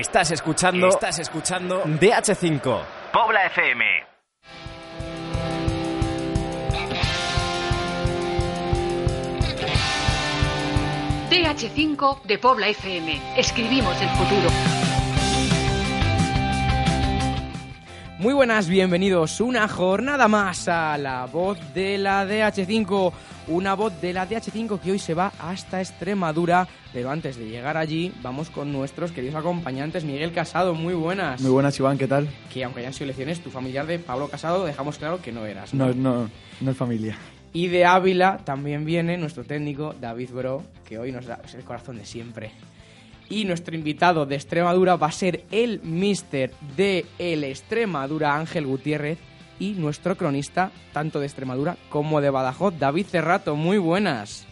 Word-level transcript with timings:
Estás 0.00 0.30
escuchando, 0.30 0.88
estás 0.88 1.18
escuchando 1.18 1.82
DH5, 1.84 2.80
Pobla 3.12 3.44
FM. 3.44 3.84
DH5 11.28 12.22
de 12.22 12.38
Pobla 12.38 12.68
FM. 12.68 13.20
Escribimos 13.36 14.00
el 14.00 14.08
futuro. 14.08 14.81
Muy 18.22 18.34
buenas, 18.34 18.68
bienvenidos 18.68 19.40
una 19.40 19.66
jornada 19.66 20.28
más 20.28 20.68
a 20.68 20.96
la 20.96 21.26
voz 21.26 21.58
de 21.74 21.98
la 21.98 22.24
DH5, 22.24 23.12
una 23.48 23.74
voz 23.74 24.00
de 24.00 24.12
la 24.12 24.28
DH5 24.28 24.78
que 24.78 24.92
hoy 24.92 25.00
se 25.00 25.12
va 25.12 25.32
hasta 25.40 25.80
Extremadura, 25.80 26.68
pero 26.92 27.10
antes 27.10 27.36
de 27.36 27.48
llegar 27.48 27.76
allí 27.76 28.12
vamos 28.22 28.48
con 28.48 28.70
nuestros 28.70 29.10
queridos 29.10 29.34
acompañantes. 29.34 30.04
Miguel 30.04 30.30
Casado, 30.30 30.72
muy 30.72 30.94
buenas. 30.94 31.40
Muy 31.40 31.50
buenas, 31.50 31.76
Iván, 31.80 31.98
¿qué 31.98 32.06
tal? 32.06 32.28
Que 32.48 32.62
aunque 32.62 32.78
hayan 32.78 32.92
sido 32.92 33.06
elecciones, 33.06 33.40
tu 33.40 33.50
familiar 33.50 33.86
de 33.86 33.98
Pablo 33.98 34.28
Casado 34.28 34.64
dejamos 34.64 34.98
claro 34.98 35.20
que 35.20 35.32
no 35.32 35.44
eras. 35.44 35.74
No, 35.74 35.92
no, 35.92 36.30
no 36.60 36.70
es 36.70 36.76
familia. 36.76 37.18
Y 37.52 37.66
de 37.66 37.86
Ávila 37.86 38.38
también 38.44 38.84
viene 38.84 39.18
nuestro 39.18 39.42
técnico 39.42 39.96
David 40.00 40.30
Bro, 40.30 40.62
que 40.88 40.96
hoy 40.96 41.10
nos 41.10 41.26
da 41.26 41.40
el 41.52 41.64
corazón 41.64 41.98
de 41.98 42.04
siempre. 42.04 42.52
Y 43.32 43.46
nuestro 43.46 43.74
invitado 43.74 44.26
de 44.26 44.34
Extremadura 44.34 44.96
va 44.96 45.06
a 45.06 45.10
ser 45.10 45.44
el 45.50 45.80
mister 45.82 46.50
de 46.76 47.06
el 47.18 47.44
Extremadura, 47.44 48.36
Ángel 48.36 48.66
Gutiérrez, 48.66 49.18
y 49.58 49.70
nuestro 49.70 50.18
cronista, 50.18 50.70
tanto 50.92 51.18
de 51.18 51.24
Extremadura 51.24 51.78
como 51.88 52.20
de 52.20 52.28
Badajoz, 52.28 52.78
David 52.78 53.06
Cerrato. 53.06 53.56
Muy 53.56 53.78
buenas. 53.78 54.46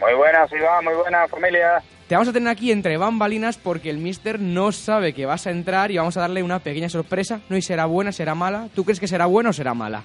Muy 0.00 0.14
buenas, 0.14 0.50
Iván, 0.50 0.84
muy 0.84 0.94
buenas, 0.94 1.30
familia. 1.30 1.82
Te 2.08 2.14
vamos 2.14 2.28
a 2.28 2.32
tener 2.32 2.48
aquí 2.48 2.72
entre 2.72 2.96
bambalinas 2.96 3.58
porque 3.58 3.90
el 3.90 3.98
mister 3.98 4.40
no 4.40 4.72
sabe 4.72 5.12
que 5.12 5.26
vas 5.26 5.46
a 5.46 5.50
entrar 5.50 5.90
y 5.90 5.98
vamos 5.98 6.16
a 6.16 6.20
darle 6.20 6.42
una 6.42 6.60
pequeña 6.60 6.88
sorpresa. 6.88 7.42
No 7.50 7.58
y 7.58 7.62
será 7.62 7.84
buena, 7.84 8.10
será 8.10 8.34
mala. 8.34 8.68
¿Tú 8.74 8.84
crees 8.84 9.00
que 9.00 9.06
será 9.06 9.26
buena 9.26 9.50
o 9.50 9.52
será 9.52 9.74
mala? 9.74 10.04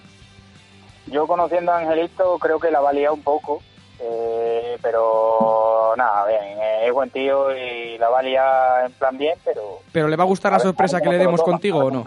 Yo 1.08 1.26
conociendo 1.26 1.72
a 1.72 1.80
Angelito 1.80 2.38
creo 2.38 2.60
que 2.60 2.70
la 2.70 2.82
valía 2.82 3.14
un 3.14 3.22
poco, 3.24 3.62
eh, 4.00 4.78
pero 4.82 5.94
nada, 5.98 6.28
bien, 6.28 6.42
eh, 6.44 6.88
es 6.88 6.94
buen 6.94 7.10
tío 7.10 7.56
y 7.56 7.98
la 7.98 8.10
valía 8.10 8.86
en 8.86 8.92
plan 8.94 9.18
bien, 9.18 9.38
pero... 9.44 9.80
¿Pero 9.92 10.08
le 10.08 10.16
va 10.16 10.24
a 10.24 10.28
gustar 10.28 10.52
la 10.52 10.60
sorpresa 10.60 11.02
que 11.02 11.10
le 11.10 11.18
demos 11.18 11.42
contigo 11.42 11.80
o 11.80 11.92
no? 11.92 12.04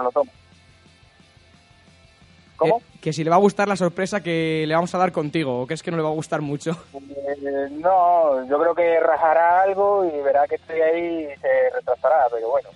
¿Cómo? 2.56 2.78
Eh, 2.78 2.82
que 3.00 3.12
si 3.12 3.22
le 3.22 3.30
va 3.30 3.36
a 3.36 3.40
gustar 3.40 3.68
la 3.68 3.76
sorpresa 3.76 4.22
que 4.22 4.64
le 4.66 4.74
vamos 4.74 4.94
a 4.94 4.98
dar 4.98 5.12
contigo, 5.12 5.62
o 5.62 5.66
que 5.66 5.74
es 5.74 5.82
que 5.82 5.90
no 5.90 5.96
le 5.96 6.02
va 6.02 6.08
a 6.08 6.14
gustar 6.14 6.40
mucho. 6.40 6.72
Eh, 6.94 7.68
no, 7.70 8.44
yo 8.48 8.58
creo 8.58 8.74
que 8.74 8.98
rajará 9.00 9.62
algo 9.62 10.04
y 10.04 10.20
verá 10.22 10.46
que 10.48 10.56
estoy 10.56 10.80
ahí 10.80 11.28
y 11.32 11.40
se 11.40 11.70
retrasará, 11.74 12.26
pero 12.32 12.50
bueno, 12.50 12.68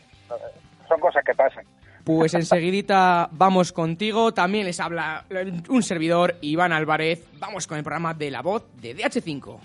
son 0.87 1.01
cosas 1.01 1.25
que 1.25 1.35
pasan. 1.35 1.65
Pues 2.17 2.35
enseguidita 2.35 3.29
vamos 3.31 3.73
contigo. 3.73 4.35
También 4.35 4.67
les 4.67 4.81
habla 4.81 5.25
un 5.69 5.83
servidor, 5.85 6.35
Iván 6.41 6.73
Álvarez. 6.73 7.25
Vamos 7.39 7.69
con 7.69 7.79
el 7.79 7.85
programa 7.85 8.15
de 8.15 8.33
La 8.33 8.43
Voz 8.43 8.65
de 8.81 8.97
DH5. 8.97 9.59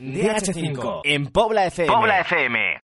DH5 0.00 1.00
en 1.04 1.26
Pobla 1.26 1.66
FM. 1.66 1.92
Pobla 1.92 2.20
FM. 2.20 2.85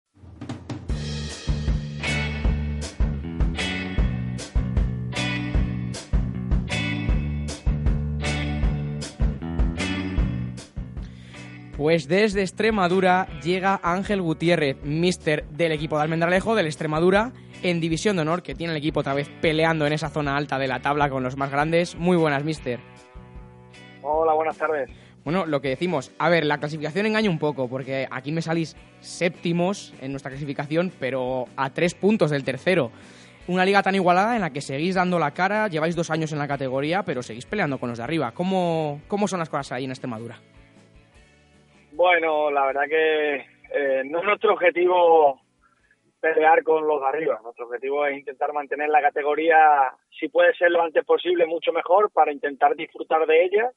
Pues 11.85 12.07
desde 12.07 12.41
Extremadura 12.41 13.27
llega 13.43 13.79
Ángel 13.83 14.19
Gutiérrez, 14.19 14.83
mister 14.83 15.45
del 15.49 15.71
equipo 15.71 15.97
de 15.97 16.01
Almendralejo, 16.01 16.55
del 16.55 16.65
Extremadura, 16.65 17.31
en 17.61 17.79
División 17.79 18.15
de 18.15 18.23
Honor, 18.23 18.41
que 18.41 18.55
tiene 18.55 18.73
el 18.73 18.77
equipo 18.77 19.01
otra 19.01 19.13
vez 19.13 19.29
peleando 19.39 19.85
en 19.85 19.93
esa 19.93 20.09
zona 20.09 20.35
alta 20.35 20.57
de 20.57 20.67
la 20.67 20.79
tabla 20.79 21.11
con 21.11 21.21
los 21.21 21.37
más 21.37 21.51
grandes. 21.51 21.95
Muy 21.95 22.17
buenas, 22.17 22.43
mister. 22.43 22.79
Hola, 24.01 24.33
buenas 24.33 24.57
tardes. 24.57 24.89
Bueno, 25.23 25.45
lo 25.45 25.61
que 25.61 25.69
decimos, 25.69 26.11
a 26.17 26.27
ver, 26.27 26.47
la 26.47 26.57
clasificación 26.57 27.05
engaña 27.05 27.29
un 27.29 27.37
poco, 27.37 27.67
porque 27.67 28.07
aquí 28.09 28.31
me 28.31 28.41
salís 28.41 28.75
séptimos 29.01 29.93
en 30.01 30.09
nuestra 30.09 30.31
clasificación, 30.31 30.91
pero 30.99 31.45
a 31.55 31.69
tres 31.69 31.93
puntos 31.93 32.31
del 32.31 32.43
tercero. 32.43 32.89
Una 33.45 33.63
liga 33.63 33.83
tan 33.83 33.93
igualada 33.93 34.33
en 34.33 34.41
la 34.41 34.49
que 34.49 34.61
seguís 34.61 34.95
dando 34.95 35.19
la 35.19 35.35
cara, 35.35 35.67
lleváis 35.67 35.95
dos 35.95 36.09
años 36.09 36.31
en 36.31 36.39
la 36.39 36.47
categoría, 36.47 37.03
pero 37.03 37.21
seguís 37.21 37.45
peleando 37.45 37.77
con 37.77 37.89
los 37.89 37.99
de 37.99 38.05
arriba. 38.05 38.31
¿Cómo, 38.31 39.01
cómo 39.07 39.27
son 39.27 39.37
las 39.37 39.49
cosas 39.49 39.73
ahí 39.73 39.85
en 39.85 39.91
Extremadura? 39.91 40.39
Bueno, 41.95 42.51
la 42.51 42.65
verdad 42.65 42.89
que 42.89 43.35
eh, 43.35 44.03
no 44.03 44.19
es 44.19 44.25
nuestro 44.25 44.51
objetivo 44.51 45.39
pelear 46.19 46.61
con 46.61 46.85
los 46.85 46.99
de 46.99 47.07
arriba. 47.07 47.39
Nuestro 47.41 47.67
objetivo 47.67 48.05
es 48.05 48.17
intentar 48.17 48.51
mantener 48.51 48.89
la 48.89 49.01
categoría, 49.01 49.57
si 50.19 50.27
puede 50.27 50.53
ser 50.55 50.71
lo 50.71 50.81
antes 50.81 51.05
posible, 51.05 51.45
mucho 51.45 51.71
mejor, 51.71 52.11
para 52.11 52.33
intentar 52.33 52.75
disfrutar 52.75 53.25
de 53.25 53.45
ella, 53.45 53.71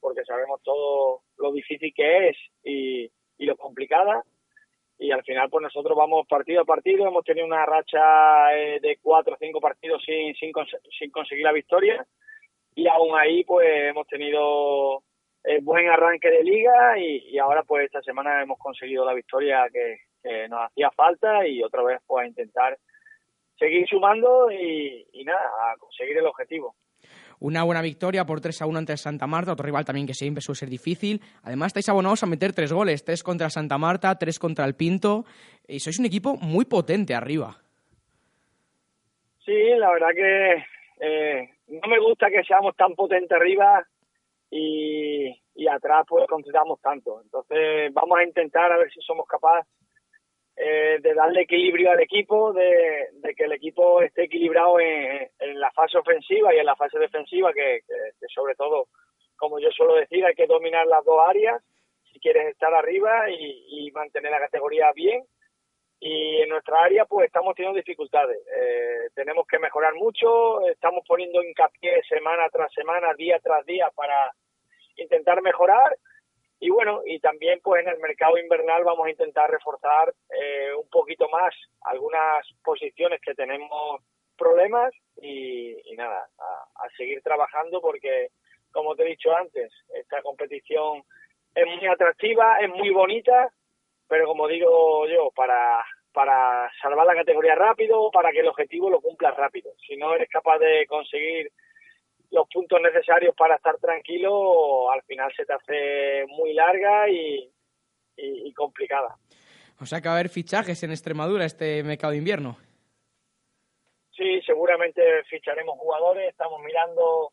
porque 0.00 0.24
sabemos 0.24 0.62
todo 0.64 1.20
lo 1.38 1.52
difícil 1.52 1.92
que 1.94 2.30
es 2.30 2.36
y, 2.64 3.08
lo 3.38 3.56
complicada. 3.56 4.24
Y 4.98 5.12
al 5.12 5.22
final, 5.22 5.48
pues 5.48 5.62
nosotros 5.62 5.96
vamos 5.96 6.26
partido 6.26 6.62
a 6.62 6.64
partido. 6.64 7.06
Hemos 7.06 7.24
tenido 7.24 7.46
una 7.46 7.64
racha 7.64 8.52
eh, 8.56 8.80
de 8.80 8.98
cuatro 9.00 9.34
o 9.34 9.38
cinco 9.38 9.60
partidos 9.60 10.02
sin, 10.04 10.34
sin, 10.34 10.52
sin 10.98 11.10
conseguir 11.12 11.44
la 11.44 11.52
victoria. 11.52 12.04
Y 12.74 12.88
aún 12.88 13.16
ahí, 13.16 13.44
pues 13.44 13.68
hemos 13.90 14.08
tenido 14.08 15.04
eh, 15.44 15.60
buen 15.62 15.88
arranque 15.88 16.30
de 16.30 16.42
liga 16.42 16.98
y, 16.98 17.38
ahora 17.38 17.62
pues 17.62 17.84
esta 17.84 18.00
semana 18.00 18.42
hemos 18.42 18.58
conseguido 18.58 19.04
la 19.04 19.12
victoria 19.12 19.66
que, 19.72 19.98
nos 20.48 20.70
hacía 20.70 20.90
falta 20.90 21.46
y 21.46 21.62
otra 21.62 21.82
vez 21.82 22.00
pues 22.06 22.24
a 22.24 22.26
intentar 22.26 22.78
seguir 23.58 23.86
sumando 23.86 24.50
y, 24.50 25.22
nada, 25.22 25.38
a 25.38 25.76
conseguir 25.76 26.16
el 26.16 26.26
objetivo. 26.26 26.74
Una 27.40 27.62
buena 27.62 27.82
victoria 27.82 28.24
por 28.24 28.40
3 28.40 28.62
a 28.62 28.66
1 28.66 28.78
ante 28.78 28.96
Santa 28.96 29.26
Marta, 29.26 29.52
otro 29.52 29.66
rival 29.66 29.84
también 29.84 30.06
que 30.06 30.14
siempre 30.14 30.40
suele 30.40 30.60
ser 30.60 30.70
difícil. 30.70 31.20
Además, 31.42 31.68
estáis 31.68 31.90
abonados 31.90 32.22
a 32.22 32.26
meter 32.26 32.54
tres 32.54 32.72
goles: 32.72 33.04
tres 33.04 33.22
contra 33.22 33.50
Santa 33.50 33.76
Marta, 33.76 34.16
tres 34.18 34.38
contra 34.38 34.64
el 34.64 34.76
Pinto. 34.76 35.26
Y 35.68 35.78
sois 35.80 35.98
un 35.98 36.06
equipo 36.06 36.36
muy 36.36 36.64
potente 36.64 37.14
arriba. 37.14 37.58
Sí, 39.44 39.52
la 39.76 39.92
verdad 39.92 40.14
que 40.14 40.64
eh, 41.00 41.50
no 41.68 41.86
me 41.86 41.98
gusta 41.98 42.30
que 42.30 42.42
seamos 42.44 42.74
tan 42.76 42.94
potentes 42.94 43.32
arriba 43.32 43.86
y, 44.56 45.34
y 45.56 45.66
atrás 45.66 46.04
pues 46.08 46.26
concentramos 46.28 46.80
tanto. 46.80 47.20
Entonces 47.22 47.92
vamos 47.92 48.18
a 48.18 48.22
intentar 48.22 48.70
a 48.70 48.78
ver 48.78 48.90
si 48.92 49.00
somos 49.00 49.26
capaces 49.26 49.68
eh, 50.56 50.98
de 51.00 51.14
darle 51.14 51.42
equilibrio 51.42 51.90
al 51.90 52.00
equipo, 52.00 52.52
de, 52.52 53.08
que 53.36 53.44
el 53.44 53.52
equipo 53.52 54.00
esté 54.00 54.24
equilibrado 54.24 54.78
en, 54.78 55.28
la 55.58 55.72
fase 55.72 55.98
ofensiva 55.98 56.54
y 56.54 56.58
en 56.58 56.66
la 56.66 56.76
fase 56.76 56.98
defensiva, 57.00 57.52
que, 57.52 57.80
sobre 58.32 58.54
todo, 58.54 58.86
como 59.36 59.58
yo 59.58 59.70
suelo 59.72 59.96
decir, 59.96 60.24
hay 60.24 60.34
que 60.34 60.46
dominar 60.46 60.86
las 60.86 61.04
dos 61.04 61.20
áreas 61.28 61.60
si 62.12 62.20
quieres 62.20 62.46
estar 62.46 62.72
arriba 62.72 63.28
y, 63.30 63.90
mantener 63.92 64.30
la 64.30 64.38
categoría 64.38 64.92
bien. 64.92 65.24
Y 66.06 66.42
en 66.42 66.50
nuestra 66.50 66.82
área 66.82 67.06
pues 67.06 67.24
estamos 67.24 67.54
teniendo 67.54 67.78
dificultades. 67.78 68.36
Eh, 68.54 69.08
tenemos 69.14 69.46
que 69.46 69.58
mejorar 69.58 69.94
mucho, 69.94 70.60
estamos 70.68 71.02
poniendo 71.08 71.42
hincapié 71.42 72.02
semana 72.06 72.46
tras 72.52 72.70
semana, 72.74 73.14
día 73.14 73.40
tras 73.42 73.64
día 73.64 73.90
para 73.94 74.30
intentar 74.96 75.40
mejorar 75.40 75.96
y 76.60 76.68
bueno, 76.68 77.00
y 77.06 77.20
también 77.20 77.58
pues 77.62 77.86
en 77.86 77.90
el 77.90 77.98
mercado 78.00 78.36
invernal 78.36 78.84
vamos 78.84 79.06
a 79.06 79.10
intentar 79.10 79.50
reforzar 79.50 80.12
eh, 80.28 80.74
un 80.74 80.88
poquito 80.90 81.26
más 81.30 81.54
algunas 81.80 82.46
posiciones 82.62 83.18
que 83.22 83.34
tenemos 83.34 84.02
problemas 84.36 84.92
y, 85.22 85.74
nada, 85.96 86.28
a, 86.38 86.88
seguir 86.98 87.22
trabajando 87.22 87.80
porque 87.80 88.28
como 88.72 88.94
te 88.94 89.04
he 89.04 89.06
dicho 89.06 89.34
antes, 89.34 89.72
esta 89.94 90.20
competición 90.20 91.02
es 91.54 91.66
muy 91.66 91.86
atractiva, 91.86 92.58
es 92.60 92.68
muy 92.68 92.90
bonita, 92.90 93.48
pero 94.08 94.26
como 94.26 94.48
digo 94.48 95.06
yo, 95.06 95.30
para, 95.30 95.82
para 96.14 96.70
salvar 96.80 97.04
la 97.04 97.14
categoría 97.14 97.56
rápido, 97.56 98.08
para 98.12 98.30
que 98.30 98.38
el 98.38 98.48
objetivo 98.48 98.88
lo 98.88 99.00
cumpla 99.00 99.32
rápido. 99.32 99.72
Si 99.84 99.96
no 99.96 100.14
eres 100.14 100.28
capaz 100.30 100.58
de 100.58 100.86
conseguir 100.86 101.50
los 102.30 102.48
puntos 102.48 102.80
necesarios 102.80 103.34
para 103.36 103.56
estar 103.56 103.76
tranquilo, 103.78 104.90
al 104.92 105.02
final 105.02 105.32
se 105.36 105.44
te 105.44 105.52
hace 105.52 106.24
muy 106.28 106.54
larga 106.54 107.10
y, 107.10 107.50
complicada. 108.54 109.16
O 109.80 109.86
sea 109.86 110.00
que 110.00 110.06
va 110.06 110.14
a 110.14 110.18
haber 110.18 110.30
fichajes 110.30 110.84
en 110.84 110.92
Extremadura 110.92 111.44
este 111.44 111.82
mercado 111.82 112.12
de 112.12 112.18
invierno. 112.18 112.56
Sí, 114.16 114.40
seguramente 114.42 115.02
ficharemos 115.24 115.76
jugadores, 115.76 116.28
estamos 116.28 116.62
mirando 116.62 117.32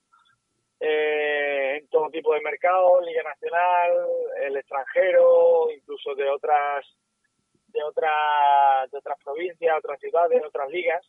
eh, 0.80 1.78
en 1.78 1.88
todo 1.90 2.10
tipo 2.10 2.34
de 2.34 2.42
mercados, 2.42 3.06
Liga 3.06 3.22
Nacional, 3.22 3.92
el 4.42 4.58
extranjero, 4.58 5.70
incluso 5.72 6.16
de 6.16 6.28
otras 6.28 6.84
de 7.72 7.84
otras 7.84 8.92
de 8.92 8.98
otras 8.98 9.18
provincias, 9.24 9.78
otras 9.78 10.00
ciudades, 10.00 10.44
otras 10.46 10.70
ligas. 10.70 11.06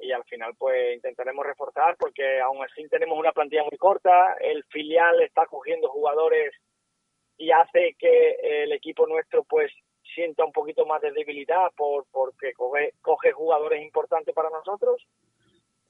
Y 0.00 0.12
al 0.12 0.24
final 0.24 0.54
pues 0.56 0.94
intentaremos 0.94 1.44
reforzar 1.44 1.96
porque 1.98 2.40
aún 2.40 2.64
así 2.64 2.88
tenemos 2.88 3.18
una 3.18 3.32
plantilla 3.32 3.64
muy 3.64 3.76
corta, 3.76 4.34
el 4.40 4.62
filial 4.64 5.20
está 5.22 5.46
cogiendo 5.46 5.88
jugadores 5.88 6.54
y 7.36 7.50
hace 7.50 7.96
que 7.98 8.36
el 8.62 8.72
equipo 8.72 9.06
nuestro 9.06 9.44
pues 9.44 9.72
sienta 10.14 10.44
un 10.44 10.52
poquito 10.52 10.86
más 10.86 11.00
de 11.00 11.12
debilidad 11.12 11.70
por 11.76 12.06
porque 12.10 12.52
coge, 12.52 12.92
coge 13.00 13.32
jugadores 13.32 13.82
importantes 13.82 14.34
para 14.34 14.50
nosotros. 14.50 15.06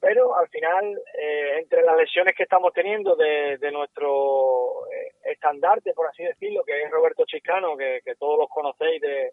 Pero 0.01 0.37
al 0.37 0.49
final 0.49 1.03
eh, 1.21 1.59
entre 1.59 1.83
las 1.83 1.97
lesiones 1.97 2.35
que 2.37 2.45
estamos 2.45 2.73
teniendo 2.73 3.17
de, 3.17 3.59
nuestro 3.73 4.87
eh, 4.93 5.13
estandarte 5.25 5.93
por 5.93 6.07
así 6.07 6.23
decirlo 6.23 6.63
que 6.65 6.83
es 6.83 6.91
Roberto 6.91 7.25
Chiscano 7.27 7.77
que, 7.77 8.01
que 8.05 8.15
todos 8.15 8.39
los 8.39 8.49
conocéis 8.49 9.01
de, 9.01 9.33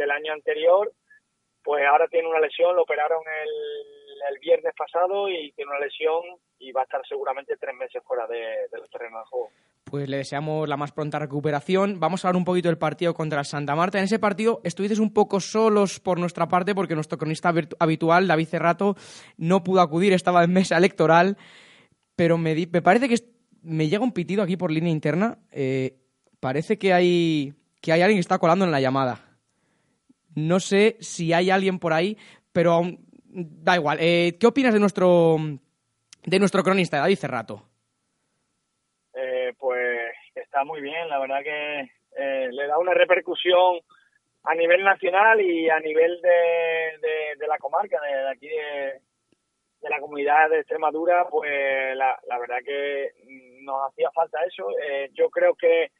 del 0.00 0.10
año 0.10 0.32
anterior 0.32 0.92
pues 1.62 1.84
ahora 1.86 2.08
tiene 2.08 2.28
una 2.28 2.40
lesión 2.40 2.74
lo 2.74 2.82
operaron 2.82 3.22
el, 3.22 4.34
el 4.34 4.38
viernes 4.40 4.72
pasado 4.76 5.28
y 5.28 5.52
tiene 5.52 5.70
una 5.70 5.80
lesión 5.80 6.22
y 6.58 6.72
va 6.72 6.82
a 6.82 6.84
estar 6.84 7.02
seguramente 7.06 7.56
tres 7.58 7.74
meses 7.74 8.02
fuera 8.04 8.26
de, 8.26 8.68
de 8.70 8.78
los 8.78 8.90
terrenos 8.90 9.24
de 9.24 9.28
juego 9.28 9.50
pues 9.90 10.08
le 10.08 10.18
deseamos 10.18 10.68
la 10.68 10.76
más 10.76 10.92
pronta 10.92 11.18
recuperación. 11.18 11.98
Vamos 11.98 12.24
a 12.24 12.28
hablar 12.28 12.38
un 12.38 12.44
poquito 12.44 12.68
del 12.68 12.78
partido 12.78 13.12
contra 13.12 13.42
Santa 13.44 13.74
Marta. 13.74 13.98
En 13.98 14.04
ese 14.04 14.18
partido 14.18 14.60
estuvisteis 14.62 15.00
un 15.00 15.12
poco 15.12 15.40
solos 15.40 15.98
por 15.98 16.18
nuestra 16.18 16.46
parte 16.46 16.74
porque 16.74 16.94
nuestro 16.94 17.18
cronista 17.18 17.52
habitual, 17.78 18.28
David 18.28 18.46
Cerrato, 18.46 18.94
no 19.36 19.64
pudo 19.64 19.80
acudir, 19.80 20.12
estaba 20.12 20.44
en 20.44 20.52
mesa 20.52 20.76
electoral, 20.76 21.36
pero 22.14 22.38
me, 22.38 22.54
me 22.54 22.82
parece 22.82 23.08
que 23.08 23.16
me 23.62 23.88
llega 23.88 24.04
un 24.04 24.12
pitido 24.12 24.42
aquí 24.42 24.56
por 24.56 24.70
línea 24.70 24.92
interna. 24.92 25.38
Eh, 25.50 25.96
parece 26.38 26.78
que 26.78 26.92
hay, 26.92 27.54
que 27.80 27.92
hay 27.92 28.02
alguien 28.02 28.18
que 28.18 28.22
está 28.22 28.38
colando 28.38 28.64
en 28.64 28.70
la 28.70 28.80
llamada. 28.80 29.29
No 30.34 30.60
sé 30.60 30.96
si 31.00 31.32
hay 31.32 31.50
alguien 31.50 31.78
por 31.78 31.92
ahí, 31.92 32.16
pero 32.52 32.82
da 33.24 33.76
igual. 33.76 33.98
Eh, 34.00 34.36
¿Qué 34.38 34.46
opinas 34.46 34.72
de 34.72 34.80
nuestro, 34.80 35.36
de 36.24 36.38
nuestro 36.38 36.62
cronista, 36.62 36.98
David 36.98 37.16
Cerrato? 37.16 37.70
está 40.34 40.64
muy 40.64 40.80
bien, 40.80 41.08
la 41.08 41.18
verdad 41.18 41.42
que 41.42 41.80
eh, 42.16 42.48
le 42.50 42.66
da 42.66 42.78
una 42.78 42.92
repercusión 42.92 43.80
a 44.42 44.54
nivel 44.54 44.82
nacional 44.82 45.40
y 45.40 45.68
a 45.68 45.78
nivel 45.78 46.20
de, 46.20 47.36
de, 47.38 47.46
la 47.46 47.58
comarca, 47.58 48.00
de, 48.00 48.28
aquí 48.28 48.48
de, 48.48 49.00
la 49.88 50.00
comunidad 50.00 50.50
de 50.50 50.60
Extremadura, 50.60 51.28
pues 51.30 51.96
la, 51.96 52.18
la 52.26 52.38
verdad 52.38 52.58
que 52.64 53.10
nos 53.62 53.90
hacía 53.90 54.10
falta 54.10 54.40
eso. 54.44 54.66
Eh, 54.82 55.10
yo 55.12 55.30
creo 55.30 55.54
que 55.54 55.90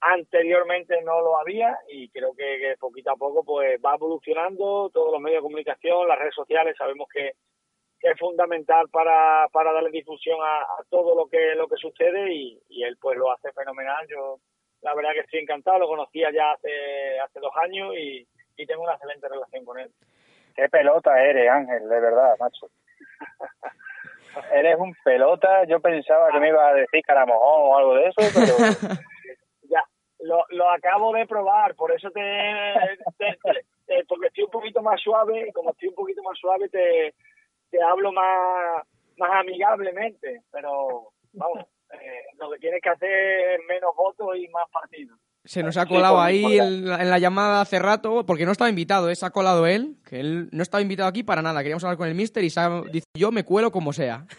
anteriormente 0.00 1.00
no 1.02 1.20
lo 1.20 1.38
había 1.38 1.78
y 1.88 2.08
creo 2.08 2.34
que, 2.34 2.74
poquito 2.78 3.10
a 3.12 3.16
poco 3.16 3.44
pues 3.44 3.78
va 3.84 3.94
evolucionando 3.94 4.90
todos 4.90 5.12
los 5.12 5.20
medios 5.20 5.38
de 5.38 5.46
comunicación, 5.46 6.08
las 6.08 6.18
redes 6.18 6.34
sociales, 6.34 6.76
sabemos 6.76 7.08
que, 7.12 7.32
es 8.02 8.18
fundamental 8.18 8.88
para, 8.88 9.46
para 9.52 9.74
darle 9.74 9.90
difusión 9.90 10.38
a, 10.40 10.66
todo 10.88 11.14
lo 11.14 11.28
que 11.28 11.54
lo 11.54 11.68
que 11.68 11.76
sucede 11.76 12.32
y, 12.32 12.58
y, 12.70 12.82
él 12.82 12.96
pues 12.98 13.18
lo 13.18 13.30
hace 13.30 13.52
fenomenal. 13.52 14.06
Yo 14.08 14.38
la 14.80 14.94
verdad 14.94 15.10
que 15.12 15.20
estoy 15.20 15.40
encantado, 15.40 15.80
lo 15.80 15.86
conocía 15.86 16.30
ya 16.32 16.52
hace, 16.52 17.20
hace 17.22 17.40
dos 17.40 17.52
años 17.62 17.94
y, 17.94 18.26
y 18.56 18.66
tengo 18.66 18.84
una 18.84 18.94
excelente 18.94 19.28
relación 19.28 19.66
con 19.66 19.78
él. 19.80 19.90
Qué 20.56 20.66
pelota 20.70 21.22
eres, 21.22 21.50
Ángel, 21.50 21.90
de 21.90 22.00
verdad, 22.00 22.36
macho. 22.40 22.70
eres 24.54 24.76
un 24.78 24.94
pelota, 25.04 25.64
yo 25.64 25.78
pensaba 25.80 26.30
que 26.32 26.40
me 26.40 26.48
iba 26.48 26.68
a 26.68 26.74
decir 26.74 27.02
caramojón 27.04 27.70
o 27.70 27.76
algo 27.76 27.94
de 27.96 28.06
eso, 28.06 28.22
pero... 28.32 28.96
lo, 30.22 30.44
lo 30.50 30.70
acabo 30.70 31.12
de 31.12 31.26
probar, 31.26 31.74
por 31.74 31.92
eso 31.92 32.10
te, 32.10 32.22
te, 33.18 34.04
porque 34.08 34.26
estoy 34.28 34.44
un 34.44 34.50
poquito 34.50 34.82
más 34.82 35.00
suave, 35.00 35.48
y 35.48 35.52
como 35.52 35.70
estoy 35.70 35.88
un 35.88 35.94
poquito 35.94 36.22
más 36.22 36.38
suave 36.38 36.68
te 36.68 37.14
te 37.70 37.82
hablo 37.82 38.12
más, 38.12 38.82
más 39.16 39.30
amigablemente, 39.40 40.42
pero 40.50 41.12
vamos, 41.32 41.64
eh, 41.92 42.24
lo 42.38 42.50
que 42.50 42.58
tienes 42.58 42.80
que 42.82 42.90
hacer 42.90 43.10
es 43.10 43.60
menos 43.68 43.94
votos 43.96 44.36
y 44.36 44.48
más 44.48 44.68
partidos. 44.70 45.18
Se 45.44 45.62
nos 45.62 45.78
ha 45.78 45.86
colado 45.86 46.20
ahí 46.20 46.58
en 46.58 46.86
la, 46.86 47.18
llamada 47.18 47.62
hace 47.62 47.78
rato, 47.78 48.26
porque 48.26 48.44
no 48.44 48.52
estaba 48.52 48.68
invitado, 48.68 49.08
¿eh? 49.08 49.16
se 49.16 49.24
ha 49.24 49.30
colado 49.30 49.66
él, 49.66 49.96
que 50.06 50.20
él 50.20 50.50
no 50.52 50.62
estaba 50.62 50.82
invitado 50.82 51.08
aquí 51.08 51.22
para 51.22 51.40
nada. 51.40 51.60
Queríamos 51.60 51.82
hablar 51.82 51.96
con 51.96 52.08
el 52.08 52.14
mister 52.14 52.42
y 52.42 52.48
dice, 52.48 53.06
yo 53.16 53.32
me 53.32 53.44
cuelo 53.44 53.70
como 53.70 53.92
sea. 53.92 54.26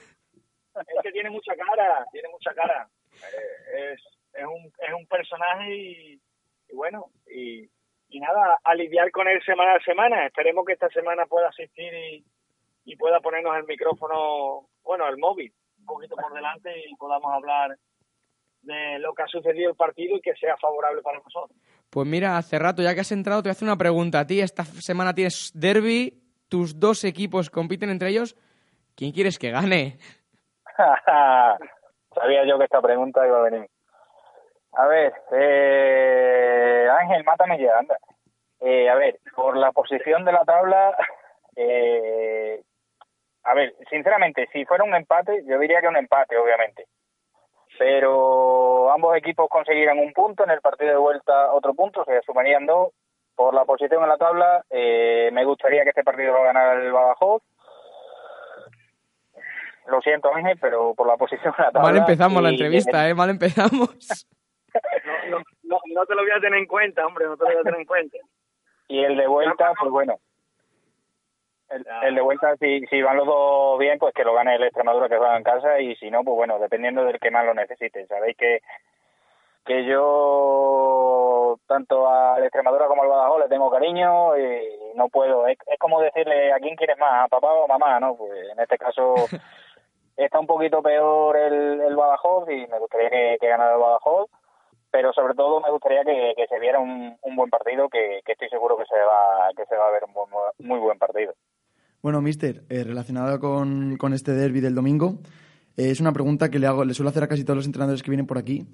Es 0.74 1.04
que 1.04 1.12
tiene 1.12 1.30
mucha 1.30 1.54
cara, 1.54 2.06
tiene 2.14 2.30
mucha 2.30 2.54
cara. 2.54 2.88
Eh, 3.14 3.94
es, 3.94 4.02
es, 4.34 4.46
un, 4.46 4.66
es 4.66 4.94
un 4.94 5.06
personaje 5.08 5.76
y, 5.76 6.22
bueno, 6.74 7.08
y, 7.28 7.70
y 8.10 8.20
nada, 8.20 8.60
a 8.64 8.76
lidiar 8.76 9.12
con 9.12 9.28
él 9.28 9.42
semana 9.44 9.76
a 9.76 9.84
semana. 9.84 10.26
Esperemos 10.26 10.66
que 10.66 10.74
esta 10.74 10.90
semana 10.90 11.26
pueda 11.26 11.50
asistir 11.50 11.94
y, 11.94 12.26
y 12.86 12.96
pueda 12.96 13.20
ponernos 13.20 13.56
el 13.58 13.66
micrófono, 13.66 14.68
bueno, 14.84 15.08
el 15.08 15.18
móvil, 15.18 15.54
un 15.80 15.86
poquito 15.86 16.16
por 16.16 16.34
delante 16.34 16.72
y 16.88 16.96
podamos 16.96 17.32
hablar 17.34 17.78
de 18.62 19.00
lo 19.00 19.14
que 19.14 19.24
ha 19.24 19.28
sucedido 19.28 19.72
el 19.72 19.76
partido 19.76 20.18
y 20.18 20.22
que 20.22 20.36
sea 20.36 20.56
favorable 20.58 21.02
para 21.02 21.20
nosotros. 21.20 21.58
Pues 21.90 22.08
mira, 22.08 22.38
hace 22.38 22.58
rato, 22.60 22.82
ya 22.82 22.94
que 22.94 23.02
has 23.02 23.12
entrado, 23.12 23.42
te 23.42 23.48
voy 23.48 23.52
a 23.52 23.54
hacer 23.54 23.68
una 23.68 23.78
pregunta. 23.78 24.20
A 24.20 24.28
ti 24.28 24.40
esta 24.40 24.64
semana 24.64 25.14
tienes 25.14 25.52
derby, 25.54 26.22
tus 26.48 26.80
dos 26.80 27.04
equipos 27.04 27.50
compiten 27.50 27.90
entre 27.90 28.10
ellos. 28.10 28.36
¿Quién 28.96 29.12
quieres 29.12 29.40
que 29.40 29.52
gane? 29.52 29.98
Sabía 32.14 32.46
yo 32.48 32.58
que 32.58 32.66
esta 32.66 32.82
pregunta 32.82 33.26
iba 33.26 33.40
a 33.40 33.50
venir. 33.50 33.70
A 34.74 34.88
ver, 34.88 35.14
eh, 35.32 36.88
Ángel, 37.00 37.24
mátame 37.24 37.60
ya, 37.60 37.78
anda. 37.78 37.98
Eh, 38.62 38.90
a 38.90 38.96
ver, 38.96 39.20
por 39.36 39.58
la 39.58 39.72
posición 39.72 40.24
de 40.24 40.32
la 40.32 40.46
tabla, 40.46 40.96
eh, 41.56 42.62
a 43.44 43.54
ver, 43.54 43.74
sinceramente, 43.90 44.48
si 44.54 44.66
fuera 44.66 44.84
un 44.84 44.96
empate, 44.96 45.44
yo 45.46 45.60
diría 45.60 45.82
que 45.82 45.88
un 45.88 45.98
empate, 45.98 46.38
obviamente. 46.38 46.86
Pero 47.78 48.92
ambos 48.92 49.16
equipos 49.18 49.50
conseguirán 49.50 49.98
un 49.98 50.14
punto, 50.14 50.44
en 50.44 50.52
el 50.52 50.62
partido 50.62 50.92
de 50.92 50.98
vuelta 50.98 51.52
otro 51.54 51.74
punto, 51.74 52.06
se 52.06 52.22
sumarían 52.22 52.66
dos. 52.66 52.90
Por 53.36 53.54
la 53.54 53.66
posición 53.66 54.04
en 54.04 54.10
la 54.10 54.18
tabla, 54.18 54.64
eh, 54.70 55.30
me 55.34 55.46
gustaría 55.46 55.84
que 55.84 55.90
este 55.90 56.04
partido 56.04 56.34
lo 56.34 56.44
ganara 56.44 56.74
el 56.74 56.92
Badajoz. 56.92 57.42
Lo 59.88 60.00
siento, 60.02 60.34
Ángel, 60.34 60.60
pero 60.62 60.94
por 60.94 61.08
la 61.08 61.18
posición 61.18 61.54
en 61.58 61.66
la 61.66 61.72
tabla... 61.72 61.90
Mal 61.90 61.98
empezamos 61.98 62.44
la 62.44 62.50
entrevista, 62.50 63.10
¿eh? 63.10 63.16
Mal 63.16 63.30
empezamos. 63.32 64.28
no, 65.30 65.38
no, 65.64 65.80
no 65.94 66.06
te 66.06 66.16
lo 66.16 66.22
voy 66.22 66.32
a 66.32 66.40
tener 66.40 66.60
en 66.60 66.66
cuenta, 66.66 67.06
hombre, 67.06 67.26
no 67.26 67.38
te 67.38 67.44
lo 67.44 67.52
voy 67.52 67.60
a 67.60 67.64
tener 67.64 67.80
en 67.80 67.86
cuenta. 67.86 68.18
Y 68.88 69.06
el 69.06 69.16
de 69.16 69.26
vuelta, 69.26 69.72
pues 69.80 69.90
bueno, 69.90 70.20
el, 72.04 72.16
de 72.16 72.22
vuelta, 72.22 72.58
si, 72.58 72.86
si 72.88 73.02
van 73.02 73.16
los 73.18 73.26
dos 73.26 73.80
bien, 73.80 73.98
pues 73.98 74.14
que 74.14 74.26
lo 74.26 74.34
gane 74.34 74.56
el 74.56 74.64
Extremadura 74.64 75.08
que 75.08 75.18
juega 75.18 75.38
en 75.38 75.44
casa 75.44 75.80
y 75.80 75.96
si 75.96 76.12
no, 76.12 76.24
pues 76.24 76.36
bueno, 76.36 76.60
dependiendo 76.60 77.06
del 77.06 77.20
que 77.20 77.32
más 77.32 77.46
lo 77.46 77.54
necesite. 77.54 78.06
Sabéis 78.08 78.36
que 78.36 78.62
que 79.66 79.86
yo 79.86 81.58
tanto 81.68 82.10
al 82.10 82.44
Extremadura 82.44 82.88
como 82.88 83.04
al 83.04 83.10
Badajoz 83.10 83.42
le 83.42 83.48
tengo 83.48 83.70
cariño 83.70 84.38
y 84.38 84.94
no 84.96 85.08
puedo. 85.10 85.48
Es, 85.48 85.58
como 85.80 86.02
decirle 86.02 86.52
a 86.52 86.60
quién 86.60 86.76
quieres 86.76 86.98
más, 86.98 87.26
a 87.26 87.28
papá 87.28 87.54
o 87.54 87.66
a 87.66 87.68
mamá, 87.68 88.00
¿no? 88.00 88.16
Pues 88.16 88.32
en 88.52 88.60
este 88.60 88.78
caso 88.78 89.16
está 90.18 90.40
un 90.40 90.48
poquito 90.48 90.82
peor 90.82 91.38
el, 91.38 91.80
el 91.82 91.96
Badajoz 91.96 92.50
y 92.50 92.68
me 92.68 92.80
gustaría 92.80 93.10
que, 93.10 93.38
que 93.40 93.48
ganara 93.48 93.76
el 93.76 93.80
Badajoz 93.80 94.30
pero 94.92 95.14
sobre 95.14 95.34
todo 95.34 95.62
me 95.62 95.72
gustaría 95.72 96.04
que, 96.04 96.34
que 96.36 96.48
se 96.48 96.60
viera 96.60 96.80
un, 96.80 97.18
un 97.22 97.36
buen 97.36 97.50
partido 97.50 97.90
que, 97.90 98.22
que, 98.26 98.34
estoy 98.34 98.50
seguro 98.50 98.78
que 98.78 98.86
se 98.86 98.96
va 98.96 99.50
que 99.56 99.66
se 99.66 99.76
va 99.76 99.88
a 99.88 99.92
ver 99.92 100.04
un 100.04 100.68
muy 100.68 100.80
buen 100.80 101.00
partido 101.00 101.34
bueno, 102.02 102.20
mister, 102.20 102.64
eh, 102.70 102.84
relacionada 102.84 103.38
con, 103.38 103.96
con, 103.98 104.14
este 104.14 104.32
derby 104.32 104.60
del 104.60 104.74
domingo, 104.74 105.20
eh, 105.78 105.92
es 105.92 106.02
una 106.02 106.12
pregunta 106.12 106.50
que 106.50 106.58
le 106.58 106.66
hago, 106.66 106.84
le 106.84 106.96
suelo 106.96 107.12
hacer 107.12 107.24
a 107.24 107.28
casi 107.28 107.44
todos 107.44 107.58
los 107.58 107.66
entrenadores 107.68 108.02
que 108.02 108.10
vienen 108.10 108.26
por 108.26 108.40
aquí. 108.40 108.66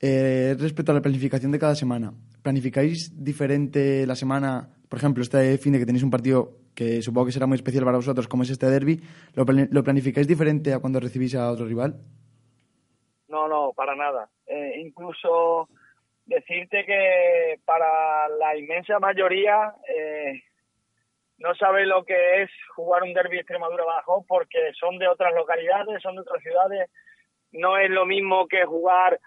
Eh, 0.00 0.56
respecto 0.58 0.92
a 0.92 0.94
la 0.94 1.02
planificación 1.02 1.52
de 1.52 1.58
cada 1.58 1.74
semana, 1.74 2.14
¿planificáis 2.42 3.22
diferente 3.22 4.06
la 4.06 4.16
semana? 4.16 4.70
Por 4.88 4.98
ejemplo, 4.98 5.22
este 5.22 5.58
fin 5.58 5.74
de 5.74 5.78
que 5.78 5.84
tenéis 5.84 6.02
un 6.02 6.10
partido 6.10 6.52
que 6.74 7.02
supongo 7.02 7.26
que 7.26 7.32
será 7.32 7.46
muy 7.46 7.56
especial 7.56 7.84
para 7.84 7.98
vosotros, 7.98 8.26
como 8.26 8.44
es 8.44 8.50
este 8.50 8.70
derby, 8.70 8.98
¿lo, 9.34 9.44
¿lo 9.44 9.84
planificáis 9.84 10.26
diferente 10.26 10.72
a 10.72 10.78
cuando 10.78 11.00
recibís 11.00 11.34
a 11.34 11.50
otro 11.50 11.66
rival? 11.66 12.00
No, 13.28 13.46
no, 13.46 13.72
para 13.76 13.94
nada. 13.94 14.30
Eh, 14.50 14.80
incluso 14.80 15.68
decirte 16.26 16.84
que 16.84 17.60
para 17.64 18.28
la 18.28 18.56
inmensa 18.56 18.98
mayoría 18.98 19.72
eh, 19.88 20.42
no 21.38 21.54
sabe 21.54 21.86
lo 21.86 22.04
que 22.04 22.42
es 22.42 22.50
jugar 22.74 23.02
un 23.02 23.14
derby 23.14 23.38
Extremadura 23.38 23.84
bajo 23.84 24.24
porque 24.28 24.72
son 24.78 24.98
de 24.98 25.08
otras 25.08 25.32
localidades, 25.34 26.02
son 26.02 26.16
de 26.16 26.20
otras 26.20 26.42
ciudades. 26.42 26.90
No 27.52 27.78
es 27.78 27.90
lo 27.90 28.04
mismo 28.06 28.46
que 28.46 28.64
jugar 28.64 29.18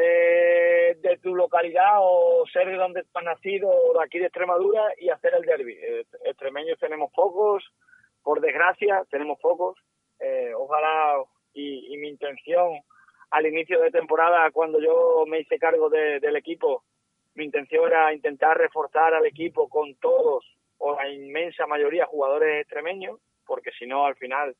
eh, 0.00 0.96
de 1.00 1.18
tu 1.18 1.34
localidad 1.34 1.98
o 1.98 2.44
ser 2.52 2.68
de 2.68 2.76
donde 2.76 3.00
has 3.00 3.24
nacido 3.24 3.68
o 3.68 3.98
de 3.98 4.04
aquí 4.04 4.20
de 4.20 4.26
Extremadura 4.26 4.82
y 4.98 5.10
hacer 5.10 5.34
el 5.34 5.44
derby. 5.44 5.72
Eh, 5.72 6.06
extremeños 6.24 6.78
tenemos 6.78 7.10
pocos, 7.12 7.64
por 8.22 8.40
desgracia 8.40 9.04
tenemos 9.10 9.40
pocos. 9.40 9.76
Eh, 10.20 10.52
ojalá 10.56 11.22
y, 11.52 11.96
mi 11.98 12.08
intención 12.08 12.80
al 13.30 13.46
inicio 13.46 13.80
de 13.80 13.90
temporada 13.90 14.50
cuando 14.50 14.80
yo 14.80 15.24
me 15.26 15.40
hice 15.40 15.58
cargo 15.58 15.88
del 15.90 16.36
equipo, 16.36 16.84
mi 17.34 17.44
intención 17.44 17.86
era 17.86 18.12
intentar 18.12 18.56
reforzar 18.58 19.14
al 19.14 19.26
equipo 19.26 19.68
con 19.68 19.94
todos 19.96 20.44
o 20.78 20.94
la 20.94 21.08
inmensa 21.08 21.66
mayoría 21.66 22.06
jugadores 22.06 22.62
extremeños, 22.62 23.20
porque 23.46 23.70
si 23.78 23.86
no, 23.86 24.06
al 24.06 24.16
final 24.16 24.56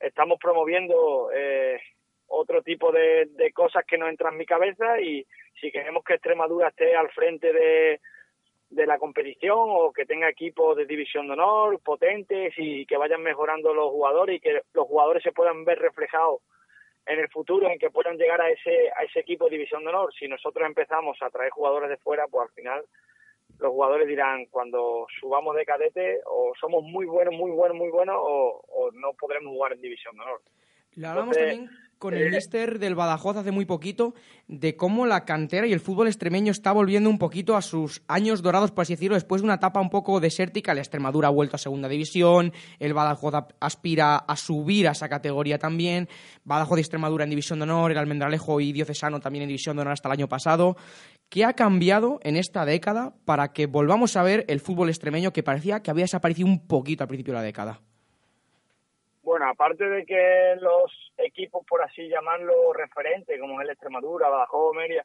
estamos 0.00 0.38
promoviendo 0.40 1.30
eh, 1.34 1.80
otro 2.26 2.62
tipo 2.62 2.90
de, 2.90 3.26
de 3.26 3.52
cosas 3.52 3.84
que 3.86 3.98
no 3.98 4.08
entran 4.08 4.34
en 4.34 4.38
mi 4.38 4.46
cabeza 4.46 5.00
y 5.00 5.26
si 5.60 5.70
queremos 5.70 6.02
que 6.04 6.14
Extremadura 6.14 6.68
esté 6.68 6.96
al 6.96 7.10
frente 7.10 7.52
de, 7.52 8.00
de 8.70 8.86
la 8.86 8.98
competición 8.98 9.58
o 9.68 9.92
que 9.92 10.06
tenga 10.06 10.28
equipos 10.28 10.76
de 10.76 10.86
división 10.86 11.26
de 11.26 11.34
honor 11.34 11.78
potentes 11.80 12.54
y 12.56 12.86
que 12.86 12.96
vayan 12.96 13.22
mejorando 13.22 13.74
los 13.74 13.90
jugadores 13.90 14.36
y 14.36 14.40
que 14.40 14.62
los 14.72 14.86
jugadores 14.86 15.22
se 15.22 15.32
puedan 15.32 15.64
ver 15.64 15.78
reflejados 15.78 16.40
en 17.06 17.18
el 17.18 17.28
futuro 17.28 17.68
en 17.68 17.78
que 17.78 17.90
puedan 17.90 18.16
llegar 18.16 18.40
a 18.40 18.50
ese 18.50 18.90
a 18.96 19.02
ese 19.04 19.20
equipo 19.20 19.46
de 19.46 19.56
división 19.56 19.82
de 19.82 19.90
honor. 19.90 20.12
Si 20.18 20.28
nosotros 20.28 20.66
empezamos 20.66 21.16
a 21.20 21.30
traer 21.30 21.50
jugadores 21.50 21.90
de 21.90 21.96
fuera 21.96 22.26
pues 22.28 22.48
al 22.48 22.54
final 22.54 22.84
los 23.58 23.70
jugadores 23.70 24.08
dirán 24.08 24.46
cuando 24.46 25.06
subamos 25.20 25.54
de 25.56 25.64
cadete 25.64 26.20
o 26.26 26.52
somos 26.60 26.82
muy 26.84 27.06
buenos 27.06 27.34
muy 27.34 27.50
buenos 27.50 27.76
muy 27.76 27.90
buenos 27.90 28.16
o, 28.18 28.64
o 28.68 28.90
no 28.92 29.12
podremos 29.14 29.52
jugar 29.52 29.72
en 29.72 29.80
división 29.80 30.16
de 30.16 30.22
honor. 30.22 30.42
Lo 30.96 31.08
hablamos 31.08 31.36
también 31.36 31.70
con 32.02 32.14
el 32.14 32.32
mister 32.32 32.80
del 32.80 32.96
Badajoz 32.96 33.36
hace 33.36 33.52
muy 33.52 33.64
poquito 33.64 34.16
de 34.48 34.74
cómo 34.74 35.06
la 35.06 35.24
cantera 35.24 35.68
y 35.68 35.72
el 35.72 35.78
fútbol 35.78 36.08
extremeño 36.08 36.50
está 36.50 36.72
volviendo 36.72 37.08
un 37.08 37.16
poquito 37.16 37.54
a 37.54 37.62
sus 37.62 38.02
años 38.08 38.42
dorados, 38.42 38.72
por 38.72 38.82
así 38.82 38.94
decirlo, 38.94 39.14
después 39.14 39.40
de 39.40 39.44
una 39.44 39.54
etapa 39.54 39.80
un 39.80 39.88
poco 39.88 40.18
desértica. 40.18 40.74
La 40.74 40.80
Extremadura 40.80 41.28
ha 41.28 41.30
vuelto 41.30 41.54
a 41.54 41.60
segunda 41.60 41.88
división, 41.88 42.52
el 42.80 42.92
Badajoz 42.92 43.34
aspira 43.60 44.16
a 44.16 44.34
subir 44.34 44.88
a 44.88 44.92
esa 44.92 45.08
categoría 45.08 45.58
también. 45.58 46.08
Badajoz 46.42 46.78
y 46.78 46.80
Extremadura 46.80 47.22
en 47.22 47.30
división 47.30 47.60
de 47.60 47.64
honor, 47.64 47.92
el 47.92 47.98
Almendralejo 47.98 48.60
y 48.60 48.72
Diocesano 48.72 49.20
también 49.20 49.44
en 49.44 49.50
división 49.50 49.76
de 49.76 49.82
honor 49.82 49.92
hasta 49.92 50.08
el 50.08 50.14
año 50.14 50.28
pasado. 50.28 50.76
¿Qué 51.28 51.44
ha 51.44 51.52
cambiado 51.52 52.18
en 52.24 52.34
esta 52.34 52.64
década 52.64 53.14
para 53.24 53.52
que 53.52 53.66
volvamos 53.66 54.16
a 54.16 54.24
ver 54.24 54.44
el 54.48 54.58
fútbol 54.58 54.88
extremeño 54.88 55.32
que 55.32 55.44
parecía 55.44 55.84
que 55.84 55.92
había 55.92 56.02
desaparecido 56.02 56.48
un 56.48 56.66
poquito 56.66 57.04
al 57.04 57.08
principio 57.08 57.32
de 57.34 57.38
la 57.38 57.44
década? 57.44 57.80
Bueno, 59.22 59.48
aparte 59.48 59.88
de 59.88 60.04
que 60.04 60.56
los 60.60 61.12
equipos, 61.16 61.64
por 61.66 61.80
así 61.80 62.08
llamarlo, 62.08 62.72
referentes, 62.72 63.40
como 63.40 63.60
es 63.60 63.64
el 63.64 63.70
Extremadura, 63.70 64.28
Badajoz, 64.28 64.74
Meria, 64.74 65.04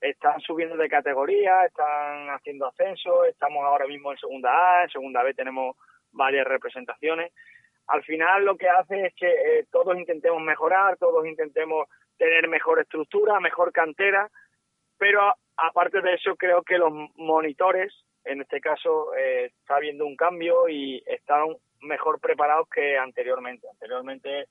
están 0.00 0.40
subiendo 0.40 0.76
de 0.76 0.88
categoría, 0.88 1.64
están 1.64 2.28
haciendo 2.30 2.66
ascenso, 2.66 3.24
estamos 3.24 3.64
ahora 3.64 3.88
mismo 3.88 4.12
en 4.12 4.18
segunda 4.18 4.50
A, 4.50 4.82
en 4.84 4.90
segunda 4.90 5.24
B 5.24 5.34
tenemos 5.34 5.76
varias 6.12 6.46
representaciones. 6.46 7.32
Al 7.88 8.04
final 8.04 8.44
lo 8.44 8.56
que 8.56 8.68
hace 8.68 9.06
es 9.06 9.14
que 9.14 9.28
eh, 9.28 9.66
todos 9.72 9.96
intentemos 9.98 10.40
mejorar, 10.42 10.96
todos 10.96 11.26
intentemos 11.26 11.88
tener 12.18 12.48
mejor 12.48 12.80
estructura, 12.80 13.40
mejor 13.40 13.72
cantera, 13.72 14.30
pero 14.96 15.34
aparte 15.56 16.02
de 16.02 16.14
eso 16.14 16.36
creo 16.36 16.62
que 16.62 16.78
los 16.78 16.92
monitores, 17.16 17.92
en 18.24 18.42
este 18.42 18.60
caso, 18.60 19.12
eh, 19.16 19.46
está 19.46 19.76
habiendo 19.76 20.06
un 20.06 20.14
cambio 20.14 20.68
y 20.68 21.02
están 21.06 21.56
mejor 21.80 22.20
preparados 22.20 22.68
que 22.68 22.96
anteriormente. 22.96 23.68
Anteriormente, 23.68 24.48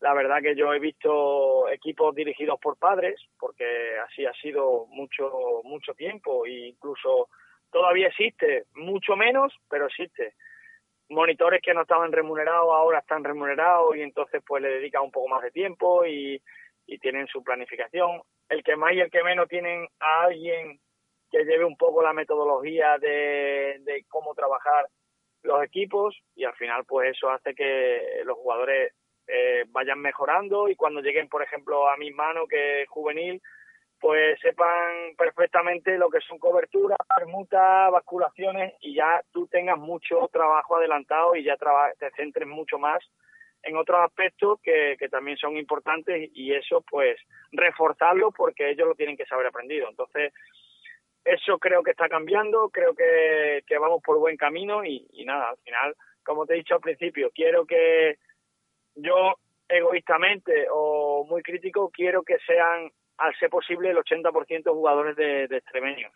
la 0.00 0.14
verdad 0.14 0.40
que 0.40 0.54
yo 0.54 0.72
he 0.72 0.78
visto 0.78 1.68
equipos 1.68 2.14
dirigidos 2.14 2.60
por 2.60 2.78
padres, 2.78 3.20
porque 3.38 3.98
así 4.06 4.24
ha 4.24 4.32
sido 4.34 4.86
mucho, 4.86 5.60
mucho 5.64 5.94
tiempo, 5.94 6.46
e 6.46 6.68
incluso 6.68 7.28
todavía 7.70 8.08
existe, 8.08 8.66
mucho 8.74 9.16
menos, 9.16 9.52
pero 9.68 9.86
existe. 9.86 10.34
Monitores 11.08 11.60
que 11.62 11.74
no 11.74 11.82
estaban 11.82 12.12
remunerados 12.12 12.72
ahora 12.72 13.00
están 13.00 13.24
remunerados 13.24 13.96
y 13.96 14.02
entonces 14.02 14.42
pues 14.46 14.62
le 14.62 14.68
dedican 14.68 15.02
un 15.02 15.10
poco 15.10 15.28
más 15.28 15.42
de 15.42 15.50
tiempo 15.50 16.04
y, 16.06 16.40
tienen 17.02 17.26
su 17.26 17.42
planificación. 17.44 18.22
El 18.48 18.62
que 18.62 18.74
más 18.74 18.94
y 18.94 19.00
el 19.00 19.10
que 19.10 19.22
menos 19.22 19.46
tienen 19.46 19.86
a 20.00 20.22
alguien 20.22 20.80
que 21.30 21.44
lleve 21.44 21.66
un 21.66 21.76
poco 21.76 22.02
la 22.02 22.14
metodología 22.14 22.96
de, 22.96 23.76
de 23.80 24.06
cómo 24.08 24.34
trabajar 24.34 24.86
los 25.42 25.62
equipos 25.62 26.16
y 26.34 26.44
al 26.44 26.54
final 26.54 26.84
pues 26.84 27.16
eso 27.16 27.30
hace 27.30 27.54
que 27.54 28.22
los 28.24 28.36
jugadores 28.36 28.92
eh, 29.26 29.64
vayan 29.68 30.00
mejorando 30.00 30.68
y 30.68 30.76
cuando 30.76 31.00
lleguen 31.00 31.28
por 31.28 31.42
ejemplo 31.42 31.88
a 31.88 31.96
mi 31.96 32.10
mano 32.10 32.46
que 32.46 32.82
es 32.82 32.88
juvenil 32.88 33.40
pues 34.00 34.38
sepan 34.40 35.16
perfectamente 35.16 35.98
lo 35.98 36.08
que 36.08 36.20
son 36.20 36.38
coberturas, 36.38 36.98
permutas, 37.16 37.90
basculaciones 37.90 38.74
y 38.80 38.94
ya 38.94 39.22
tú 39.32 39.48
tengas 39.48 39.76
mucho 39.76 40.28
trabajo 40.32 40.76
adelantado 40.76 41.34
y 41.34 41.42
ya 41.42 41.56
te 41.98 42.10
centres 42.12 42.46
mucho 42.46 42.78
más 42.78 43.02
en 43.64 43.76
otros 43.76 43.98
aspectos 44.00 44.60
que, 44.62 44.96
que 44.98 45.08
también 45.08 45.36
son 45.36 45.56
importantes 45.56 46.30
y 46.32 46.54
eso 46.54 46.84
pues 46.88 47.18
reforzarlo 47.50 48.30
porque 48.30 48.70
ellos 48.70 48.86
lo 48.86 48.94
tienen 48.94 49.16
que 49.16 49.26
saber 49.26 49.46
aprendido. 49.46 49.88
Entonces, 49.88 50.32
eso 51.28 51.58
creo 51.58 51.82
que 51.82 51.90
está 51.90 52.08
cambiando, 52.08 52.70
creo 52.70 52.94
que, 52.94 53.62
vamos 53.78 54.02
por 54.02 54.18
buen 54.18 54.36
camino 54.36 54.84
y, 54.84 55.06
nada, 55.24 55.50
al 55.50 55.58
final, 55.58 55.94
como 56.24 56.46
te 56.46 56.54
he 56.54 56.58
dicho 56.58 56.74
al 56.74 56.80
principio, 56.80 57.30
quiero 57.34 57.66
que 57.66 58.18
yo 58.94 59.36
egoístamente 59.68 60.66
o 60.70 61.26
muy 61.28 61.42
crítico, 61.42 61.90
quiero 61.90 62.22
que 62.22 62.38
sean, 62.46 62.90
al 63.18 63.34
ser 63.38 63.50
posible, 63.50 63.90
el 63.90 63.98
80% 63.98 64.72
jugadores 64.72 65.16
de, 65.16 65.46
de 65.48 65.58
extremeños 65.58 66.12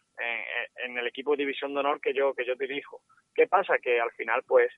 en, 0.76 0.97
el 0.97 1.07
equipo 1.07 1.33
de 1.33 1.38
división 1.38 1.75
de 1.75 1.81
honor 1.81 2.00
que 2.00 2.14
yo, 2.14 2.33
que 2.33 2.47
yo 2.47 2.54
dirijo. 2.54 3.02
¿Qué 3.35 3.47
pasa? 3.47 3.78
Que 3.78 4.00
al 4.00 4.12
final, 4.12 4.42
pues, 4.47 4.73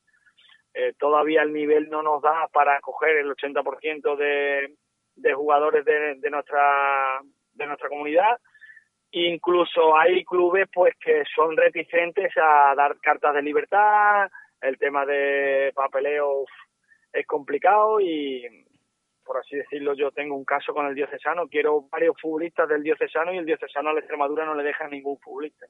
eh, 0.75 0.95
todavía 0.99 1.43
el 1.43 1.53
nivel 1.53 1.89
no 1.89 2.03
nos 2.03 2.23
da 2.23 2.49
para 2.53 2.81
coger 2.81 3.19
el 3.19 3.31
80% 3.31 4.17
de, 4.17 4.75
de 5.15 5.35
jugadores 5.35 5.85
de, 5.85 6.17
de, 6.17 6.31
nuestra, 6.31 7.21
de 7.53 7.67
nuestra 7.67 7.89
comunidad 7.89 8.41
Incluso 9.17 9.97
hay 9.97 10.25
clubes 10.25 10.69
pues 10.75 10.93
que 10.99 11.23
son 11.37 11.57
reticentes 11.57 12.33
a 12.37 12.75
dar 12.75 12.99
cartas 12.99 13.33
de 13.33 13.43
libertad, 13.43 14.29
el 14.61 14.77
tema 14.77 15.07
de 15.07 15.71
papeleo 15.73 16.45
es 17.13 17.25
complicado 17.25 18.01
y 18.01 18.43
por 19.25 19.37
así 19.37 19.55
decirlo 19.55 19.95
yo 19.95 20.11
tengo 20.11 20.35
un 20.35 20.45
caso 20.45 20.75
con 20.75 20.87
el 20.87 20.97
diocesano, 20.97 21.47
quiero 21.47 21.83
varios 21.83 22.17
futbolistas 22.21 22.69
del 22.69 22.83
diocesano 22.83 23.33
y 23.33 23.39
el 23.39 23.47
diocesano 23.47 23.91
a 23.91 23.93
la 23.93 24.01
Extremadura 24.01 24.45
no 24.45 24.57
le 24.57 24.65
deja 24.65 24.89
ningún 24.89 25.17
futbolista. 25.21 25.67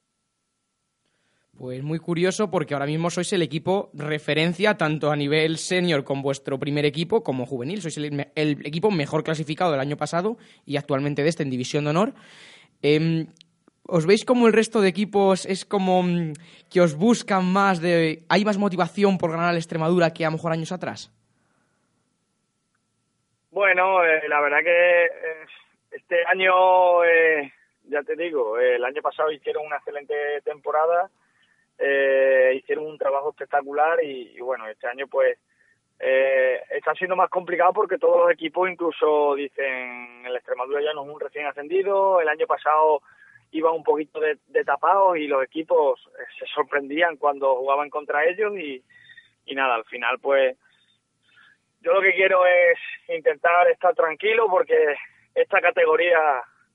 Pues 1.59 1.83
muy 1.83 1.99
curioso 1.99 2.51
porque 2.51 2.73
ahora 2.73 2.87
mismo 2.87 3.11
sois 3.11 3.31
el 3.35 3.43
equipo 3.43 3.91
referencia 3.93 4.79
tanto 4.79 5.11
a 5.13 5.17
nivel 5.17 5.59
senior 5.59 6.03
con 6.03 6.23
vuestro 6.23 6.59
primer 6.59 6.85
equipo 6.87 7.23
como 7.23 7.47
juvenil. 7.47 7.81
Sois 7.81 7.97
el, 7.99 8.27
el 8.35 8.67
equipo 8.67 8.91
mejor 8.91 9.23
clasificado 9.23 9.71
del 9.71 9.81
año 9.81 9.97
pasado 9.97 10.37
y 10.67 10.79
actualmente 10.79 11.23
de 11.23 11.29
este 11.29 11.45
en 11.45 11.51
División 11.51 11.85
de 11.85 11.91
Honor. 11.91 12.15
Em, 12.85 13.29
¿Os 13.89 14.05
veis 14.05 14.25
como 14.25 14.47
el 14.47 14.53
resto 14.53 14.81
de 14.81 14.89
equipos 14.89 15.47
es 15.47 15.65
como 15.65 16.03
mm, 16.03 16.33
que 16.71 16.81
os 16.81 16.97
buscan 16.97 17.45
más 17.45 17.81
de... 17.81 18.25
¿Hay 18.29 18.45
más 18.45 18.59
motivación 18.59 19.17
por 19.17 19.31
ganar 19.31 19.49
a 19.49 19.53
la 19.53 19.59
Extremadura 19.59 20.13
que 20.13 20.25
a 20.25 20.29
lo 20.29 20.37
mejor 20.37 20.53
años 20.53 20.73
atrás? 20.73 21.11
Bueno, 23.51 24.05
eh, 24.05 24.29
la 24.29 24.41
verdad 24.41 24.59
que 24.63 25.05
eh, 25.05 25.47
este 25.93 26.25
año, 26.27 27.05
eh, 27.05 27.53
ya 27.85 28.03
te 28.03 28.17
digo, 28.17 28.59
el 28.59 28.85
año 28.85 29.01
pasado 29.01 29.31
hicieron 29.33 29.67
una 29.67 29.77
excelente 29.77 30.15
temporada, 30.45 31.11
hicieron 32.55 32.87
un 32.87 32.99
trabajo 32.99 33.31
espectacular 33.31 34.03
y, 34.03 34.39
bueno, 34.41 34.67
este 34.69 34.87
año 34.89 35.07
pues 35.09 35.39
está 35.99 36.95
siendo 36.95 37.17
más 37.17 37.31
complicado 37.31 37.73
porque 37.73 37.99
todos 37.99 38.25
los 38.25 38.31
equipos 38.33 38.69
incluso 38.69 39.35
dicen 39.35 40.25
el 40.27 40.37
Extremadura 40.37 40.83
ya 40.83 40.93
no 40.93 41.05
es 41.05 41.09
un 41.09 41.21
recién 41.21 41.47
ascendido, 41.47 42.21
el 42.21 42.29
año 42.29 42.47
pasado 42.47 43.01
iba 43.53 43.71
un 43.71 43.85
poquito 43.85 44.19
de, 44.21 44.39
de 44.49 44.65
tapados 44.65 45.17
y 45.17 45.29
los 45.29 45.43
equipos 45.45 46.01
eh, 46.19 46.25
se 46.39 46.47
sorprendían 46.47 47.17
cuando 47.17 47.57
jugaban 47.57 47.89
contra 47.89 48.25
ellos 48.25 48.53
y, 48.59 48.83
y 49.47 49.55
nada, 49.55 49.77
al 49.77 49.85
final 49.85 50.19
pues 50.19 50.57
yo 51.81 51.93
lo 51.93 52.01
que 52.01 52.15
quiero 52.15 52.45
es 52.47 52.79
intentar 53.09 53.69
estar 53.71 53.95
tranquilo 53.95 54.49
porque 54.49 54.97
esta 55.35 55.61
categoría 55.61 56.19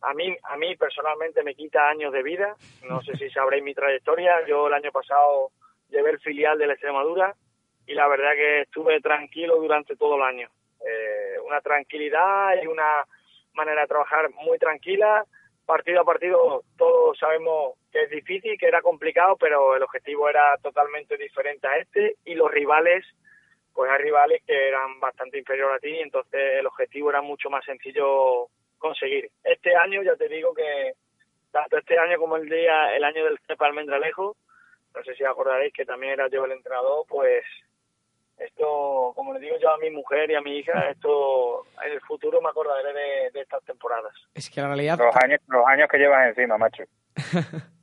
a 0.02 0.14
mí 0.14 0.36
a 0.44 0.56
mí 0.56 0.76
personalmente 0.76 1.44
me 1.44 1.56
quita 1.56 1.90
años 1.90 2.14
de 2.14 2.24
vida. 2.24 2.56
No 2.88 3.02
sé 3.02 3.18
si 3.18 3.30
sabréis 3.32 3.64
mi 3.64 3.74
trayectoria. 3.74 4.46
Yo 4.48 4.68
el 4.68 4.74
año 4.74 4.92
pasado 4.92 5.52
llevé 5.90 6.12
el 6.12 6.20
filial 6.20 6.58
de 6.58 6.68
la 6.68 6.74
Extremadura 6.74 7.36
y 7.90 7.96
la 7.96 8.08
verdad 8.08 8.34
que 8.36 8.62
estuve 8.62 9.02
tranquilo 9.02 9.56
durante 9.58 9.96
todo 9.96 10.16
el 10.16 10.22
año 10.22 10.48
eh, 10.80 11.40
una 11.46 11.60
tranquilidad 11.60 12.62
y 12.62 12.68
una 12.68 13.04
manera 13.54 13.82
de 13.82 13.88
trabajar 13.88 14.30
muy 14.46 14.60
tranquila 14.60 15.26
partido 15.66 16.02
a 16.02 16.06
partido 16.06 16.64
todos 16.78 17.18
sabemos 17.20 17.74
que 17.92 18.04
es 18.04 18.10
difícil, 18.10 18.58
que 18.58 18.68
era 18.68 18.82
complicado, 18.82 19.38
pero 19.38 19.76
el 19.76 19.84
objetivo 19.84 20.30
era 20.30 20.58
totalmente 20.64 21.18
diferente 21.18 21.68
a 21.68 21.78
este 21.78 22.16
y 22.26 22.34
los 22.34 22.50
rivales, 22.52 23.06
pues 23.74 23.92
hay 23.92 24.02
rivales 24.02 24.42
que 24.48 24.68
eran 24.68 25.00
bastante 25.00 25.38
inferiores 25.38 25.78
a 25.78 25.80
ti, 25.80 25.90
y 25.90 26.00
entonces 26.00 26.42
el 26.60 26.66
objetivo 26.66 27.12
era 27.12 27.22
mucho 27.22 27.52
más 27.52 27.64
sencillo 27.66 28.48
conseguir. 28.80 29.30
Este 29.44 29.76
año 29.76 30.02
ya 30.02 30.16
te 30.16 30.28
digo 30.28 30.56
que 30.56 30.94
tanto 31.52 31.78
este 31.78 32.00
año 32.00 32.18
como 32.18 32.38
el 32.38 32.50
día 32.50 32.96
el 32.96 33.04
año 33.04 33.26
del 33.26 33.40
CEPA 33.46 33.68
Almendralejo, 33.68 34.36
no 34.96 35.04
sé 35.04 35.14
si 35.16 35.24
acordaréis 35.24 35.74
que 35.74 35.86
también 35.86 36.14
era 36.14 36.30
yo 36.30 36.46
el 36.46 36.52
entrenador, 36.52 37.06
pues 37.08 37.44
esto, 38.40 39.14
como 39.16 39.34
le 39.34 39.40
digo 39.40 39.56
yo 39.62 39.70
a 39.70 39.78
mi 39.78 39.90
mujer 39.90 40.32
y 40.32 40.36
a 40.36 40.42
mi 40.42 40.58
hija, 40.58 40.90
esto 40.90 41.66
en 41.86 41.92
el 41.92 42.02
futuro 42.02 42.42
me 42.42 42.50
acordaré 42.50 42.94
de, 43.34 43.42
estas 43.42 43.64
temporadas. 43.64 44.14
Es 44.34 44.50
que 44.50 44.62
la 44.62 44.68
realidad... 44.68 44.98
Los 44.98 45.16
años, 45.24 45.40
los 45.48 45.66
años 45.68 45.88
que 45.92 45.98
llevas 45.98 46.30
encima, 46.30 46.58
macho. 46.58 46.84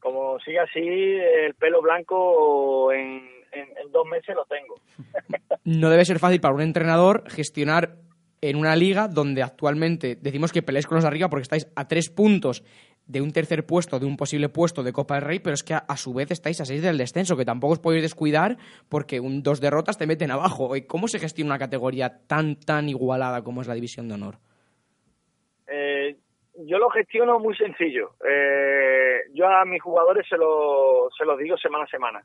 como 0.00 0.38
sigue 0.40 0.60
así, 0.60 0.80
el 0.80 1.54
pelo 1.54 1.82
blanco 1.82 2.92
en, 2.92 3.28
en, 3.52 3.92
dos 3.92 4.06
meses 4.06 4.34
lo 4.34 4.44
tengo. 4.46 4.74
no 5.64 5.90
debe 5.90 6.04
ser 6.04 6.18
fácil 6.18 6.40
para 6.40 6.54
un 6.54 6.62
entrenador 6.62 7.28
gestionar 7.30 7.96
en 8.40 8.56
una 8.56 8.76
liga 8.76 9.08
donde 9.08 9.42
actualmente 9.42 10.16
decimos 10.20 10.52
que 10.52 10.62
peleáis 10.62 10.86
con 10.86 10.96
los 10.96 11.04
de 11.04 11.08
arriba 11.08 11.28
porque 11.28 11.42
estáis 11.42 11.66
a 11.74 11.88
tres 11.88 12.08
puntos 12.08 12.62
de 13.08 13.22
un 13.22 13.32
tercer 13.32 13.64
puesto, 13.64 13.98
de 13.98 14.06
un 14.06 14.16
posible 14.16 14.48
puesto 14.50 14.82
de 14.82 14.92
Copa 14.92 15.14
del 15.14 15.24
Rey, 15.24 15.38
pero 15.40 15.54
es 15.54 15.64
que 15.64 15.74
a, 15.74 15.96
su 15.96 16.12
vez 16.12 16.30
estáis 16.30 16.60
a 16.60 16.66
seis 16.66 16.82
del 16.82 16.98
descenso, 16.98 17.36
que 17.36 17.44
tampoco 17.44 17.72
os 17.72 17.78
podéis 17.80 18.02
descuidar 18.02 18.56
porque 18.88 19.18
un, 19.18 19.42
dos 19.42 19.60
derrotas 19.60 19.96
te 19.96 20.06
meten 20.06 20.30
abajo. 20.30 20.70
¿Cómo 20.86 21.08
se 21.08 21.18
gestiona 21.18 21.52
una 21.52 21.58
categoría 21.58 22.20
tan, 22.26 22.56
tan 22.60 22.88
igualada 22.88 23.42
como 23.42 23.62
es 23.62 23.66
la 23.66 23.74
División 23.74 24.08
de 24.08 24.14
Honor? 24.14 24.34
Eh, 25.66 26.16
yo 26.66 26.78
lo 26.78 26.90
gestiono 26.90 27.38
muy 27.38 27.56
sencillo. 27.56 28.12
Eh, 28.28 29.20
yo 29.32 29.48
a 29.48 29.64
mis 29.64 29.82
jugadores 29.82 30.26
se 30.28 30.36
lo, 30.36 31.08
se 31.16 31.42
digo 31.42 31.56
semana 31.56 31.84
a 31.84 31.88
semana. 31.88 32.22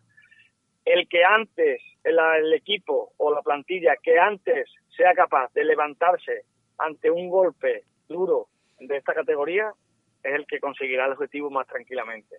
El 0.84 1.08
que 1.08 1.24
antes, 1.24 1.82
el 2.04 2.54
equipo 2.54 3.14
o 3.18 3.34
la 3.34 3.42
plantilla 3.42 3.96
que 4.04 4.20
antes 4.20 4.70
sea 4.98 5.14
capaz 5.14 5.54
de 5.54 5.64
levantarse 5.64 6.42
ante 6.78 7.10
un 7.10 7.30
golpe 7.30 7.84
duro 8.10 8.48
de 8.80 8.98
esta 8.98 9.14
categoría, 9.14 9.72
es 10.24 10.34
el 10.34 10.48
que 10.48 10.60
conseguirá 10.60 11.06
el 11.06 11.14
objetivo 11.14 11.50
más 11.50 11.68
tranquilamente. 11.68 12.38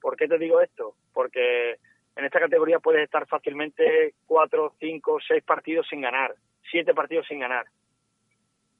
¿Por 0.00 0.16
qué 0.16 0.28
te 0.28 0.38
digo 0.38 0.60
esto? 0.60 0.94
Porque 1.12 1.76
en 2.16 2.24
esta 2.24 2.40
categoría 2.40 2.78
puedes 2.78 3.02
estar 3.02 3.26
fácilmente 3.26 4.14
cuatro, 4.26 4.74
cinco, 4.78 5.18
seis 5.26 5.42
partidos 5.42 5.86
sin 5.88 6.00
ganar, 6.00 6.34
siete 6.70 6.94
partidos 6.94 7.26
sin 7.26 7.40
ganar. 7.40 7.66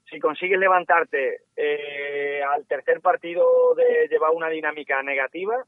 Si 0.09 0.19
consigues 0.19 0.57
levantarte 0.57 1.41
eh, 1.55 2.41
al 2.41 2.65
tercer 2.65 3.01
partido 3.01 3.75
de 3.75 4.07
llevar 4.07 4.31
una 4.31 4.49
dinámica 4.49 5.03
negativa, 5.03 5.65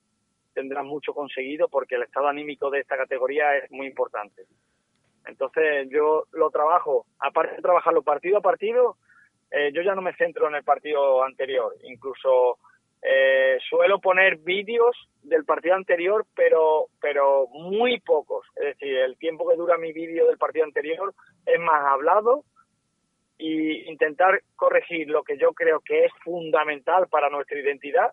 tendrás 0.53 0.85
mucho 0.85 1.13
conseguido 1.13 1.67
porque 1.67 1.95
el 1.95 2.03
estado 2.03 2.27
anímico 2.27 2.69
de 2.69 2.79
esta 2.79 2.95
categoría 2.95 3.57
es 3.57 3.69
muy 3.69 3.87
importante. 3.87 4.45
Entonces 5.25 5.89
yo 5.89 6.23
lo 6.31 6.49
trabajo, 6.49 7.05
aparte 7.19 7.57
de 7.57 7.61
trabajarlo 7.61 8.01
partido 8.01 8.37
a 8.37 8.41
partido, 8.41 8.95
eh, 9.51 9.71
yo 9.73 9.81
ya 9.81 9.93
no 9.93 10.01
me 10.01 10.15
centro 10.15 10.47
en 10.47 10.55
el 10.55 10.63
partido 10.63 11.23
anterior. 11.23 11.75
Incluso 11.83 12.59
eh, 13.01 13.57
suelo 13.69 13.99
poner 13.99 14.37
vídeos 14.37 14.95
del 15.23 15.45
partido 15.45 15.75
anterior, 15.75 16.25
pero, 16.35 16.87
pero 17.01 17.47
muy 17.47 17.99
pocos. 17.99 18.45
Es 18.55 18.77
decir, 18.77 18.97
el 18.97 19.17
tiempo 19.17 19.47
que 19.49 19.55
dura 19.55 19.77
mi 19.77 19.93
vídeo 19.93 20.27
del 20.27 20.37
partido 20.37 20.65
anterior 20.65 21.13
es 21.45 21.59
más 21.59 21.85
hablado 21.85 22.43
y 23.37 23.89
intentar 23.89 24.41
corregir 24.55 25.09
lo 25.09 25.23
que 25.23 25.37
yo 25.37 25.53
creo 25.53 25.79
que 25.79 26.05
es 26.05 26.11
fundamental 26.23 27.07
para 27.07 27.29
nuestra 27.29 27.59
identidad. 27.59 28.11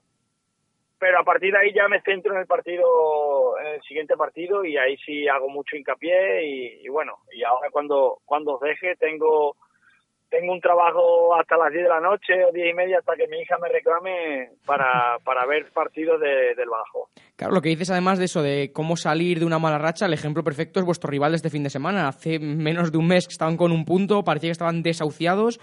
Pero 0.98 1.18
a 1.18 1.24
partir 1.24 1.52
de 1.52 1.58
ahí 1.58 1.74
ya 1.74 1.88
me 1.88 2.00
centro 2.02 2.32
en 2.32 2.40
el 2.40 2.46
partido, 2.46 3.58
en 3.58 3.66
el 3.66 3.82
siguiente 3.82 4.16
partido 4.16 4.64
y 4.64 4.78
ahí 4.78 4.96
sí 4.98 5.28
hago 5.28 5.48
mucho 5.48 5.76
hincapié 5.76 6.46
y, 6.46 6.86
y 6.86 6.88
bueno, 6.88 7.18
y 7.32 7.42
ahora 7.42 7.70
cuando, 7.70 8.18
cuando 8.24 8.54
os 8.54 8.60
deje 8.60 8.96
tengo 8.96 9.56
tengo 10.28 10.52
un 10.52 10.60
trabajo 10.60 11.34
hasta 11.34 11.56
las 11.56 11.72
10 11.72 11.84
de 11.84 11.88
la 11.88 12.00
noche 12.00 12.44
o 12.44 12.52
10 12.52 12.70
y 12.70 12.74
media 12.74 12.98
hasta 12.98 13.14
que 13.14 13.28
mi 13.28 13.38
hija 13.38 13.56
me 13.58 13.68
reclame 13.68 14.50
para, 14.64 15.18
para 15.24 15.46
ver 15.46 15.70
partidos 15.72 16.20
del 16.20 16.68
bajo. 16.68 17.10
Claro, 17.36 17.54
lo 17.54 17.62
que 17.62 17.68
dices 17.68 17.90
además 17.90 18.18
de 18.18 18.24
eso, 18.24 18.42
de 18.42 18.72
cómo 18.72 18.96
salir 18.96 19.38
de 19.38 19.44
una 19.44 19.58
mala 19.58 19.78
racha, 19.78 20.06
el 20.06 20.12
ejemplo 20.12 20.42
perfecto 20.42 20.80
es 20.80 20.86
vuestro 20.86 21.10
rival 21.10 21.32
de 21.32 21.36
este 21.36 21.50
fin 21.50 21.62
de 21.62 21.70
semana. 21.70 22.08
Hace 22.08 22.38
menos 22.38 22.92
de 22.92 22.98
un 22.98 23.06
mes 23.06 23.26
que 23.26 23.32
estaban 23.32 23.56
con 23.56 23.72
un 23.72 23.84
punto, 23.84 24.24
parecía 24.24 24.48
que 24.48 24.52
estaban 24.52 24.82
desahuciados, 24.82 25.60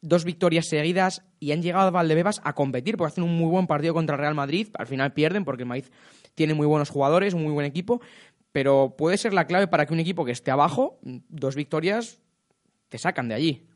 dos 0.00 0.24
victorias 0.24 0.66
seguidas 0.68 1.24
y 1.40 1.52
han 1.52 1.62
llegado 1.62 1.88
a 1.88 1.90
Valdebebas 1.90 2.40
a 2.44 2.52
competir 2.52 2.96
porque 2.96 3.12
hacen 3.12 3.24
un 3.24 3.36
muy 3.36 3.48
buen 3.48 3.66
partido 3.66 3.94
contra 3.94 4.16
el 4.16 4.20
Real 4.20 4.34
Madrid. 4.34 4.68
Al 4.78 4.86
final 4.86 5.12
pierden 5.12 5.44
porque 5.44 5.62
el 5.62 5.68
Madrid 5.68 5.86
tiene 6.34 6.54
muy 6.54 6.66
buenos 6.66 6.90
jugadores, 6.90 7.34
un 7.34 7.42
muy 7.42 7.52
buen 7.52 7.66
equipo, 7.66 8.00
pero 8.52 8.94
puede 8.96 9.16
ser 9.16 9.32
la 9.32 9.46
clave 9.46 9.66
para 9.66 9.86
que 9.86 9.94
un 9.94 10.00
equipo 10.00 10.24
que 10.24 10.32
esté 10.32 10.50
abajo, 10.50 10.98
dos 11.02 11.56
victorias, 11.56 12.22
te 12.88 12.98
sacan 12.98 13.28
de 13.28 13.34
allí. 13.34 13.66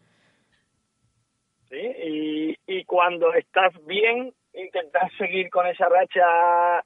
¿Sí? 2.08 2.58
Y, 2.66 2.84
cuando 2.84 3.32
estás 3.34 3.72
bien, 3.86 4.32
intentar 4.54 5.10
seguir 5.16 5.50
con 5.50 5.66
esa 5.66 5.88
racha, 5.88 6.84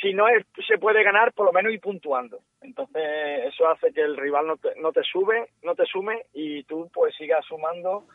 si 0.00 0.12
no 0.12 0.26
se 0.66 0.78
puede 0.78 1.02
ganar, 1.02 1.32
por 1.32 1.46
lo 1.46 1.52
menos 1.52 1.72
ir 1.72 1.80
puntuando. 1.80 2.40
Entonces, 2.60 3.02
eso 3.46 3.68
hace 3.68 3.92
que 3.92 4.02
el 4.02 4.16
rival 4.16 4.46
no 4.46 4.56
te, 4.56 4.74
no 4.76 4.92
te 4.92 5.02
sube, 5.02 5.50
no 5.62 5.74
te 5.74 5.86
sume 5.86 6.26
y 6.32 6.64
tú 6.64 6.90
pues 6.92 7.14
sigas 7.16 7.44
sumando 7.46 8.06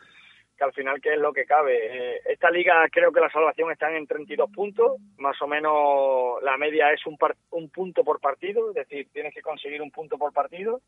que 0.56 0.64
al 0.64 0.72
final 0.72 1.00
qué 1.00 1.14
es 1.14 1.18
lo 1.18 1.32
que 1.32 1.46
cabe. 1.46 1.78
Eh, 2.14 2.20
esta 2.26 2.50
liga 2.50 2.86
creo 2.90 3.10
que 3.10 3.20
la 3.20 3.30
salvación 3.30 3.72
está 3.72 3.90
en 3.90 4.06
32 4.06 4.50
puntos, 4.50 5.00
más 5.18 5.40
o 5.42 5.48
menos 5.48 6.42
la 6.42 6.56
media 6.56 6.92
es 6.92 7.04
un, 7.06 7.18
un 7.50 7.70
punto 7.70 8.04
por 8.04 8.20
partido, 8.20 8.68
es 8.68 8.74
decir, 8.76 9.08
tienes 9.12 9.34
que 9.34 9.42
conseguir 9.42 9.82
un 9.82 9.90
punto 9.90 10.16
por 10.16 10.32
partido 10.32 10.80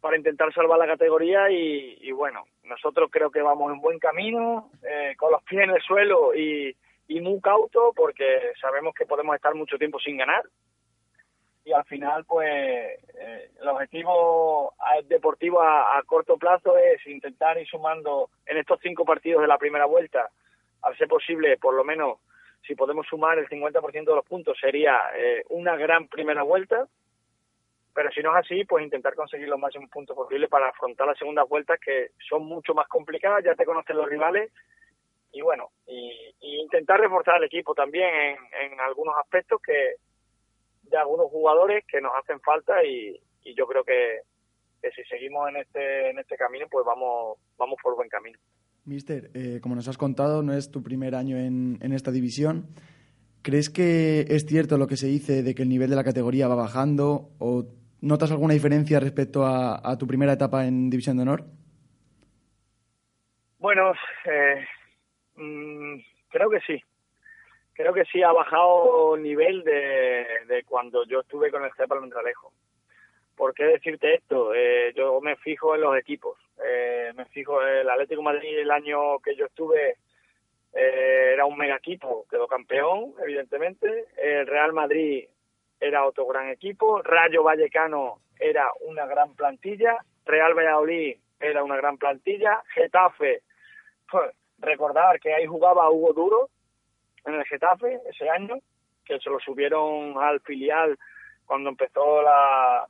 para 0.00 0.16
intentar 0.16 0.52
salvar 0.52 0.78
la 0.78 0.86
categoría 0.86 1.50
y, 1.50 2.10
bueno, 2.12 2.44
nosotros 2.64 3.10
creo 3.12 3.30
que 3.30 3.42
vamos 3.42 3.72
en 3.72 3.80
buen 3.80 3.98
camino, 3.98 4.70
eh, 4.82 5.14
con 5.16 5.32
los 5.32 5.42
pies 5.44 5.64
en 5.64 5.70
el 5.70 5.82
suelo 5.82 6.34
y, 6.34 6.76
muy 7.20 7.40
cauto 7.40 7.92
porque 7.94 8.52
sabemos 8.60 8.94
que 8.94 9.04
podemos 9.04 9.34
estar 9.34 9.54
mucho 9.54 9.76
tiempo 9.76 9.98
sin 9.98 10.16
ganar. 10.16 10.42
Y 11.64 11.72
al 11.72 11.84
final 11.84 12.24
pues 12.24 12.48
eh, 12.48 13.50
el 13.60 13.68
objetivo 13.68 14.74
deportivo 15.06 15.60
a, 15.60 15.98
a, 15.98 16.02
corto 16.04 16.38
plazo 16.38 16.76
es 16.78 17.04
intentar 17.06 17.58
ir 17.58 17.66
sumando 17.66 18.30
en 18.46 18.56
estos 18.56 18.78
cinco 18.80 19.04
partidos 19.04 19.42
de 19.42 19.48
la 19.48 19.58
primera 19.58 19.86
vuelta, 19.86 20.30
al 20.82 20.96
ser 20.96 21.08
posible 21.08 21.58
por 21.58 21.74
lo 21.74 21.84
menos 21.84 22.18
si 22.66 22.74
podemos 22.74 23.06
sumar 23.06 23.38
el 23.38 23.48
50% 23.48 24.04
de 24.04 24.14
los 24.14 24.24
puntos 24.24 24.56
sería 24.60 24.98
eh, 25.16 25.44
una 25.48 25.76
gran 25.76 26.08
primera 26.08 26.42
vuelta 26.42 26.86
pero 27.94 28.10
si 28.10 28.20
no 28.20 28.30
es 28.30 28.44
así, 28.44 28.64
pues 28.64 28.84
intentar 28.84 29.14
conseguir 29.14 29.48
los 29.48 29.58
máximos 29.58 29.90
puntos 29.90 30.16
posibles 30.16 30.48
para 30.48 30.68
afrontar 30.68 31.06
las 31.06 31.18
segundas 31.18 31.48
vueltas 31.48 31.78
que 31.84 32.10
son 32.28 32.44
mucho 32.44 32.74
más 32.74 32.86
complicadas, 32.88 33.44
ya 33.44 33.54
te 33.54 33.64
conocen 33.64 33.96
los 33.96 34.08
rivales 34.08 34.52
y 35.32 35.42
bueno, 35.42 35.70
y, 35.86 36.34
intentar 36.40 37.00
reforzar 37.00 37.36
el 37.38 37.44
equipo 37.44 37.74
también 37.74 38.36
en, 38.62 38.80
algunos 38.80 39.14
aspectos 39.18 39.60
que 39.60 39.94
de 40.82 40.96
algunos 40.96 41.26
jugadores 41.26 41.84
que 41.86 42.00
nos 42.00 42.12
hacen 42.20 42.40
falta 42.40 42.84
y, 42.84 43.20
yo 43.56 43.66
creo 43.66 43.82
que, 43.82 44.20
si 44.94 45.02
seguimos 45.04 45.48
en 45.48 45.56
este 45.56 46.10
en 46.10 46.18
este 46.18 46.36
camino, 46.36 46.66
pues 46.70 46.86
vamos 46.86 47.38
vamos 47.58 47.76
por 47.82 47.96
buen 47.96 48.08
camino. 48.08 48.38
Mister, 48.84 49.30
eh, 49.34 49.60
como 49.60 49.74
nos 49.74 49.88
has 49.88 49.98
contado, 49.98 50.42
no 50.42 50.54
es 50.54 50.70
tu 50.70 50.82
primer 50.82 51.14
año 51.14 51.36
en, 51.36 51.78
en 51.82 51.92
esta 51.92 52.10
división. 52.10 52.68
¿Crees 53.42 53.70
que 53.70 54.26
es 54.28 54.46
cierto 54.46 54.78
lo 54.78 54.86
que 54.86 54.96
se 54.96 55.06
dice 55.06 55.42
de 55.42 55.54
que 55.54 55.62
el 55.62 55.68
nivel 55.68 55.90
de 55.90 55.96
la 55.96 56.04
categoría 56.04 56.48
va 56.48 56.54
bajando 56.54 57.30
¿Notas 58.02 58.30
alguna 58.30 58.54
diferencia 58.54 58.98
respecto 58.98 59.44
a, 59.44 59.96
tu 59.98 60.06
primera 60.06 60.32
etapa 60.32 60.66
en 60.66 60.88
División 60.88 61.18
de 61.18 61.22
Honor? 61.22 61.44
Bueno, 63.58 63.92
eh, 64.24 64.66
mm, 65.36 65.96
creo 66.30 66.48
que 66.48 66.60
sí. 66.60 66.82
Creo 67.74 67.92
que 67.92 68.06
sí 68.06 68.22
ha 68.22 68.32
bajado 68.32 69.16
el 69.16 69.22
nivel 69.22 69.64
de, 69.64 70.64
cuando 70.66 71.04
yo 71.06 71.20
estuve 71.20 71.50
con 71.50 71.62
el 71.62 71.72
CEPA 71.76 71.94
Almendralejo. 71.94 72.52
¿Por 73.36 73.52
qué 73.52 73.64
decirte 73.64 74.14
esto? 74.14 74.54
Eh, 74.54 74.92
yo 74.96 75.20
me 75.20 75.36
fijo 75.36 75.74
en 75.74 75.82
los 75.82 75.96
equipos. 75.98 76.38
Eh, 76.64 77.12
me 77.14 77.26
fijo 77.26 77.62
en 77.62 77.78
el 77.78 77.90
Atlético 77.90 78.22
Madrid 78.22 78.58
el 78.58 78.70
año 78.70 79.18
que 79.18 79.36
yo 79.36 79.46
estuve 79.46 79.96
era 80.72 81.44
un 81.46 81.58
mega 81.58 81.76
equipo, 81.76 82.26
quedó 82.30 82.46
campeón, 82.46 83.12
evidentemente. 83.22 84.06
El 84.16 84.46
Real 84.46 84.72
Madrid 84.72 85.26
era 85.80 86.06
otro 86.06 86.26
gran 86.26 86.48
equipo, 86.48 87.02
Rayo 87.02 87.42
Vallecano 87.42 88.20
era 88.38 88.68
una 88.80 89.06
gran 89.06 89.34
plantilla, 89.34 89.98
Real 90.24 90.54
Valladolid 90.54 91.16
era 91.40 91.64
una 91.64 91.76
gran 91.76 91.96
plantilla, 91.96 92.62
Getafe, 92.74 93.42
pues, 94.10 94.30
recordar 94.58 95.18
que 95.20 95.32
ahí 95.34 95.46
jugaba 95.46 95.90
Hugo 95.90 96.12
Duro 96.12 96.50
en 97.24 97.34
el 97.34 97.44
Getafe 97.46 98.00
ese 98.08 98.28
año, 98.28 98.58
que 99.04 99.18
se 99.18 99.30
lo 99.30 99.40
subieron 99.40 100.18
al 100.18 100.40
filial 100.40 100.98
cuando 101.46 101.70
empezó 101.70 102.22
la, 102.22 102.86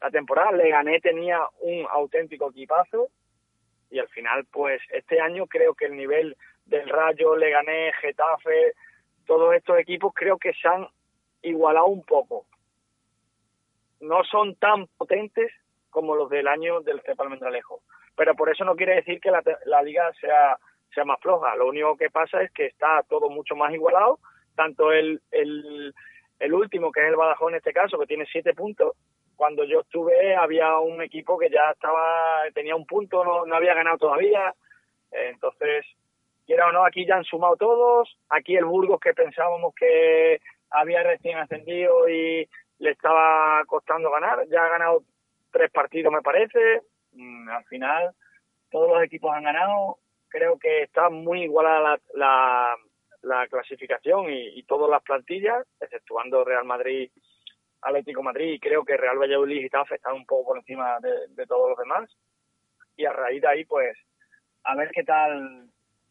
la 0.00 0.10
temporada, 0.10 0.52
Legané 0.52 1.00
tenía 1.00 1.40
un 1.60 1.86
auténtico 1.90 2.50
equipazo 2.50 3.08
y 3.90 3.98
al 3.98 4.08
final 4.08 4.46
pues 4.50 4.80
este 4.90 5.20
año 5.20 5.46
creo 5.46 5.74
que 5.74 5.86
el 5.86 5.96
nivel 5.96 6.36
del 6.64 6.88
Rayo, 6.88 7.36
Leganés, 7.36 7.94
Getafe, 8.00 8.72
todos 9.26 9.54
estos 9.54 9.78
equipos 9.78 10.12
creo 10.14 10.38
que 10.38 10.52
se 10.54 10.68
han 10.68 10.88
igualado 11.42 11.86
un 11.86 12.02
poco. 12.02 12.46
No 14.00 14.24
son 14.24 14.54
tan 14.56 14.86
potentes 14.96 15.52
como 15.90 16.14
los 16.14 16.30
del 16.30 16.48
año 16.48 16.80
del 16.80 17.00
Cepa 17.02 17.24
Almendralejo. 17.24 17.82
Pero 18.16 18.34
por 18.34 18.50
eso 18.50 18.64
no 18.64 18.76
quiere 18.76 18.96
decir 18.96 19.20
que 19.20 19.30
la, 19.30 19.82
liga 19.82 20.10
sea, 20.20 20.58
sea 20.94 21.04
más 21.04 21.20
floja. 21.20 21.54
Lo 21.56 21.68
único 21.68 21.96
que 21.96 22.10
pasa 22.10 22.42
es 22.42 22.50
que 22.52 22.66
está 22.66 23.02
todo 23.08 23.28
mucho 23.28 23.56
más 23.56 23.72
igualado. 23.72 24.18
Tanto 24.54 24.92
el, 24.92 25.20
el, 25.30 25.94
el 26.38 26.54
último, 26.54 26.92
que 26.92 27.00
es 27.00 27.08
el 27.08 27.16
Badajoz 27.16 27.50
en 27.50 27.56
este 27.56 27.72
caso, 27.72 27.98
que 27.98 28.06
tiene 28.06 28.26
siete 28.30 28.54
puntos. 28.54 28.96
Cuando 29.36 29.64
yo 29.64 29.80
estuve 29.80 30.36
había 30.36 30.78
un 30.78 31.00
equipo 31.02 31.38
que 31.38 31.48
ya 31.48 31.70
estaba 31.70 32.42
tenía 32.52 32.76
un 32.76 32.86
punto, 32.86 33.24
no, 33.24 33.46
no 33.46 33.54
había 33.54 33.74
ganado 33.74 33.96
todavía. 33.96 34.54
Entonces, 35.10 35.86
quiera 36.46 36.68
o 36.68 36.72
no, 36.72 36.84
aquí 36.84 37.06
ya 37.06 37.16
han 37.16 37.24
sumado 37.24 37.56
todos. 37.56 38.18
Aquí 38.28 38.56
el 38.56 38.64
Burgos, 38.64 39.00
que 39.00 39.14
pensábamos 39.14 39.74
que 39.74 40.40
había 40.70 41.02
recién 41.02 41.38
ascendido 41.38 42.08
y, 42.08 42.48
le 42.80 42.90
estaba 42.90 43.62
costando 43.66 44.10
ganar. 44.10 44.46
Ya 44.48 44.64
ha 44.64 44.68
ganado 44.68 45.04
tres 45.52 45.70
partidos, 45.70 46.12
me 46.12 46.22
parece. 46.22 46.82
Mm, 47.12 47.48
al 47.48 47.64
final, 47.66 48.14
todos 48.70 48.88
los 48.88 49.02
equipos 49.04 49.32
han 49.32 49.44
ganado. 49.44 49.98
Creo 50.28 50.58
que 50.58 50.82
está 50.82 51.10
muy 51.10 51.42
igualada 51.42 51.98
la, 52.14 52.76
la, 53.22 53.48
clasificación 53.48 54.30
y, 54.30 54.62
todas 54.64 54.90
las 54.90 55.02
plantillas, 55.02 55.66
exceptuando 55.80 56.44
Real 56.44 56.64
Madrid, 56.64 57.10
Atlético 57.82 58.22
Madrid. 58.22 58.54
Y 58.54 58.60
creo 58.60 58.84
que 58.84 58.96
Real 58.96 59.18
Valladolid 59.18 59.64
y 59.64 59.68
TAF 59.68 59.92
están 59.92 60.14
un 60.14 60.26
poco 60.26 60.48
por 60.48 60.58
encima 60.58 60.98
de, 61.00 61.28
de 61.28 61.46
todos 61.46 61.68
los 61.68 61.78
demás. 61.78 62.10
Y 62.96 63.04
a 63.04 63.12
raíz 63.12 63.42
de 63.42 63.48
ahí, 63.48 63.64
pues, 63.64 63.96
a 64.64 64.74
ver 64.74 64.90
qué 64.92 65.04
tal, 65.04 65.68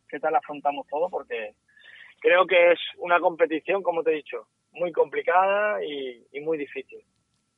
qué 0.07 0.19
tal 0.19 0.35
afrontamos 0.35 0.85
todo, 0.87 1.09
porque 1.09 1.55
creo 2.19 2.45
que 2.45 2.71
es 2.71 2.79
una 2.97 3.19
competición, 3.19 3.83
como 3.83 4.03
te 4.03 4.11
he 4.11 4.15
dicho, 4.15 4.47
muy 4.73 4.91
complicada 4.91 5.83
y, 5.83 6.39
muy 6.41 6.57
difícil. 6.57 6.99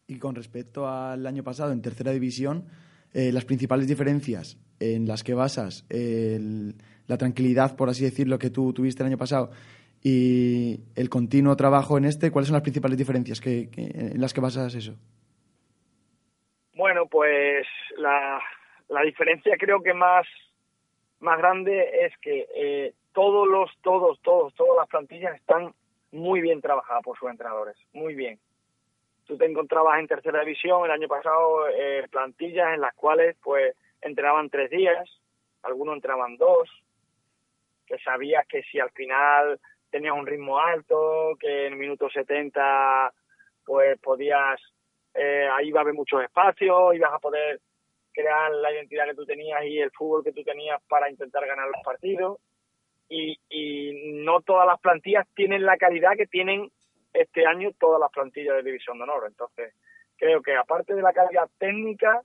Y 0.07 0.17
con 0.19 0.35
respecto 0.35 0.87
al 0.87 1.25
año 1.25 1.43
pasado 1.43 1.71
en 1.71 1.81
tercera 1.81 2.11
división, 2.11 2.65
eh, 3.13 3.31
las 3.31 3.45
principales 3.45 3.87
diferencias 3.87 4.57
en 4.79 5.07
las 5.07 5.23
que 5.23 5.33
basas 5.33 5.85
la 5.89 7.17
tranquilidad, 7.17 7.75
por 7.75 7.89
así 7.89 8.03
decirlo, 8.03 8.39
que 8.39 8.49
tú 8.49 8.73
tuviste 8.73 9.03
el 9.03 9.07
año 9.07 9.17
pasado 9.17 9.51
y 10.03 10.79
el 10.95 11.09
continuo 11.09 11.55
trabajo 11.55 11.97
en 11.97 12.05
este, 12.05 12.31
¿cuáles 12.31 12.47
son 12.47 12.55
las 12.55 12.63
principales 12.63 12.97
diferencias 12.97 13.39
que, 13.39 13.69
en 13.75 14.19
las 14.19 14.33
que 14.33 14.41
basas 14.41 14.73
eso? 14.73 14.95
Bueno, 16.73 17.05
pues 17.05 17.67
la, 17.97 18.41
la 18.89 19.01
diferencia 19.03 19.55
creo 19.57 19.83
que 19.83 19.93
más, 19.93 20.25
más 21.19 21.37
grande 21.37 22.05
es 22.05 22.13
que 22.21 22.47
eh, 22.55 22.93
todos 23.13 23.47
los, 23.47 23.69
todos, 23.81 24.19
todos, 24.21 24.53
todas 24.55 24.77
las 24.77 24.87
plantillas 24.87 25.35
están 25.35 25.73
muy 26.11 26.41
bien 26.41 26.61
trabajadas 26.61 27.03
por 27.03 27.17
sus 27.17 27.29
entrenadores, 27.29 27.75
muy 27.93 28.15
bien. 28.15 28.39
Tú 29.25 29.37
te 29.37 29.45
encontrabas 29.45 29.99
en 29.99 30.07
tercera 30.07 30.41
división 30.41 30.83
el 30.85 30.91
año 30.91 31.07
pasado 31.07 31.67
eh, 31.69 32.05
plantillas 32.11 32.73
en 32.73 32.81
las 32.81 32.93
cuales 32.95 33.37
pues 33.41 33.75
entrenaban 34.01 34.49
tres 34.49 34.69
días, 34.69 35.09
algunos 35.63 35.95
entrenaban 35.95 36.37
dos, 36.37 36.69
que 37.85 37.97
sabías 37.99 38.45
que 38.47 38.63
si 38.63 38.79
al 38.79 38.91
final 38.91 39.59
tenías 39.89 40.13
un 40.13 40.25
ritmo 40.25 40.59
alto, 40.59 41.35
que 41.39 41.67
en 41.67 41.73
el 41.73 41.79
minuto 41.79 42.09
70 42.09 43.13
pues 43.65 43.99
podías, 43.99 44.59
eh, 45.13 45.47
ahí 45.51 45.67
iba 45.67 45.79
a 45.79 45.83
haber 45.83 45.93
muchos 45.93 46.23
espacios, 46.23 46.95
ibas 46.95 47.13
a 47.13 47.19
poder 47.19 47.61
crear 48.11 48.51
la 48.51 48.73
identidad 48.73 49.05
que 49.05 49.15
tú 49.15 49.25
tenías 49.25 49.63
y 49.63 49.79
el 49.79 49.91
fútbol 49.91 50.23
que 50.23 50.33
tú 50.33 50.43
tenías 50.43 50.81
para 50.89 51.09
intentar 51.09 51.45
ganar 51.45 51.67
los 51.67 51.81
partidos 51.83 52.37
y, 53.11 54.13
no 54.23 54.41
todas 54.41 54.65
las 54.67 54.79
plantillas 54.79 55.27
tienen 55.35 55.65
la 55.65 55.77
calidad 55.77 56.15
que 56.15 56.27
tienen 56.27 56.71
este 57.13 57.45
año 57.45 57.71
todas 57.79 57.99
las 57.99 58.11
plantillas 58.11 58.55
de 58.55 58.63
División 58.63 58.97
de 58.97 59.03
Honor. 59.03 59.25
Entonces, 59.27 59.73
creo 60.17 60.41
que 60.41 60.55
aparte 60.55 60.93
de 60.93 61.01
la 61.01 61.11
calidad 61.11 61.49
técnica, 61.57 62.21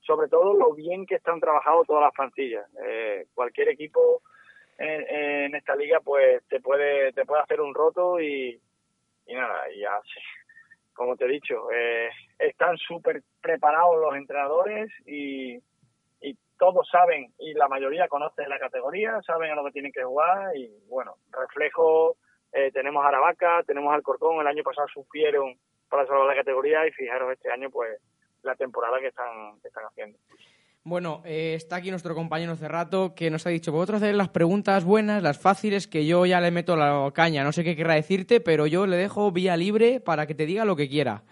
sobre 0.00 0.28
todo 0.28 0.54
lo 0.54 0.72
bien 0.74 1.04
que 1.06 1.16
están 1.16 1.40
trabajados 1.40 1.86
todas 1.86 2.02
las 2.02 2.14
plantillas. 2.14 2.66
Eh, 2.84 3.26
cualquier 3.34 3.68
equipo 3.68 4.22
en, 4.78 5.54
esta 5.54 5.76
liga 5.76 6.00
pues 6.00 6.42
te 6.48 6.60
puede 6.60 7.12
te 7.12 7.24
puede 7.24 7.42
hacer 7.42 7.60
un 7.60 7.74
roto 7.74 8.18
y, 8.20 8.58
y 9.26 9.34
nada, 9.34 9.70
y 9.70 9.80
ya 9.80 10.00
como 10.94 11.16
te 11.16 11.24
he 11.24 11.28
dicho, 11.28 11.70
eh, 11.72 12.10
están 12.38 12.76
súper 12.76 13.22
preparados 13.40 14.00
los 14.00 14.14
entrenadores 14.14 14.90
y, 15.06 15.58
todos 16.62 16.88
saben 16.88 17.26
y 17.40 17.54
la 17.54 17.66
mayoría 17.66 18.06
conocen 18.06 18.48
la 18.48 18.56
categoría, 18.56 19.20
saben 19.26 19.50
a 19.50 19.56
lo 19.56 19.64
que 19.64 19.72
tienen 19.72 19.90
que 19.90 20.04
jugar 20.04 20.56
y 20.56 20.70
bueno, 20.88 21.16
reflejo, 21.32 22.14
eh, 22.52 22.70
tenemos 22.70 23.04
a 23.04 23.08
Aravaca, 23.08 23.64
tenemos 23.66 23.92
al 23.92 24.04
Corcón, 24.04 24.40
el 24.40 24.46
año 24.46 24.62
pasado 24.62 24.86
sufrieron 24.86 25.56
para 25.90 26.06
salvar 26.06 26.28
la 26.28 26.36
categoría 26.36 26.86
y 26.86 26.92
fijaros 26.92 27.32
este 27.32 27.50
año 27.50 27.68
pues 27.68 28.00
la 28.44 28.54
temporada 28.54 29.00
que 29.00 29.08
están, 29.08 29.58
están 29.64 29.86
haciendo. 29.86 30.16
Bueno, 30.84 31.22
eh, 31.24 31.54
está 31.56 31.74
aquí 31.74 31.90
nuestro 31.90 32.14
compañero 32.14 32.54
Cerrato 32.54 33.12
que 33.16 33.28
nos 33.28 33.44
ha 33.44 33.50
dicho, 33.50 33.72
vosotros 33.72 34.00
hacer 34.00 34.14
las 34.14 34.28
preguntas 34.28 34.84
buenas, 34.84 35.20
las 35.20 35.40
fáciles, 35.40 35.88
que 35.88 36.06
yo 36.06 36.26
ya 36.26 36.40
le 36.40 36.52
meto 36.52 36.76
la 36.76 37.10
caña. 37.12 37.42
No 37.42 37.50
sé 37.50 37.64
qué 37.64 37.74
querrá 37.74 37.94
decirte, 37.94 38.40
pero 38.40 38.68
yo 38.68 38.86
le 38.86 38.96
dejo 38.96 39.32
vía 39.32 39.56
libre 39.56 39.98
para 39.98 40.28
que 40.28 40.36
te 40.36 40.46
diga 40.46 40.64
lo 40.64 40.76
que 40.76 40.88
quiera. 40.88 41.24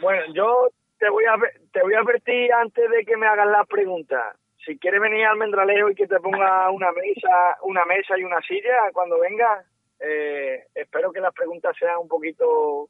Bueno, 0.00 0.32
yo 0.32 0.68
te 1.02 1.10
voy 1.10 1.24
a 1.24 1.34
te 1.72 1.82
voy 1.82 1.94
a 1.94 1.98
advertir 1.98 2.52
antes 2.52 2.88
de 2.88 3.04
que 3.04 3.16
me 3.16 3.26
hagas 3.26 3.48
la 3.48 3.64
pregunta. 3.64 4.36
Si 4.64 4.78
quieres 4.78 5.00
venir 5.00 5.24
al 5.24 5.36
Mendralejo 5.36 5.90
y 5.90 5.96
que 5.96 6.06
te 6.06 6.20
ponga 6.20 6.70
una 6.70 6.92
mesa, 6.92 7.58
una 7.64 7.84
mesa 7.84 8.16
y 8.16 8.22
una 8.22 8.40
silla 8.42 8.92
cuando 8.92 9.18
venga, 9.18 9.64
eh, 9.98 10.62
espero 10.72 11.10
que 11.10 11.18
las 11.18 11.34
preguntas 11.34 11.74
sean 11.76 11.98
un 11.98 12.06
poquito 12.06 12.88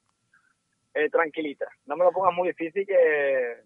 eh, 0.92 1.08
tranquilitas. 1.08 1.70
No 1.86 1.96
me 1.96 2.04
lo 2.04 2.12
pongas 2.12 2.34
muy 2.34 2.48
difícil 2.48 2.86
que, 2.86 3.56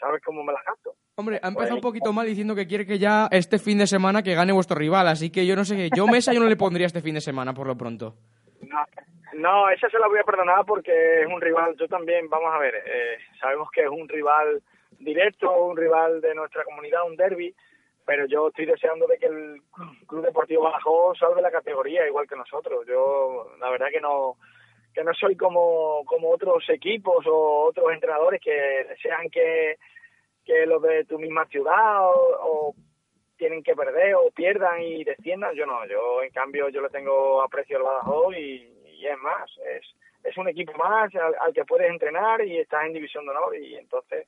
sabes 0.00 0.22
cómo 0.24 0.42
me 0.42 0.54
las 0.54 0.64
gasto. 0.64 0.94
Hombre, 1.16 1.38
ha 1.42 1.48
empezado 1.48 1.74
un 1.74 1.82
poquito 1.82 2.14
mal 2.14 2.26
diciendo 2.26 2.54
que 2.54 2.66
quiere 2.66 2.86
que 2.86 2.98
ya 2.98 3.28
este 3.30 3.58
fin 3.58 3.76
de 3.76 3.86
semana 3.86 4.22
que 4.22 4.34
gane 4.34 4.52
vuestro 4.54 4.78
rival, 4.78 5.06
así 5.06 5.28
que 5.28 5.44
yo 5.44 5.54
no 5.54 5.66
sé, 5.66 5.90
yo 5.94 6.06
mesa 6.06 6.32
yo 6.32 6.40
no 6.40 6.48
le 6.48 6.56
pondría 6.56 6.86
este 6.86 7.02
fin 7.02 7.16
de 7.16 7.20
semana 7.20 7.52
por 7.52 7.66
lo 7.66 7.76
pronto. 7.76 8.14
No, 8.62 8.84
no, 9.34 9.68
esa 9.70 9.88
se 9.88 9.98
la 9.98 10.08
voy 10.08 10.18
a 10.18 10.24
perdonar 10.24 10.64
porque 10.66 11.22
es 11.22 11.26
un 11.26 11.40
rival. 11.40 11.76
Yo 11.76 11.88
también, 11.88 12.28
vamos 12.28 12.52
a 12.52 12.58
ver, 12.58 12.74
eh, 12.74 13.18
sabemos 13.40 13.70
que 13.70 13.82
es 13.82 13.88
un 13.88 14.08
rival 14.08 14.62
directo, 14.98 15.64
un 15.64 15.76
rival 15.76 16.20
de 16.20 16.34
nuestra 16.34 16.64
comunidad, 16.64 17.06
un 17.06 17.16
derby, 17.16 17.54
pero 18.04 18.26
yo 18.26 18.48
estoy 18.48 18.66
deseando 18.66 19.06
de 19.06 19.18
que 19.18 19.26
el 19.26 19.62
Club 20.06 20.24
Deportivo 20.24 20.64
Badajoz 20.64 21.18
salve 21.18 21.42
la 21.42 21.50
categoría 21.50 22.06
igual 22.06 22.26
que 22.26 22.36
nosotros. 22.36 22.86
Yo, 22.86 23.52
la 23.60 23.70
verdad 23.70 23.88
que 23.92 24.00
no 24.00 24.36
que 24.94 25.04
no 25.04 25.14
soy 25.14 25.36
como, 25.36 26.04
como 26.06 26.30
otros 26.30 26.68
equipos 26.70 27.24
o 27.26 27.66
otros 27.68 27.92
entrenadores 27.92 28.40
que 28.40 28.84
desean 28.88 29.28
que, 29.30 29.76
que 30.44 30.66
los 30.66 30.82
de 30.82 31.04
tu 31.04 31.18
misma 31.18 31.46
ciudad 31.46 32.10
o, 32.10 32.74
tienen 33.38 33.62
que 33.62 33.74
perder 33.74 34.14
o 34.16 34.30
pierdan 34.30 34.82
y 34.82 35.04
desciendan. 35.04 35.54
Yo 35.54 35.64
no, 35.64 35.86
yo 35.86 36.22
en 36.22 36.30
cambio 36.30 36.68
yo 36.68 36.82
le 36.82 36.90
tengo 36.90 37.40
aprecio 37.40 37.78
al 37.78 37.84
Badajoz 37.84 38.36
y, 38.36 38.78
y 38.98 39.06
es 39.06 39.18
más, 39.18 39.50
es, 39.64 39.86
es 40.24 40.36
un 40.36 40.48
equipo 40.48 40.72
más 40.74 41.10
al, 41.14 41.54
que 41.54 41.64
puedes 41.64 41.88
entrenar 41.88 42.44
y 42.44 42.58
estás 42.58 42.84
en 42.84 42.92
división 42.92 43.24
de 43.24 43.30
honor 43.30 43.56
y 43.56 43.76
entonces 43.76 44.26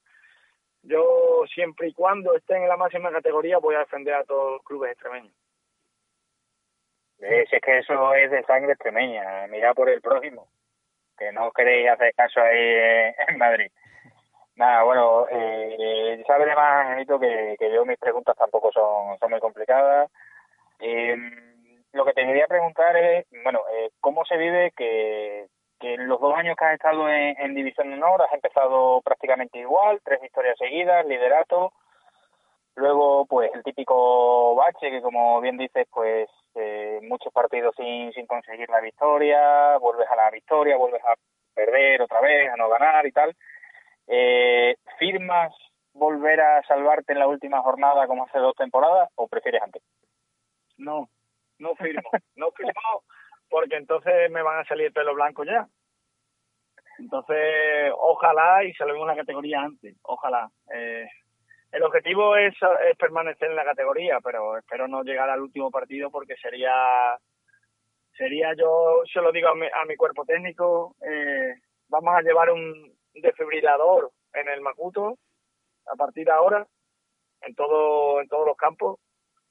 yo 0.83 1.44
siempre 1.53 1.88
y 1.88 1.92
cuando 1.92 2.35
estén 2.35 2.62
en 2.62 2.68
la 2.68 2.77
máxima 2.77 3.11
categoría 3.11 3.59
voy 3.59 3.75
a 3.75 3.81
defender 3.81 4.14
a 4.14 4.25
todos 4.25 4.53
los 4.53 4.62
clubes 4.62 4.92
extremeños. 4.92 5.35
Si 7.18 7.27
es 7.27 7.62
que 7.62 7.79
eso 7.79 8.14
es 8.14 8.31
de 8.31 8.42
sangre 8.44 8.73
extremeña, 8.73 9.46
mira 9.49 9.75
por 9.75 9.90
el 9.90 10.01
próximo, 10.01 10.49
que 11.18 11.31
no 11.33 11.51
queréis 11.53 11.90
hacer 11.90 12.14
caso 12.14 12.40
ahí 12.40 13.03
en 13.29 13.37
Madrid. 13.37 13.70
Nada, 14.61 14.83
bueno, 14.83 15.27
eh, 15.31 16.23
sabe 16.27 16.55
más, 16.55 16.90
Anito, 16.90 17.18
que, 17.18 17.57
que 17.59 17.73
yo 17.73 17.87
mis 17.87 17.96
preguntas 17.96 18.37
tampoco 18.37 18.70
son, 18.70 19.18
son 19.18 19.31
muy 19.31 19.40
complicadas. 19.40 20.11
Eh, 20.81 21.16
lo 21.92 22.05
que 22.05 22.12
te 22.12 22.27
quería 22.27 22.46
preguntar 22.46 22.94
es, 22.94 23.27
bueno, 23.42 23.61
eh, 23.73 23.88
¿cómo 24.01 24.23
se 24.27 24.37
vive 24.37 24.70
que, 24.77 25.46
que 25.79 25.94
en 25.94 26.09
los 26.09 26.20
dos 26.20 26.35
años 26.37 26.57
que 26.59 26.64
has 26.66 26.75
estado 26.75 27.09
en, 27.09 27.55
División 27.55 27.90
Honor 27.94 28.20
has 28.20 28.35
empezado 28.35 29.01
prácticamente 29.01 29.61
igual, 29.61 29.99
tres 30.05 30.20
victorias 30.20 30.59
seguidas, 30.59 31.07
liderato, 31.07 31.73
luego 32.75 33.25
pues 33.25 33.51
el 33.55 33.62
típico 33.62 34.57
bache 34.57 34.90
que 34.90 35.01
como 35.01 35.40
bien 35.40 35.57
dices, 35.57 35.87
pues 35.90 36.29
eh, 36.55 37.01
muchos 37.05 37.33
partidos 37.33 37.75
sin, 37.79 38.12
sin 38.12 38.27
conseguir 38.27 38.68
la 38.68 38.81
victoria, 38.83 39.79
vuelves 39.79 40.07
a 40.11 40.16
la 40.16 40.31
victoria, 40.31 40.77
vuelves 40.77 41.03
a 41.03 41.14
perder 41.55 42.03
otra 42.03 42.20
vez, 42.20 42.53
a 42.53 42.57
no 42.57 42.68
ganar 42.68 43.07
y 43.07 43.12
tal. 43.12 43.35
Eh, 44.12 44.75
¿Firmas 44.99 45.55
volver 45.92 46.40
a 46.40 46.62
salvarte 46.64 47.12
en 47.12 47.20
la 47.20 47.29
última 47.29 47.62
jornada 47.62 48.09
como 48.09 48.25
hace 48.25 48.38
dos 48.38 48.55
temporadas 48.57 49.09
o 49.14 49.29
prefieres 49.29 49.62
antes? 49.62 49.83
No, 50.79 51.09
no 51.59 51.77
firmo, 51.77 52.03
no 52.35 52.51
firmo 52.51 53.05
porque 53.49 53.77
entonces 53.77 54.29
me 54.31 54.42
van 54.42 54.59
a 54.59 54.64
salir 54.64 54.92
pelo 54.92 55.14
blanco 55.14 55.44
ya. 55.44 55.66
Entonces, 56.99 57.92
ojalá 57.96 58.64
y 58.64 58.75
salvemos 58.75 59.07
la 59.07 59.16
categoría 59.16 59.61
antes, 59.61 59.96
ojalá. 60.03 60.51
Eh, 60.75 61.07
el 61.70 61.83
objetivo 61.85 62.37
es, 62.37 62.55
es, 62.88 62.96
permanecer 62.96 63.49
en 63.49 63.57
la 63.57 63.64
categoría, 63.64 64.18
pero 64.23 64.59
espero 64.59 64.88
no 64.88 65.05
llegar 65.05 65.31
al 65.31 65.40
último 65.40 65.70
partido 65.70 66.11
porque 66.11 66.35
sería, 66.37 67.16
sería 68.16 68.55
yo 68.55 69.03
se 69.12 69.20
lo 69.20 69.31
digo 69.31 69.51
a 69.51 69.55
mi, 69.55 69.66
a 69.66 69.85
mi 69.87 69.94
cuerpo 69.96 70.25
técnico, 70.25 70.96
eh, 71.01 71.55
vamos 71.88 72.14
a 72.14 72.23
llevar 72.23 72.51
un 72.51 73.00
desfibrilador 73.14 74.11
en 74.35 74.49
el 74.49 74.61
Macuto 74.61 75.18
a 75.87 75.96
partir 75.96 76.27
de 76.27 76.33
ahora, 76.33 76.66
en 77.42 77.55
todo, 77.55 78.20
en 78.20 78.29
todos 78.29 78.46
los 78.46 78.57
campos, 78.57 78.99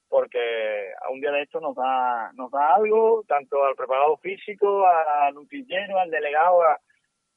porque 0.08 0.92
a 1.00 1.10
un 1.10 1.20
día 1.20 1.30
de 1.30 1.42
esto 1.42 1.60
nos 1.60 1.74
da, 1.76 2.32
nos 2.34 2.50
da 2.50 2.74
algo, 2.74 3.22
tanto 3.28 3.64
al 3.64 3.76
preparado 3.76 4.16
físico, 4.18 4.86
al 4.86 5.34
nutillero, 5.34 5.98
al 5.98 6.10
delegado, 6.10 6.62
a 6.62 6.80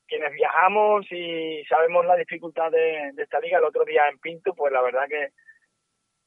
quienes 0.07 0.33
viajamos 0.33 1.05
y 1.11 1.63
sabemos 1.65 2.05
la 2.05 2.15
dificultad 2.15 2.71
de, 2.71 3.13
esta 3.17 3.39
liga. 3.39 3.57
El 3.57 3.65
otro 3.65 3.85
día 3.85 4.07
en 4.09 4.19
Pinto, 4.19 4.53
pues 4.53 4.71
la 4.71 4.81
verdad 4.81 5.07
que 5.07 5.29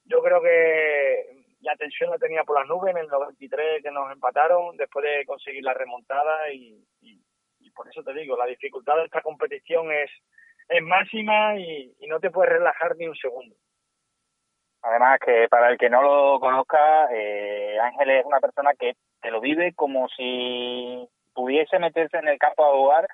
yo 0.04 0.22
creo 0.22 0.40
que 0.40 1.44
la 1.60 1.76
tensión 1.76 2.10
la 2.10 2.18
tenía 2.18 2.44
por 2.44 2.58
las 2.58 2.68
nubes 2.68 2.94
en 2.94 3.02
el 3.02 3.08
93 3.08 3.82
que 3.82 3.90
nos 3.90 4.12
empataron 4.12 4.76
después 4.76 5.04
de 5.04 5.24
conseguir 5.24 5.64
la 5.64 5.74
remontada 5.74 6.52
y, 6.52 6.84
por 7.76 7.88
eso 7.88 8.02
te 8.02 8.14
digo, 8.14 8.36
la 8.36 8.46
dificultad 8.46 8.96
de 8.96 9.04
esta 9.04 9.20
competición 9.20 9.92
es, 9.92 10.10
máxima 10.82 11.56
y, 11.56 11.94
no 12.08 12.18
te 12.18 12.30
puedes 12.30 12.52
relajar 12.52 12.96
ni 12.96 13.06
un 13.06 13.14
segundo. 13.14 13.54
Además, 14.82 15.20
que 15.24 15.46
para 15.48 15.68
el 15.68 15.78
que 15.78 15.90
no 15.90 16.02
lo 16.02 16.40
conozca, 16.40 17.08
eh, 17.12 17.78
Ángel 17.80 18.10
es 18.10 18.24
una 18.24 18.40
persona 18.40 18.72
que 18.74 18.94
te 19.20 19.30
lo 19.30 19.40
vive 19.40 19.74
como 19.74 20.08
si 20.08 21.08
pudiese 21.34 21.78
meterse 21.78 22.18
en 22.18 22.28
el 22.28 22.38
campo 22.38 22.64
a 22.64 22.72
jugar. 22.72 23.08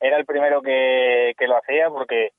Era 0.00 0.16
el 0.18 0.26
primero 0.26 0.60
que, 0.60 1.34
lo 1.40 1.56
hacía 1.56 1.88
porque 1.88 2.32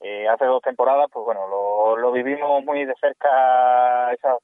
eh, 0.00 0.28
hace 0.28 0.44
dos 0.44 0.62
temporadas, 0.62 1.08
pues 1.12 1.24
bueno, 1.24 1.46
lo, 1.48 1.96
lo 1.96 2.12
vivimos 2.12 2.64
muy 2.64 2.84
de 2.84 2.94
cerca 3.00 4.12
esos, 4.12 4.40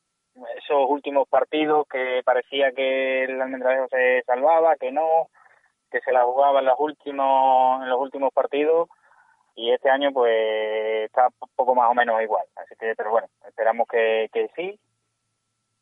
esos 0.56 0.86
últimos 0.88 1.28
partidos 1.28 1.86
que 1.88 2.22
parecía 2.24 2.72
que 2.72 3.24
el 3.24 3.40
Almendralejo 3.40 3.88
se 3.88 4.22
salvaba, 4.26 4.76
que 4.76 4.92
no, 4.92 5.28
que 5.92 6.00
se 6.00 6.12
la 6.12 6.24
jugaba 6.24 6.60
en 6.60 6.66
los 6.66 6.80
últimos, 6.80 7.82
en 7.82 7.90
los 7.90 8.00
últimos 8.00 8.32
partidos 8.32 8.88
y 9.54 9.70
este 9.70 9.90
año 9.90 10.10
pues 10.12 11.04
está 11.04 11.28
poco 11.54 11.74
más 11.74 11.90
o 11.90 11.94
menos 11.94 12.20
igual. 12.22 12.44
Así 12.56 12.74
que, 12.76 12.94
pero 12.96 13.10
bueno, 13.10 13.28
esperamos 13.46 13.86
que, 13.86 14.28
que 14.32 14.50
sí. 14.56 14.80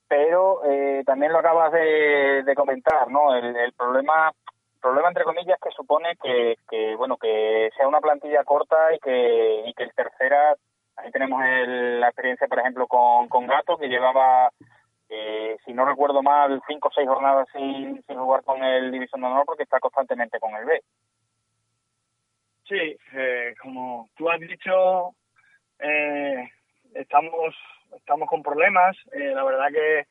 Pero 0.09 0.65
eh, 0.65 1.05
también 1.07 1.33
lo 1.33 1.39
acabas 1.39 1.73
de, 1.73 2.53
comentar, 2.57 3.09
¿no? 3.09 3.35
El, 3.35 3.57
el 3.57 3.73
problema 3.75 4.33
problema 4.81 5.09
entre 5.09 5.25
comillas 5.25 5.59
que 5.63 5.71
supone 5.71 6.17
que, 6.23 6.57
que 6.69 6.97
bueno 6.97 7.17
que 7.19 7.71
sea 7.77 7.87
una 7.87 8.01
plantilla 8.01 8.45
corta 8.45 8.95
y 8.95 8.99
que 8.99 9.63
y 9.67 9.75
que 9.75 9.83
el 9.85 9.93
tercera 9.93 10.57
ahí 10.97 11.11
tenemos 11.11 11.39
la 11.45 12.07
experiencia 12.09 12.49
por 12.49 12.61
ejemplo 12.61 12.87
con, 12.87 13.29
con 13.29 13.47
Gato 13.47 13.77
que 13.77 13.89
llevaba 13.89 14.51
eh, 15.11 15.57
si 15.65 15.73
no 15.73 15.85
recuerdo 15.85 16.23
mal 16.23 16.63
cinco 16.69 16.89
o 16.89 16.93
seis 16.93 17.07
jornadas 17.09 17.49
sin, 17.53 18.01
jugar 18.03 18.45
con 18.45 18.63
el 18.63 18.93
División 18.93 19.21
de 19.21 19.27
Honor 19.27 19.45
porque 19.45 19.65
está 19.65 19.81
constantemente 19.81 20.39
con 20.39 20.55
el 20.55 20.65
B. 20.65 20.81
Sí 22.69 22.97
eh, 23.13 23.55
como 23.61 24.09
tú 24.17 24.31
has 24.31 24.39
dicho 24.39 25.15
eh, 25.81 26.49
estamos 26.95 27.55
estamos 27.97 28.29
con 28.29 28.43
problemas. 28.43 28.97
Eh, 29.13 29.33
la 29.35 29.43
verdad 29.43 29.69
que 29.73 30.07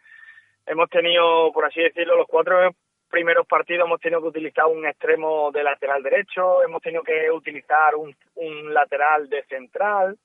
hemos 0.65 0.89
tenido 0.89 1.51
por 1.53 1.65
así 1.65 1.81
decirlo 1.81 2.17
los 2.17 2.27
cuatro 2.27 2.75
primeros 3.09 3.47
partidos 3.47 3.85
hemos 3.85 4.01
tenido 4.01 4.21
que 4.21 4.27
utilizar 4.27 4.65
un 4.65 4.85
extremo 4.85 5.49
de 5.51 5.63
lateral 5.63 6.03
derecho, 6.03 6.61
hemos 6.61 6.81
tenido 6.81 7.03
que 7.03 7.31
utilizar 7.31 7.95
un, 7.95 8.15
un 8.35 8.73
lateral 8.73 9.29
de 9.29 9.43
central, 9.45 10.17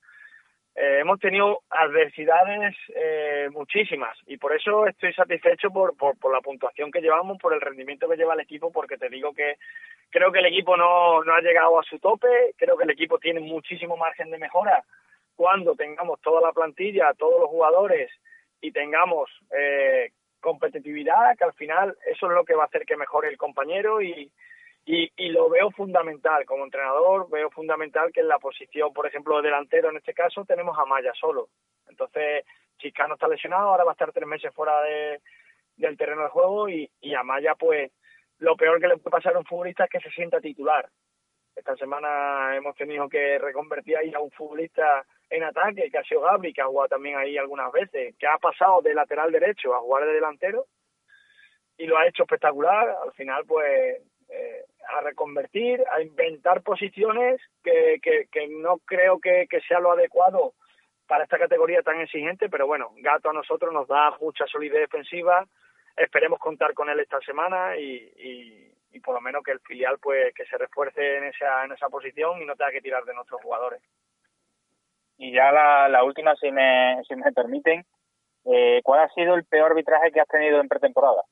eh, 0.77 0.99
hemos 1.01 1.21
tenido 1.21 1.61
adversidades 1.71 2.75
eh, 2.97 3.49
muchísimas 3.53 4.19
y 4.27 4.39
por 4.39 4.55
eso 4.55 4.87
estoy 4.89 5.13
satisfecho 5.13 5.71
por, 5.71 5.97
por, 5.97 6.19
por, 6.19 6.33
la 6.33 6.41
puntuación 6.41 6.91
que 6.91 7.01
llevamos, 7.01 7.39
por 7.39 7.55
el 7.55 7.61
rendimiento 7.61 8.09
que 8.09 8.17
lleva 8.17 8.35
el 8.35 8.41
equipo, 8.41 8.73
porque 8.73 8.97
te 8.97 9.09
digo 9.09 9.33
que 9.33 9.57
creo 10.11 10.33
que 10.33 10.41
el 10.41 10.47
equipo 10.47 10.77
no, 10.77 11.23
no 11.23 11.35
ha 11.35 11.41
llegado 11.41 11.79
a 11.79 11.85
su 11.85 12.01
tope, 12.01 12.27
creo 12.57 12.77
que 12.77 12.85
el 12.85 12.91
equipo 12.91 13.19
tiene 13.19 13.41
muchísimo 13.41 13.97
margen 13.97 14.31
de 14.31 14.39
mejora. 14.39 14.83
Cuando 15.37 15.75
tengamos 15.75 16.21
toda 16.21 16.41
la 16.41 16.53
plantilla, 16.53 17.15
todos 17.15 17.41
los 17.41 17.49
jugadores 17.49 18.11
y 18.61 18.73
tengamos 18.73 19.31
eh, 19.57 20.11
competitividad, 20.41 21.37
que 21.37 21.45
al 21.45 21.55
final 21.55 21.97
eso 22.07 22.27
es 22.27 22.33
lo 22.33 22.45
que 22.45 22.55
va 22.55 22.65
a 22.65 22.67
hacer 22.67 22.85
que 22.85 22.97
mejore 22.97 23.29
el 23.29 23.37
compañero 23.37 24.03
y, 24.03 24.31
y, 24.87 25.11
y, 25.17 25.29
lo 25.31 25.49
veo 25.49 25.71
fundamental 25.71 26.45
como 26.45 26.65
entrenador, 26.65 27.29
veo 27.31 27.51
fundamental 27.51 28.13
que 28.13 28.21
en 28.21 28.29
la 28.29 28.39
posición, 28.39 28.93
por 28.93 29.07
ejemplo, 29.07 29.37
de 29.37 29.45
delantero 29.45 29.89
en 29.91 29.97
este 29.97 30.13
caso, 30.13 30.45
tenemos 30.45 30.79
a 30.79 30.85
Maya 30.85 31.13
solo. 31.19 31.49
Entonces, 31.89 32.45
Chiscano 32.79 33.15
está 33.15 33.29
lesionado, 33.29 33.69
ahora 33.69 33.85
va 33.85 33.93
a 33.93 33.95
estar 33.95 34.13
tres 34.13 34.29
meses 34.29 34.55
fuera 34.55 34.83
de, 34.83 35.21
del 35.77 35.97
terreno 35.97 36.25
de 36.25 36.29
juego 36.29 36.69
y, 36.69 36.91
y 37.01 37.15
a 37.15 37.23
Maya, 37.23 37.55
pues, 37.55 37.93
lo 38.39 38.57
peor 38.57 38.81
que 38.81 38.89
le 38.89 38.99
puede 38.99 39.17
pasar 39.17 39.35
a 39.35 39.39
un 39.39 39.45
futbolista 39.45 39.85
es 39.85 39.91
que 39.91 40.01
se 40.01 40.11
sienta 40.11 40.41
titular. 40.41 40.89
Esta 41.55 41.77
semana 41.77 42.57
hemos 42.57 42.77
tenido 42.77 43.09
que 43.09 43.39
reconvertir 43.39 43.97
ahí 43.97 44.13
a 44.13 44.19
un 44.19 44.31
futbolista 44.33 45.05
en 45.31 45.45
ataque, 45.45 45.91
que 45.91 45.99
ha 45.99 46.05
sido 46.05 46.23
Gabri, 46.23 46.53
que 46.53 46.61
ha 46.61 46.67
jugado 46.67 46.89
también 46.89 47.17
ahí 47.17 47.39
algunas 47.39 47.71
veces, 47.73 48.15
que 48.19 48.27
ha 48.27 48.39
pasado 48.39 48.83
de 48.83 48.95
lateral 48.95 49.31
derecho 49.31 49.75
a 49.75 49.81
jugar 49.81 50.05
de 50.05 50.13
delantero 50.13 50.67
y 51.77 51.87
lo 51.87 51.97
ha 51.97 52.07
hecho 52.07 52.25
espectacular. 52.25 52.89
Al 53.05 53.13
final, 53.13 53.45
pues, 53.47 54.03
eh, 54.29 54.65
a 54.89 55.01
reconvertir, 55.01 55.83
a 55.93 56.03
inventar 56.03 56.63
posiciones 56.63 57.41
que, 57.63 57.99
que, 58.03 58.49
no 58.49 58.79
creo 58.79 59.19
que, 59.19 59.47
que, 59.49 59.61
sea 59.63 59.81
lo 59.81 59.93
adecuado 59.93 60.55
para 61.07 61.25
esta 61.25 61.39
categoría 61.39 61.83
tan 61.83 62.01
exigente, 62.01 62.49
pero 62.49 62.67
bueno, 62.67 62.93
Gato 62.97 63.31
a 63.31 63.35
nosotros 63.35 63.73
nos 63.73 63.89
da 63.89 64.17
mucha 64.21 64.47
solidez 64.47 64.81
defensiva, 64.81 65.47
esperemos 65.97 66.39
contar 66.39 66.75
con 66.75 66.89
él 66.89 67.01
esta 67.01 67.21
semana 67.21 67.77
y, 67.77 68.13
y, 68.17 68.73
y 68.93 69.01
por 69.01 69.15
lo 69.15 69.21
menos 69.21 69.43
que 69.43 69.53
el 69.53 69.61
filial 69.61 69.99
pues 70.01 70.33
que 70.35 70.47
se 70.47 70.57
refuerce 70.57 71.19
en 71.19 71.25
esa, 71.25 71.65
en 71.65 71.73
esa 71.73 71.89
posición 71.89 72.41
y 72.41 72.47
no 72.47 72.57
tenga 72.57 72.73
que 72.73 72.81
tirar 72.81 73.05
de 73.05 73.15
nuestros 73.15 73.43
jugadores. 73.43 73.83
Y 75.17 75.33
ya 75.33 75.53
la, 75.53 75.89
la 75.89 76.05
última, 76.05 76.35
si 76.37 76.51
me, 76.51 77.03
si 77.07 77.15
me 77.15 77.33
permiten, 77.33 77.85
eh, 78.47 78.81
¿cuál 78.83 79.01
ha 79.01 79.09
sido 79.11 79.35
el 79.35 79.45
peor 79.45 79.71
arbitraje 79.71 80.13
que 80.13 80.21
has 80.21 80.29
tenido 80.29 80.61
en 80.61 80.69
pretemporada? 80.69 81.23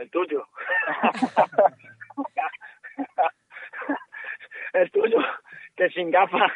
El 0.00 0.10
tuyo. 0.10 0.46
el 4.72 4.90
tuyo, 4.90 5.18
que 5.76 5.90
sin 5.90 6.10
gafas, 6.10 6.50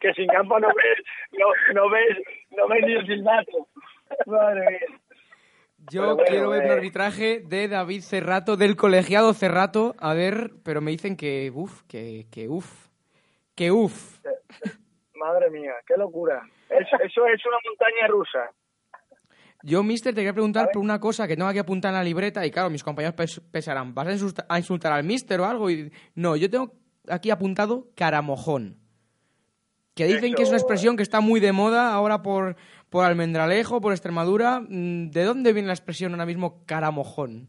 que 0.00 0.12
sin 0.14 0.26
gafas 0.26 0.60
no 0.60 0.66
ves, 0.68 0.98
no, 1.30 1.46
no 1.74 1.88
ves, 1.90 2.18
no 2.50 2.66
ves 2.66 2.84
ni 2.84 2.94
el 2.94 3.06
silbato. 3.06 3.68
Madre 4.26 4.68
mía. 4.68 4.80
Yo 5.92 6.16
bueno, 6.16 6.28
quiero 6.28 6.50
ver 6.50 6.62
eh. 6.62 6.64
un 6.66 6.72
arbitraje 6.72 7.40
de 7.40 7.68
David 7.68 8.00
Cerrato, 8.00 8.56
del 8.56 8.74
colegiado 8.74 9.32
Cerrato. 9.32 9.94
A 10.00 10.12
ver, 10.14 10.50
pero 10.64 10.80
me 10.80 10.90
dicen 10.90 11.16
que 11.16 11.52
uff, 11.54 11.84
que, 11.84 12.26
que 12.32 12.48
uff, 12.48 12.88
que 13.54 13.70
uff. 13.70 14.18
Madre 15.14 15.50
mía, 15.50 15.74
qué 15.86 15.94
locura. 15.96 16.42
Eso, 16.68 16.96
eso 17.00 17.26
es 17.26 17.46
una 17.46 17.58
montaña 17.64 18.08
rusa. 18.08 18.50
Yo, 19.62 19.82
mister, 19.82 20.14
te 20.14 20.20
quería 20.20 20.32
preguntar 20.32 20.68
por 20.72 20.82
una 20.82 21.00
cosa 21.00 21.26
que 21.26 21.34
tengo 21.34 21.48
aquí 21.48 21.58
apuntada 21.58 21.94
en 21.94 21.98
la 21.98 22.04
libreta 22.04 22.46
y 22.46 22.50
claro, 22.50 22.70
mis 22.70 22.84
compañeros 22.84 23.16
pes 23.16 23.40
pesarán. 23.50 23.94
¿Vas 23.94 24.06
a 24.06 24.12
insultar, 24.12 24.46
a 24.48 24.58
insultar 24.58 24.92
al 24.92 25.04
mister 25.04 25.40
o 25.40 25.46
algo? 25.46 25.70
Y... 25.70 25.90
No, 26.14 26.36
yo 26.36 26.48
tengo 26.48 26.72
aquí 27.08 27.30
apuntado 27.30 27.88
caramojón. 27.96 28.78
Que 29.96 30.04
dicen 30.04 30.26
Eso... 30.26 30.36
que 30.36 30.42
es 30.44 30.48
una 30.50 30.58
expresión 30.58 30.96
que 30.96 31.02
está 31.02 31.20
muy 31.20 31.40
de 31.40 31.50
moda 31.50 31.92
ahora 31.92 32.22
por, 32.22 32.54
por 32.88 33.04
Almendralejo, 33.04 33.80
por 33.80 33.92
Extremadura. 33.92 34.60
Mm, 34.60 35.10
¿De 35.10 35.24
dónde 35.24 35.52
viene 35.52 35.66
la 35.66 35.74
expresión 35.74 36.12
ahora 36.12 36.26
mismo 36.26 36.64
caramojón? 36.64 37.48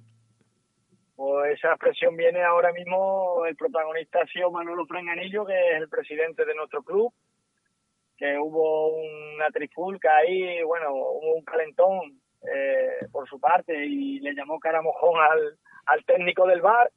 Pues 1.15 1.57
esa 1.57 1.73
expresión 1.73 2.15
viene 2.15 2.41
ahora 2.41 2.71
mismo, 2.71 3.45
el 3.45 3.55
protagonista 3.55 4.19
ha 4.23 4.27
sido 4.27 4.49
Manolo 4.51 4.85
Franganillo, 4.87 5.45
que 5.45 5.53
es 5.53 5.81
el 5.81 5.89
presidente 5.89 6.45
de 6.45 6.55
nuestro 6.55 6.81
club, 6.81 7.13
que 8.19 8.37
hubo 8.37 8.97
una 8.97 9.49
trifulca 9.49 10.17
ahí, 10.17 10.61
bueno, 10.63 10.91
hubo 10.91 11.35
un 11.35 11.43
calentón 11.45 12.19
eh, 12.53 13.07
por 13.13 13.27
su 13.29 13.39
parte 13.39 13.73
y 13.85 14.19
le 14.19 14.35
llamó 14.35 14.59
caramojón 14.59 15.21
al, 15.21 15.57
al 15.85 16.03
técnico 16.03 16.45
del 16.45 16.61
bar. 16.61 16.91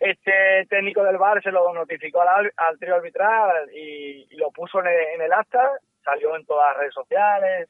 Este 0.00 0.66
técnico 0.70 1.04
del 1.04 1.18
bar 1.18 1.42
se 1.42 1.52
lo 1.52 1.74
notificó 1.74 2.22
al, 2.22 2.50
al 2.56 2.78
trío 2.78 2.94
arbitral 2.94 3.68
y, 3.74 4.26
y, 4.30 4.36
lo 4.36 4.50
puso 4.50 4.80
en 4.80 4.86
el, 4.86 5.00
en 5.16 5.20
el, 5.22 5.32
acta, 5.34 5.70
salió 6.02 6.34
en 6.34 6.46
todas 6.46 6.68
las 6.68 6.78
redes 6.78 6.94
sociales 6.94 7.68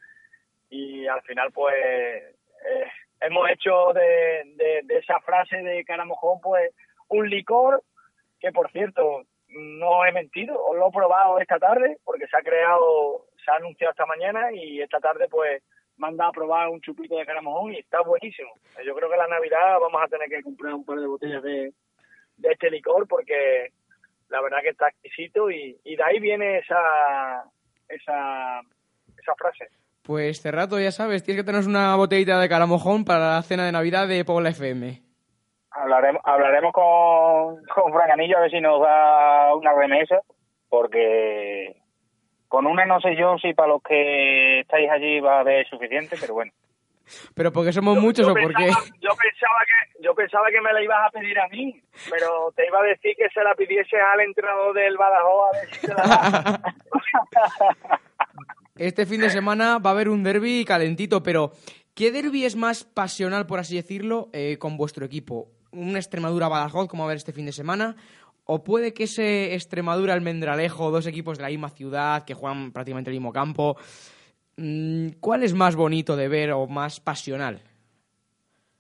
y 0.70 1.06
al 1.08 1.22
final 1.22 1.50
pues 1.50 1.74
eh, 1.74 2.90
hemos 3.22 3.50
hecho 3.50 3.92
de, 3.92 4.42
de, 4.54 4.82
de 4.84 4.98
esa 4.98 5.18
frase 5.20 5.56
de 5.56 5.84
caramojón 5.84 6.40
pues 6.40 6.72
un 7.08 7.28
licor 7.28 7.82
que 8.38 8.52
por 8.52 8.70
cierto 8.70 9.24
no 9.48 10.04
he 10.04 10.12
mentido, 10.12 10.62
os 10.62 10.76
lo 10.76 10.88
he 10.88 10.92
probado 10.92 11.40
esta 11.40 11.58
tarde 11.58 11.98
porque 12.04 12.26
se 12.26 12.36
ha 12.36 12.42
creado, 12.42 13.26
se 13.44 13.50
ha 13.50 13.56
anunciado 13.56 13.92
esta 13.92 14.06
mañana 14.06 14.52
y 14.52 14.80
esta 14.80 15.00
tarde 15.00 15.26
pues 15.28 15.62
manda 15.96 16.28
a 16.28 16.32
probar 16.32 16.68
un 16.68 16.80
chupito 16.80 17.16
de 17.16 17.26
caramojón 17.26 17.72
y 17.72 17.78
está 17.78 18.00
buenísimo. 18.02 18.50
Yo 18.84 18.94
creo 18.94 19.10
que 19.10 19.16
la 19.16 19.26
Navidad 19.26 19.78
vamos 19.80 20.00
a 20.02 20.08
tener 20.08 20.28
que 20.28 20.42
comprar 20.42 20.74
un 20.74 20.84
par 20.84 20.98
de 20.98 21.06
botellas 21.06 21.42
de, 21.42 21.72
de 22.36 22.52
este 22.52 22.70
licor 22.70 23.08
porque 23.08 23.72
la 24.28 24.40
verdad 24.42 24.58
que 24.62 24.70
está 24.70 24.88
exquisito 24.88 25.50
y, 25.50 25.76
y 25.84 25.96
de 25.96 26.04
ahí 26.04 26.20
viene 26.20 26.58
esa, 26.58 27.44
esa, 27.88 28.60
esa 29.18 29.34
frase. 29.36 29.68
Pues 30.02 30.40
Cerrato, 30.40 30.78
ya 30.78 30.92
sabes, 30.92 31.22
tienes 31.22 31.42
que 31.42 31.46
tener 31.46 31.66
una 31.66 31.96
botellita 31.96 32.38
de 32.38 32.48
caramojón 32.48 33.04
para 33.04 33.34
la 33.34 33.42
cena 33.42 33.66
de 33.66 33.72
Navidad 33.72 34.06
de 34.08 34.24
Pobla 34.24 34.50
FM 34.50 35.07
hablaremos 35.80 36.22
hablaremos 36.24 36.72
con, 36.72 37.64
con 37.74 37.92
Fran 37.92 38.10
Anillo 38.10 38.38
a 38.38 38.40
ver 38.42 38.50
si 38.50 38.60
nos 38.60 38.80
da 38.80 39.54
una 39.54 39.72
remesa, 39.74 40.20
porque 40.68 41.76
con 42.48 42.66
una 42.66 42.84
no 42.86 43.00
sé 43.00 43.16
yo 43.16 43.36
si 43.38 43.54
para 43.54 43.68
los 43.68 43.82
que 43.82 44.60
estáis 44.60 44.90
allí 44.90 45.20
va 45.20 45.36
a 45.36 45.40
haber 45.40 45.66
suficiente, 45.68 46.16
pero 46.20 46.34
bueno. 46.34 46.52
Pero 47.34 47.52
porque 47.52 47.72
somos 47.72 47.94
yo, 47.94 48.00
muchos 48.02 48.26
yo 48.26 48.32
o 48.32 48.34
porque 48.34 48.66
yo 49.00 49.10
pensaba 49.16 49.60
que 49.64 50.02
yo 50.02 50.14
pensaba 50.14 50.50
que 50.50 50.60
me 50.60 50.72
la 50.72 50.82
ibas 50.82 51.06
a 51.06 51.10
pedir 51.10 51.38
a 51.38 51.48
mí, 51.48 51.80
pero 52.10 52.52
te 52.54 52.66
iba 52.66 52.80
a 52.80 52.82
decir 52.82 53.14
que 53.16 53.28
se 53.30 53.42
la 53.42 53.54
pidiese 53.54 53.96
al 53.98 54.20
entrenador 54.20 54.74
del 54.74 54.96
Badajoz 54.96 55.48
a 55.48 55.58
ver 55.58 55.74
si 55.74 55.86
se 55.86 55.94
la 55.94 56.60
Este 58.76 59.06
fin 59.06 59.20
de 59.20 59.30
semana 59.30 59.78
va 59.78 59.90
a 59.90 59.92
haber 59.92 60.08
un 60.08 60.22
derby 60.22 60.64
calentito, 60.64 61.22
pero 61.22 61.52
¿qué 61.94 62.12
derby 62.12 62.44
es 62.44 62.54
más 62.54 62.84
pasional, 62.84 63.46
por 63.46 63.58
así 63.58 63.74
decirlo, 63.74 64.28
eh, 64.32 64.56
con 64.58 64.76
vuestro 64.76 65.04
equipo? 65.04 65.48
Un 65.78 65.96
Extremadura-Badajoz, 65.96 66.88
como 66.88 67.04
a 67.04 67.08
ver 67.08 67.16
este 67.16 67.32
fin 67.32 67.46
de 67.46 67.52
semana, 67.52 67.96
o 68.44 68.64
puede 68.64 68.92
que 68.94 69.04
ese 69.04 69.54
Extremadura-Almendralejo, 69.54 70.90
dos 70.90 71.06
equipos 71.06 71.38
de 71.38 71.42
la 71.42 71.50
misma 71.50 71.70
ciudad 71.70 72.24
que 72.24 72.34
juegan 72.34 72.72
prácticamente 72.72 73.10
el 73.10 73.16
mismo 73.16 73.32
campo, 73.32 73.76
mm, 74.56 75.20
¿cuál 75.20 75.42
es 75.42 75.54
más 75.54 75.76
bonito 75.76 76.16
de 76.16 76.28
ver 76.28 76.52
o 76.52 76.66
más 76.66 77.00
pasional? 77.00 77.60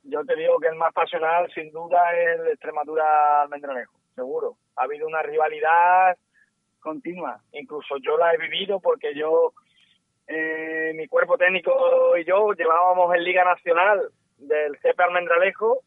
Yo 0.04 0.24
te 0.24 0.36
digo 0.36 0.58
que 0.58 0.68
el 0.68 0.76
más 0.76 0.92
pasional, 0.94 1.50
sin 1.54 1.70
duda, 1.70 1.98
es 2.16 2.40
el 2.40 2.46
Extremadura-Almendralejo, 2.48 3.92
seguro. 4.14 4.56
Ha 4.76 4.84
habido 4.84 5.06
una 5.06 5.22
rivalidad 5.22 6.16
continua. 6.80 7.40
Incluso 7.52 7.96
yo 7.98 8.16
la 8.16 8.32
he 8.32 8.38
vivido 8.38 8.80
porque 8.80 9.14
yo, 9.14 9.52
eh, 10.26 10.92
mi 10.94 11.06
cuerpo 11.08 11.36
técnico 11.36 12.16
y 12.16 12.24
yo 12.24 12.52
llevábamos 12.52 13.14
en 13.14 13.24
Liga 13.24 13.44
Nacional 13.44 14.08
del 14.38 14.78
CP 14.78 15.02
Almendralejo 15.02 15.82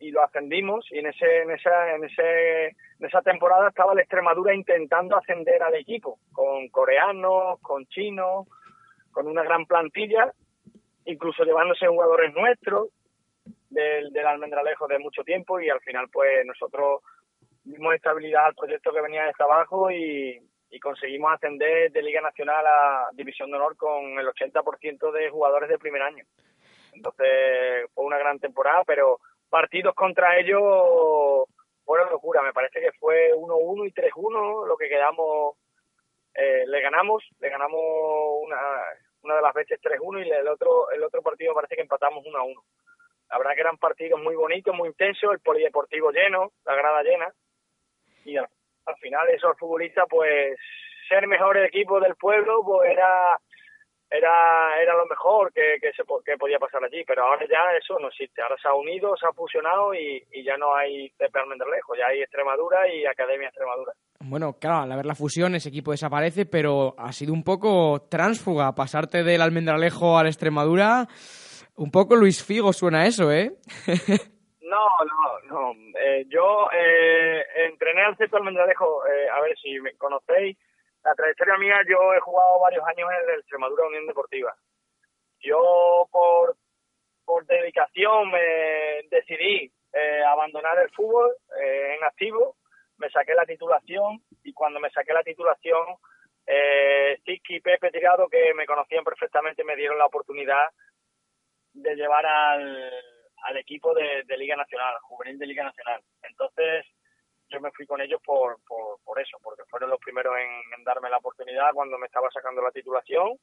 y 0.00 0.10
lo 0.10 0.22
ascendimos 0.22 0.86
y 0.90 0.98
en 0.98 1.06
ese 1.06 1.42
en 1.42 1.50
esa 1.50 1.94
en 1.94 2.04
ese 2.04 2.66
en 2.66 3.06
esa 3.06 3.22
temporada 3.22 3.68
estaba 3.68 3.94
la 3.94 4.02
Extremadura 4.02 4.54
intentando 4.54 5.16
ascender 5.16 5.62
al 5.62 5.74
equipo 5.74 6.18
con 6.32 6.68
coreanos, 6.68 7.60
con 7.60 7.86
chinos, 7.86 8.46
con 9.10 9.26
una 9.26 9.42
gran 9.42 9.66
plantilla, 9.66 10.32
incluso 11.04 11.44
llevándose 11.44 11.86
jugadores 11.86 12.32
nuestros 12.34 12.88
del, 13.70 14.12
del 14.12 14.26
Almendralejo 14.26 14.86
de 14.86 14.98
mucho 14.98 15.22
tiempo 15.24 15.60
y 15.60 15.68
al 15.68 15.80
final 15.80 16.08
pues 16.12 16.44
nosotros 16.46 17.02
dimos 17.64 17.94
estabilidad 17.94 18.46
al 18.46 18.54
proyecto 18.54 18.92
que 18.92 19.00
venía 19.00 19.24
desde 19.26 19.44
abajo 19.44 19.90
y, 19.90 20.40
y 20.70 20.80
conseguimos 20.80 21.32
ascender 21.32 21.90
de 21.92 22.02
Liga 22.02 22.20
Nacional 22.20 22.64
a 22.66 23.08
División 23.12 23.50
de 23.50 23.56
Honor 23.56 23.76
con 23.76 24.18
el 24.18 24.26
80% 24.26 25.12
de 25.12 25.30
jugadores 25.30 25.68
de 25.68 25.78
primer 25.78 26.02
año. 26.02 26.24
Entonces 26.92 27.90
fue 27.94 28.04
una 28.04 28.18
gran 28.18 28.38
temporada, 28.38 28.82
pero 28.86 29.20
partidos 29.48 29.94
contra 29.94 30.38
ellos 30.38 31.46
fueron 31.84 32.10
locura. 32.10 32.42
Me 32.42 32.52
parece 32.52 32.80
que 32.80 32.92
fue 32.92 33.32
1-1 33.34 33.88
y 33.88 33.92
3-1 33.92 34.66
lo 34.66 34.76
que 34.76 34.88
quedamos. 34.88 35.56
Eh, 36.34 36.64
le 36.66 36.80
ganamos, 36.80 37.24
le 37.40 37.48
ganamos 37.48 37.80
una, 38.42 38.60
una 39.22 39.36
de 39.36 39.42
las 39.42 39.54
veces 39.54 39.80
3-1 39.80 40.26
y 40.26 40.30
el 40.30 40.48
otro, 40.48 40.90
el 40.90 41.02
otro 41.02 41.22
partido 41.22 41.54
parece 41.54 41.74
que 41.74 41.82
empatamos 41.82 42.24
1-1. 42.24 42.62
La 43.30 43.38
verdad 43.38 43.54
que 43.54 43.60
eran 43.60 43.76
partidos 43.76 44.20
muy 44.20 44.34
bonitos, 44.36 44.74
muy 44.74 44.88
intensos, 44.88 45.32
el 45.32 45.40
polideportivo 45.40 46.10
lleno, 46.10 46.52
la 46.64 46.74
grada 46.74 47.02
llena 47.02 47.32
y 48.24 48.36
al, 48.36 48.48
final 49.00 49.28
esos 49.28 49.56
futbolistas 49.58 50.06
pues 50.08 50.58
ser 51.08 51.26
mejor 51.26 51.56
equipo 51.58 52.00
del 52.00 52.16
pueblo 52.16 52.62
pues 52.64 52.90
era 52.90 53.38
era 54.10 54.80
era 54.80 54.96
lo 54.96 55.06
mejor 55.06 55.52
que, 55.52 55.78
que 55.80 55.92
se 55.92 56.02
que 56.24 56.36
podía 56.36 56.58
pasar 56.58 56.82
allí 56.84 57.04
pero 57.06 57.24
ahora 57.24 57.46
ya 57.48 57.76
eso 57.76 57.98
no 57.98 58.08
existe 58.08 58.42
ahora 58.42 58.56
se 58.60 58.68
ha 58.68 58.74
unido 58.74 59.16
se 59.16 59.26
ha 59.26 59.32
fusionado 59.32 59.94
y, 59.94 60.22
y 60.32 60.42
ya 60.42 60.56
no 60.56 60.74
hay 60.74 61.10
CP 61.10 61.38
Almendralejo 61.38 61.94
ya 61.94 62.06
hay 62.06 62.22
Extremadura 62.22 62.88
y 62.92 63.04
Academia 63.04 63.48
Extremadura 63.48 63.92
bueno, 64.20 64.54
claro, 64.58 64.82
al 64.82 64.92
haber 64.92 65.06
la 65.06 65.14
fusión 65.14 65.54
ese 65.54 65.68
equipo 65.68 65.92
desaparece, 65.92 66.44
pero 66.44 66.94
ha 66.98 67.12
sido 67.12 67.32
un 67.32 67.44
poco 67.44 68.02
tránsfuga 68.10 68.74
pasarte 68.74 69.22
del 69.22 69.40
Almendralejo 69.40 70.18
a 70.18 70.24
la 70.24 70.28
Extremadura. 70.28 71.06
Un 71.76 71.92
poco 71.92 72.16
Luis 72.16 72.44
Figo 72.44 72.72
suena 72.72 73.06
eso, 73.06 73.30
¿eh? 73.30 73.52
No, 74.68 74.86
no, 75.00 75.72
no. 75.72 75.72
Eh, 75.98 76.26
yo 76.28 76.68
eh, 76.70 77.42
entrené 77.70 78.02
al 78.02 78.18
Ceto 78.18 78.36
Almendralejo, 78.36 79.06
eh, 79.06 79.26
a 79.30 79.40
ver 79.40 79.56
si 79.56 79.80
me 79.80 79.94
conocéis. 79.94 80.58
La 81.04 81.14
trayectoria 81.14 81.56
mía, 81.56 81.80
yo 81.88 82.14
he 82.14 82.20
jugado 82.20 82.60
varios 82.60 82.84
años 82.86 83.08
en 83.10 83.30
el 83.30 83.40
Extremadura 83.40 83.86
Unión 83.86 84.06
Deportiva. 84.06 84.54
Yo, 85.40 86.08
por, 86.10 86.56
por 87.24 87.46
dedicación, 87.46 88.30
me 88.30 89.02
decidí 89.10 89.72
eh, 89.92 90.22
abandonar 90.24 90.78
el 90.78 90.90
fútbol 90.90 91.34
eh, 91.60 91.96
en 91.96 92.04
activo. 92.04 92.56
Me 92.98 93.08
saqué 93.10 93.34
la 93.34 93.46
titulación 93.46 94.22
y 94.42 94.52
cuando 94.52 94.80
me 94.80 94.90
saqué 94.90 95.12
la 95.12 95.22
titulación, 95.22 95.96
eh, 96.46 97.20
Tiki 97.24 97.56
y 97.56 97.60
Pepe 97.60 97.90
Tirado, 97.90 98.28
que 98.28 98.52
me 98.54 98.66
conocían 98.66 99.04
perfectamente, 99.04 99.62
me 99.64 99.76
dieron 99.76 99.98
la 99.98 100.06
oportunidad 100.06 100.68
de 101.72 101.94
llevar 101.94 102.26
al 102.26 102.92
al 103.44 103.56
equipo 103.56 103.94
de, 103.94 104.24
Liga 104.36 104.56
Nacional, 104.56 104.96
juvenil 105.02 105.38
de 105.38 105.46
Liga 105.46 105.64
Nacional. 105.64 106.00
Entonces, 106.22 106.86
yo 107.48 107.60
me 107.60 107.70
fui 107.72 107.86
con 107.86 108.00
ellos 108.00 108.20
por, 108.24 108.58
por, 108.66 109.00
por 109.04 109.20
eso, 109.20 109.38
porque 109.42 109.62
fueron 109.70 109.90
los 109.90 110.00
primeros 110.00 110.34
en, 110.36 110.78
en, 110.78 110.84
darme 110.84 111.10
la 111.10 111.18
oportunidad 111.18 111.72
cuando 111.72 111.98
me 111.98 112.06
estaba 112.06 112.30
sacando 112.30 112.62
la 112.62 112.70
titulación 112.70 113.36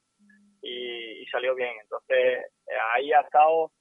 y, 0.62 1.22
y 1.22 1.26
salió 1.26 1.54
bien. 1.54 1.74
Entonces, 1.80 2.44
eh, 2.66 2.78
ahí 2.94 3.12
ha 3.12 3.20
estado 3.20 3.72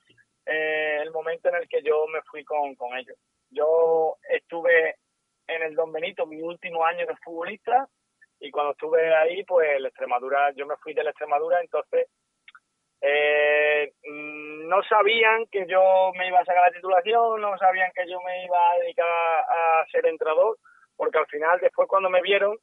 eh, 0.45 0.99
el 1.01 1.11
momento 1.11 1.49
en 1.49 1.55
el 1.55 1.67
que 1.67 1.81
yo 1.81 2.07
me 2.07 2.21
fui 2.23 2.43
con, 2.43 2.75
con 2.75 2.97
ellos. 2.97 3.17
Yo 3.49 4.17
estuve 4.29 4.95
en 5.47 5.63
el 5.63 5.75
Don 5.75 5.91
Benito 5.91 6.25
mi 6.25 6.41
último 6.41 6.85
año 6.85 7.05
de 7.05 7.15
futbolista 7.17 7.88
y 8.39 8.51
cuando 8.51 8.71
estuve 8.71 9.15
ahí, 9.15 9.43
pues 9.43 9.79
la 9.79 9.88
Extremadura, 9.88 10.51
yo 10.53 10.65
me 10.65 10.75
fui 10.77 10.93
de 10.93 11.03
la 11.03 11.11
Extremadura, 11.11 11.61
entonces 11.61 12.07
eh, 13.01 13.91
no 14.03 14.81
sabían 14.84 15.45
que 15.51 15.65
yo 15.67 16.12
me 16.17 16.27
iba 16.27 16.39
a 16.39 16.45
sacar 16.45 16.63
la 16.67 16.75
titulación, 16.75 17.41
no 17.41 17.58
sabían 17.58 17.91
que 17.93 18.10
yo 18.10 18.19
me 18.21 18.45
iba 18.45 18.58
a 18.58 18.79
dedicar 18.79 19.08
a, 19.08 19.86
ser 19.91 20.05
entrenador, 20.08 20.58
porque 20.95 21.19
al 21.19 21.27
final, 21.27 21.60
después 21.60 21.88
cuando 21.88 22.10
me 22.10 22.21
vieron, 22.21 22.58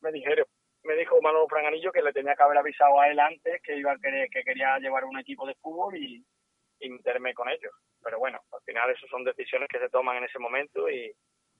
me 0.00 0.12
dijeron, 0.12 0.46
me 0.84 0.96
dijo 0.96 1.20
Manolo 1.20 1.48
Franganillo 1.48 1.92
que 1.92 2.02
le 2.02 2.12
tenía 2.12 2.34
que 2.34 2.42
haber 2.42 2.58
avisado 2.58 3.00
a 3.00 3.08
él 3.08 3.18
antes 3.18 3.62
que 3.62 3.76
iba 3.76 3.92
a 3.92 3.98
querer, 3.98 4.28
que 4.30 4.42
quería 4.42 4.78
llevar 4.78 5.04
un 5.04 5.18
equipo 5.18 5.46
de 5.46 5.54
fútbol 5.56 5.96
y, 5.96 6.24
y 6.80 6.90
meterme 6.90 7.32
con 7.34 7.48
ellos. 7.48 7.72
Pero 8.02 8.18
bueno, 8.18 8.40
al 8.52 8.60
final 8.62 8.90
eso 8.90 9.06
son 9.08 9.24
decisiones 9.24 9.68
que 9.68 9.78
se 9.78 9.88
toman 9.88 10.18
en 10.18 10.24
ese 10.24 10.38
momento 10.38 10.90
y, 10.90 11.10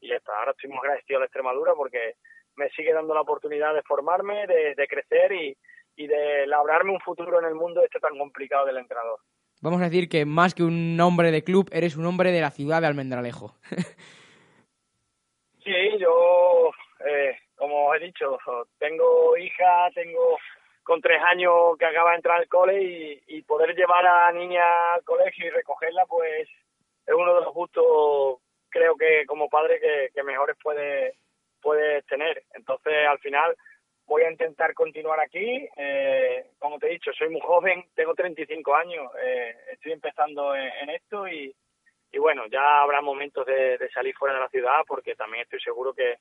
y 0.01 0.09
ya 0.09 0.17
está. 0.17 0.37
Ahora 0.39 0.51
estoy 0.53 0.69
muy 0.69 0.79
agradecido 0.79 1.19
a 1.19 1.21
la 1.21 1.27
Extremadura 1.27 1.75
porque 1.75 2.15
me 2.57 2.69
sigue 2.71 2.93
dando 2.93 3.15
la 3.15 3.23
oportunidad 3.23 3.75
de 3.75 3.83
formarme, 3.83 4.47
de, 4.47 4.75
de 4.75 4.87
crecer 4.87 5.33
y, 5.33 5.57
y 5.97 6.07
de 6.07 6.47
labrarme 6.47 6.93
un 6.93 7.01
futuro 7.01 7.39
en 7.39 7.47
el 7.47 7.55
mundo 7.55 7.83
este 7.83 8.01
tan 8.01 8.17
complicado 8.19 8.67
del 8.67 8.79
entrenador. 8.79 9.21
Vamos 9.63 9.81
a 9.81 9.85
decir 9.85 10.09
que 10.09 10.25
más 10.25 10.55
que 10.55 10.63
un 10.63 10.97
nombre 10.97 11.31
de 11.31 11.43
club, 11.43 11.69
eres 11.73 11.97
un 11.97 12.07
hombre 12.07 12.33
de 12.33 12.41
la 12.41 12.51
ciudad 12.51 12.81
de 12.81 12.87
Almendralejo. 12.87 13.55
sí, 15.65 15.99
yo, 15.99 16.71
eh, 17.07 17.37
como 17.57 17.95
he 17.95 18.01
dicho, 18.01 18.39
tengo 18.79 19.37
hija, 19.37 19.91
tengo 19.95 20.39
con 20.83 21.01
tres 21.01 21.21
años 21.23 21.79
que 21.79 21.87
acaba 21.87 22.11
de 22.11 22.17
entrar 22.17 22.41
al 22.41 22.49
cole 22.49 22.83
y, 22.83 23.23
y 23.27 23.43
poder 23.43 23.75
llevar 23.75 24.07
a 24.07 24.31
la 24.31 24.39
niña 24.39 24.63
al 24.95 25.03
colegio 25.03 25.47
y 25.47 25.51
recogerla, 25.51 26.05
pues 26.07 26.49
es 27.07 27.15
uno 27.15 27.35
de 27.35 27.41
los 27.41 27.55
gustos, 27.55 28.39
creo 28.69 28.95
que 28.97 29.25
como 29.27 29.49
padre, 29.49 29.81
que, 29.81 30.11
que 30.15 30.23
mejores 30.23 30.57
puede, 30.63 31.15
puedes 31.63 32.05
tener. 32.07 32.43
Entonces, 32.55 32.93
al 33.09 33.19
final, 33.19 33.57
voy 34.07 34.23
a 34.23 34.31
intentar 34.31 34.75
continuar 34.75 35.21
aquí. 35.21 35.69
Eh, 35.77 36.51
como 36.59 36.79
te 36.79 36.87
he 36.87 36.91
dicho, 36.91 37.13
soy 37.13 37.29
muy 37.29 37.41
joven, 37.41 37.85
tengo 37.95 38.15
35 38.15 38.75
años, 38.75 39.11
eh, 39.23 39.55
estoy 39.73 39.93
empezando 39.93 40.55
en, 40.55 40.91
esto 40.91 41.27
y, 41.29 41.55
y, 42.13 42.19
bueno, 42.19 42.47
ya 42.47 42.83
habrá 42.83 43.01
momentos 43.01 43.47
de, 43.47 43.79
de, 43.79 43.91
salir 43.91 44.15
fuera 44.15 44.35
de 44.35 44.41
la 44.41 44.49
ciudad 44.49 44.83
porque 44.87 45.15
también 45.15 45.43
estoy 45.43 45.61
seguro 45.61 45.95
que, 45.95 46.17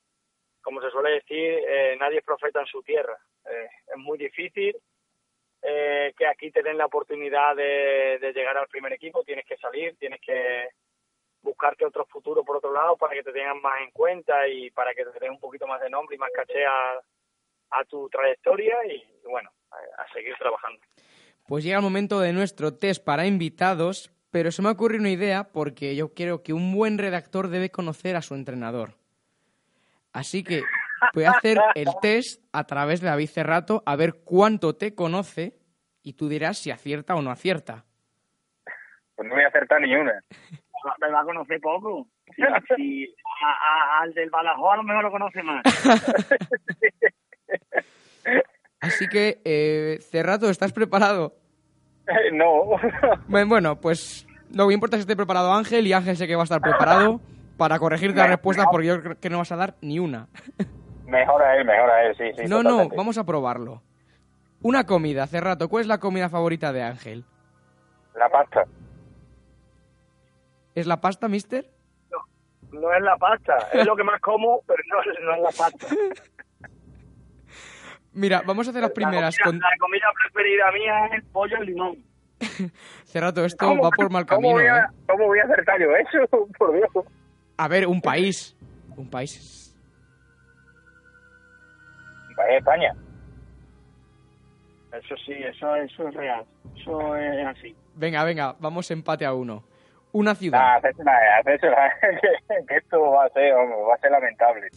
como 0.61 0.81
se 0.81 0.89
suele 0.89 1.11
decir, 1.11 1.59
eh, 1.67 1.95
nadie 1.99 2.19
es 2.19 2.25
profeta 2.25 2.61
en 2.61 2.67
su 2.67 2.81
tierra. 2.81 3.17
Eh, 3.45 3.67
es 3.87 3.97
muy 3.97 4.17
difícil 4.17 4.75
eh, 5.61 6.13
que 6.17 6.25
aquí 6.25 6.51
te 6.51 6.63
den 6.63 6.77
la 6.77 6.85
oportunidad 6.85 7.55
de, 7.55 8.17
de 8.19 8.33
llegar 8.33 8.57
al 8.57 8.67
primer 8.67 8.93
equipo, 8.93 9.23
tienes 9.23 9.45
que 9.45 9.57
salir, 9.57 9.95
tienes 9.97 10.21
que 10.21 10.69
buscarte 11.41 11.85
otro 11.85 12.05
futuro 12.05 12.43
por 12.43 12.57
otro 12.57 12.71
lado 12.71 12.95
para 12.95 13.13
que 13.13 13.23
te 13.23 13.33
tengan 13.33 13.61
más 13.61 13.81
en 13.81 13.91
cuenta 13.91 14.47
y 14.47 14.71
para 14.71 14.93
que 14.93 15.03
te 15.05 15.19
den 15.19 15.31
un 15.31 15.39
poquito 15.39 15.67
más 15.67 15.81
de 15.81 15.89
nombre 15.89 16.15
y 16.15 16.19
más 16.19 16.31
caché 16.31 16.65
a, 16.65 17.01
a 17.73 17.83
tu 17.85 18.09
trayectoria 18.09 18.75
y, 18.85 19.03
bueno, 19.29 19.49
a, 19.71 20.01
a, 20.01 20.13
seguir 20.13 20.33
trabajando. 20.37 20.79
Pues 21.47 21.63
llega 21.63 21.77
el 21.77 21.83
momento 21.83 22.19
de 22.19 22.33
nuestro 22.33 22.75
test 22.75 23.03
para 23.03 23.25
invitados, 23.25 24.11
pero 24.31 24.51
se 24.51 24.61
me 24.61 24.69
ocurre 24.69 24.97
una 24.97 25.09
idea 25.09 25.45
porque 25.51 25.95
yo 25.95 26.13
creo 26.13 26.43
que 26.43 26.53
un 26.53 26.73
buen 26.73 26.97
redactor 26.97 27.49
debe 27.49 27.69
conocer 27.69 28.15
a 28.15 28.21
su 28.21 28.35
entrenador. 28.35 28.95
Así 30.13 30.43
que 30.43 30.61
voy 31.13 31.25
a 31.25 31.31
hacer 31.31 31.57
el 31.75 31.87
test 32.01 32.41
a 32.53 32.63
través 32.65 33.01
de 33.01 33.07
David 33.07 33.27
Cerrato 33.27 33.83
a 33.85 33.95
ver 33.95 34.21
cuánto 34.23 34.75
te 34.75 34.95
conoce 34.95 35.57
y 36.03 36.13
tú 36.13 36.29
dirás 36.29 36.57
si 36.57 36.71
acierta 36.71 37.15
o 37.15 37.21
no 37.21 37.31
acierta. 37.31 37.85
Pues 39.15 39.27
no 39.27 39.35
voy 39.35 39.43
a 39.43 39.47
acertar 39.47 39.81
ni 39.81 39.95
una. 39.95 40.23
Me 40.99 41.09
va 41.09 41.21
a 41.21 41.23
conocer 41.25 41.61
poco. 41.61 42.07
Si, 42.35 42.41
si 42.75 43.15
a, 43.41 43.47
a, 43.47 44.01
al 44.01 44.13
del 44.13 44.29
Badajoz 44.29 44.73
a 44.73 44.77
lo 44.77 44.83
mejor 44.83 45.03
lo 45.03 45.11
conoce 45.11 45.43
más. 45.43 45.63
Así 48.81 49.07
que, 49.07 49.41
eh, 49.45 49.99
Cerrato, 50.01 50.49
¿estás 50.49 50.73
preparado? 50.73 51.33
Eh, 52.07 52.31
no. 52.33 52.63
bueno, 53.27 53.79
pues 53.79 54.27
lo 54.53 54.67
que 54.67 54.73
importa 54.73 54.97
es 54.97 54.99
que 54.99 55.11
esté 55.11 55.15
preparado 55.15 55.53
Ángel 55.53 55.87
y 55.87 55.93
Ángel 55.93 56.17
sé 56.17 56.27
que 56.27 56.35
va 56.35 56.41
a 56.41 56.43
estar 56.43 56.61
preparado 56.61 57.21
para 57.57 57.79
corregirte 57.79 58.19
las 58.19 58.29
respuestas 58.29 58.67
porque 58.69 58.87
yo 58.87 59.01
creo 59.01 59.19
que 59.19 59.29
no 59.29 59.37
vas 59.37 59.51
a 59.51 59.55
dar 59.55 59.75
ni 59.81 59.99
una. 59.99 60.27
Mejor 61.05 61.41
a 61.41 61.55
él, 61.55 61.65
mejor 61.65 61.89
a 61.89 62.03
él, 62.03 62.15
sí, 62.17 62.25
sí. 62.35 62.43
No, 62.49 62.57
totalmente. 62.57 62.95
no, 62.95 62.97
vamos 62.97 63.17
a 63.17 63.23
probarlo. 63.23 63.81
Una 64.61 64.85
comida, 64.85 65.27
Cerrato, 65.27 65.69
¿cuál 65.69 65.81
es 65.81 65.87
la 65.87 65.99
comida 65.99 66.29
favorita 66.29 66.73
de 66.73 66.83
Ángel? 66.83 67.25
La 68.15 68.29
pasta. 68.29 68.65
¿Es 70.75 70.87
la 70.87 70.99
pasta, 71.01 71.27
mister? 71.27 71.69
no 72.73 72.93
es 72.93 73.01
la 73.01 73.15
pasta. 73.17 73.57
Es 73.73 73.85
lo 73.85 73.95
que 73.95 74.03
más 74.03 74.19
como, 74.19 74.61
pero 74.65 74.81
no, 74.89 75.25
no 75.25 75.35
es 75.35 75.41
la 75.41 75.51
pasta. 75.51 75.87
Mira, 78.13 78.41
vamos 78.45 78.67
a 78.67 78.69
hacer 78.69 78.81
las 78.81 78.91
primeras. 78.91 79.35
La 79.39 79.45
comida, 79.45 79.67
la 79.69 79.77
comida 79.79 80.05
preferida 80.23 80.71
mía 80.71 81.05
es 81.07 81.13
el 81.13 81.23
pollo 81.23 81.57
al 81.57 81.65
limón. 81.65 81.97
Cerrato, 83.05 83.45
esto 83.45 83.77
va 83.77 83.89
por 83.89 84.11
mal 84.11 84.25
¿Cómo 84.25 84.41
camino. 84.41 84.53
voy, 84.53 84.65
a, 84.65 84.77
¿eh? 84.77 84.87
¿Cómo 85.07 85.25
voy 85.25 85.39
a 85.39 85.43
acertar 85.43 85.79
yo 85.79 85.87
eso? 85.95 86.47
Por 86.57 86.73
Dios. 86.75 86.89
A 87.57 87.67
ver, 87.67 87.87
un 87.87 88.01
país. 88.01 88.55
Un 88.95 89.09
país. 89.09 89.75
País 92.35 92.57
España. 92.57 92.93
Eso 94.91 95.15
sí, 95.25 95.33
eso, 95.33 95.75
eso 95.75 96.07
es 96.07 96.13
real. 96.13 96.45
Eso 96.75 97.15
es 97.15 97.45
así. 97.47 97.75
Venga, 97.95 98.23
venga, 98.23 98.55
vamos 98.59 98.89
empate 98.91 99.25
a 99.25 99.33
uno. 99.33 99.63
Una 100.11 100.35
ciudad. 100.35 100.75
hacésela, 100.75 101.11
hacésela, 101.39 101.91
que, 101.99 102.65
que 102.67 102.75
esto 102.77 103.01
va 103.01 103.25
a 103.25 103.29
ser, 103.29 103.53
vamos, 103.53 103.89
va 103.89 103.95
a 103.95 103.97
ser 103.97 104.11
lamentable. 104.11 104.69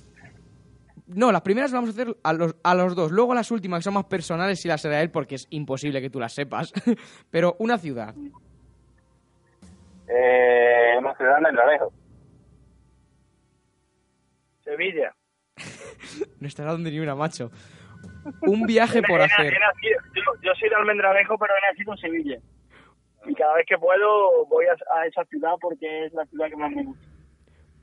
No, 1.09 1.31
las 1.31 1.43
primeras 1.43 1.73
vamos 1.73 1.91
a 1.91 1.93
hacer 1.93 2.17
a 2.25 2.33
los, 2.33 2.57
a 2.65 2.75
los 2.75 2.97
dos. 2.97 3.13
Luego 3.13 3.33
las 3.35 3.51
últimas, 3.51 3.79
que 3.81 3.85
son 3.85 3.95
más 3.95 4.05
personales, 4.07 4.61
sí 4.61 4.67
las 4.69 4.85
hará 4.85 5.01
él 5.03 5.11
porque 5.11 5.37
es 5.37 5.47
imposible 5.51 6.01
que 6.01 6.11
tú 6.11 6.19
las 6.19 6.33
sepas. 6.35 6.73
Pero 7.31 7.55
una 7.61 7.79
ciudad. 7.79 8.15
Eh, 10.09 10.95
una 10.99 11.15
ciudad 11.17 11.39
en 11.39 11.47
el 11.47 11.59
Alejo. 11.59 11.93
Sevilla. 14.65 15.15
No 16.41 16.47
estará 16.49 16.73
donde 16.73 16.91
ni 16.91 16.99
una, 17.01 17.15
macho. 17.15 17.51
Un 18.43 18.67
viaje 18.67 19.03
por 19.03 19.21
He- 19.21 19.23
he 19.23 19.27
hacer. 19.27 19.53
nacido- 19.55 20.01
yo, 20.15 20.23
yo 20.43 20.53
soy 20.59 20.69
de 20.69 20.75
Almendralejo, 20.77 21.37
pero 21.39 21.53
he 21.55 21.73
nacido 21.73 21.93
en 21.93 21.99
Sevilla. 21.99 22.39
Y 23.27 23.35
cada 23.35 23.55
vez 23.55 23.67
que 23.67 23.77
puedo 23.79 24.47
voy 24.47 24.67
a, 24.67 24.73
a 24.99 25.07
esa 25.07 25.25
ciudad 25.25 25.53
porque 25.61 26.07
es 26.07 26.13
la 26.13 26.25
ciudad 26.27 26.49
que 26.49 26.57
más 26.57 26.71
me 26.73 26.85
gusta. 26.85 27.06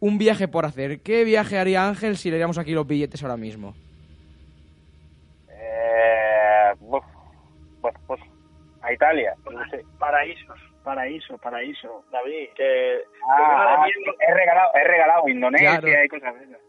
Un 0.05 0.17
viaje 0.17 0.49
por 0.49 0.65
hacer. 0.65 0.99
¿Qué 0.99 1.23
viaje 1.23 1.57
haría 1.57 1.87
Ángel 1.87 2.17
si 2.17 2.29
le 2.29 2.35
diéramos 2.35 2.57
aquí 2.57 2.73
los 2.73 2.85
billetes 2.85 3.23
ahora 3.23 3.37
mismo? 3.37 3.73
Eh, 5.49 6.73
pues, 7.81 7.95
pues, 8.05 8.19
a 8.81 8.91
Italia. 8.91 9.33
No 9.49 9.65
sé. 9.69 9.85
Paraísos, 9.97 10.59
paraíso, 10.83 11.37
paraíso. 11.37 12.03
David, 12.11 12.49
que... 12.53 12.99
Ah, 13.29 13.83
ah, 13.83 13.87
he 14.27 14.33
regalado, 14.33 14.71
he 14.75 14.83
regalado 14.83 15.29
Indonesia 15.29 15.79
Claro. 15.79 16.03
y 16.03 16.07
cosas 16.09 16.35
de 16.37 16.43
esas. 16.47 16.61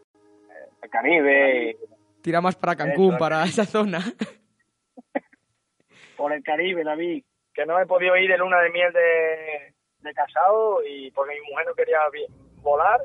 El 0.81 0.89
Caribe. 0.89 1.71
y- 1.71 2.21
Tira 2.21 2.39
más 2.39 2.55
para 2.55 2.77
Cancún, 2.77 3.09
Eso. 3.09 3.17
para 3.17 3.43
esa 3.43 3.65
zona. 3.65 3.99
por 6.15 6.31
el 6.31 6.41
Caribe, 6.41 6.85
David. 6.85 7.25
Que 7.53 7.65
no 7.65 7.81
he 7.81 7.85
podido 7.85 8.15
ir 8.15 8.29
de 8.29 8.37
luna 8.37 8.61
de 8.61 8.69
miel 8.69 8.93
de, 8.93 9.73
de 9.99 10.13
casado 10.13 10.79
y 10.87 11.11
porque 11.11 11.33
mi 11.35 11.51
mujer 11.51 11.65
no 11.67 11.73
quería 11.73 11.97
volar 12.61 13.01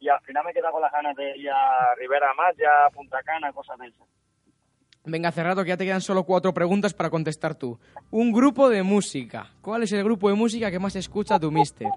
y 0.00 0.08
al 0.08 0.20
final 0.20 0.44
me 0.44 0.50
he 0.50 0.54
quedado 0.54 0.72
con 0.72 0.82
las 0.82 0.92
ganas 0.92 1.16
de 1.16 1.36
ir 1.36 1.50
a 1.50 1.94
Rivera 1.96 2.28
Maya, 2.34 2.88
Punta 2.94 3.22
Cana, 3.22 3.52
cosas 3.52 3.78
de 3.78 3.86
esas. 3.88 4.06
Venga, 5.04 5.30
Cerrato, 5.32 5.62
que 5.62 5.70
ya 5.70 5.76
te 5.76 5.84
quedan 5.86 6.00
solo 6.02 6.24
cuatro 6.24 6.52
preguntas 6.52 6.92
para 6.92 7.08
contestar 7.08 7.54
tú. 7.54 7.78
Un 8.10 8.30
grupo 8.32 8.68
de 8.68 8.82
música. 8.82 9.46
¿Cuál 9.62 9.82
es 9.84 9.92
el 9.92 10.04
grupo 10.04 10.28
de 10.28 10.34
música 10.34 10.70
que 10.70 10.78
más 10.78 10.96
escucha 10.96 11.38
tu 11.38 11.50
mister? 11.50 11.88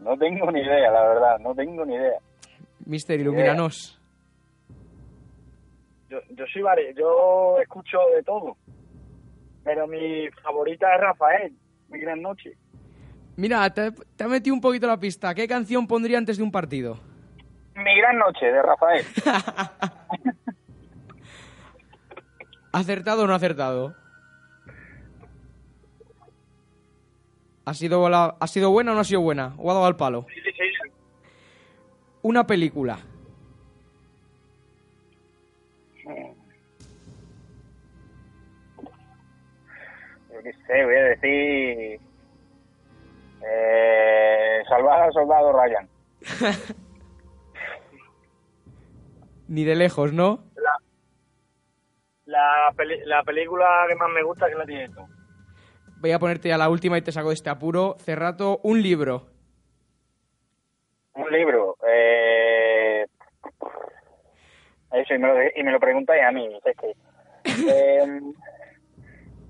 No 0.00 0.16
tengo 0.16 0.50
ni 0.52 0.60
idea, 0.60 0.90
la 0.90 1.02
verdad, 1.08 1.38
no 1.40 1.54
tengo 1.54 1.84
ni 1.84 1.94
idea. 1.94 2.18
Mister, 2.86 3.18
ilumínanos. 3.18 4.00
Yo, 6.08 6.18
yo 6.30 6.44
soy 6.52 6.62
vari- 6.62 6.94
yo 6.96 7.58
escucho 7.60 7.98
de 8.14 8.22
todo, 8.22 8.56
pero 9.64 9.86
mi 9.86 10.28
favorita 10.42 10.94
es 10.94 11.00
Rafael, 11.00 11.52
mi 11.88 11.98
gran 11.98 12.22
noche. 12.22 12.52
Mira, 13.38 13.70
te, 13.72 13.92
te 13.92 14.24
ha 14.24 14.26
metido 14.26 14.52
un 14.52 14.60
poquito 14.60 14.88
la 14.88 14.98
pista. 14.98 15.32
¿Qué 15.32 15.46
canción 15.46 15.86
pondría 15.86 16.18
antes 16.18 16.38
de 16.38 16.42
un 16.42 16.50
partido? 16.50 16.98
Mi 17.76 17.96
gran 17.96 18.18
noche, 18.18 18.46
de 18.46 18.60
Rafael. 18.60 19.06
¿Acertado 22.72 23.22
o 23.22 23.26
no 23.28 23.34
acertado? 23.34 23.94
¿Ha 27.64 27.74
sido, 27.74 28.08
la- 28.08 28.34
¿Ha 28.40 28.46
sido 28.48 28.72
buena 28.72 28.90
o 28.90 28.94
no 28.96 29.02
ha 29.02 29.04
sido 29.04 29.20
buena? 29.20 29.54
¿O 29.58 29.70
ha 29.70 29.74
dado 29.74 29.86
al 29.86 29.94
palo? 29.96 30.26
Una 32.22 32.44
película. 32.44 32.98
Yo 40.30 40.42
qué 40.42 40.52
sé, 40.66 40.84
voy 40.84 40.94
a 40.96 41.04
decir... 41.04 42.00
Eh, 43.42 44.62
salvar 44.68 45.02
al 45.02 45.12
soldado 45.12 45.52
Ryan. 45.52 45.88
Ni 49.48 49.64
de 49.64 49.74
lejos, 49.76 50.12
¿no? 50.12 50.44
La, 52.26 52.70
peli- 52.76 53.00
la 53.06 53.22
película 53.22 53.86
que 53.88 53.94
más 53.94 54.08
me 54.14 54.22
gusta 54.22 54.48
que 54.48 54.54
la 54.54 54.66
tienes 54.66 54.92
tú. 54.94 55.00
Voy 56.00 56.12
a 56.12 56.18
ponerte 56.18 56.48
ya 56.50 56.58
la 56.58 56.68
última 56.68 56.98
y 56.98 57.02
te 57.02 57.10
saco 57.10 57.28
de 57.28 57.34
este 57.34 57.48
apuro. 57.48 57.96
Cerrato, 57.98 58.60
un 58.62 58.82
libro. 58.82 59.28
Un 61.14 61.30
libro. 61.32 61.76
Eh... 61.88 63.06
Eso, 64.92 65.14
y 65.14 65.18
me, 65.18 65.26
lo, 65.28 65.34
y 65.56 65.62
me 65.62 65.72
lo 65.72 65.80
preguntáis 65.80 66.22
a 66.22 66.32
mí. 66.32 66.58
es 66.64 66.76
que... 66.76 66.92
Eh, 67.70 68.20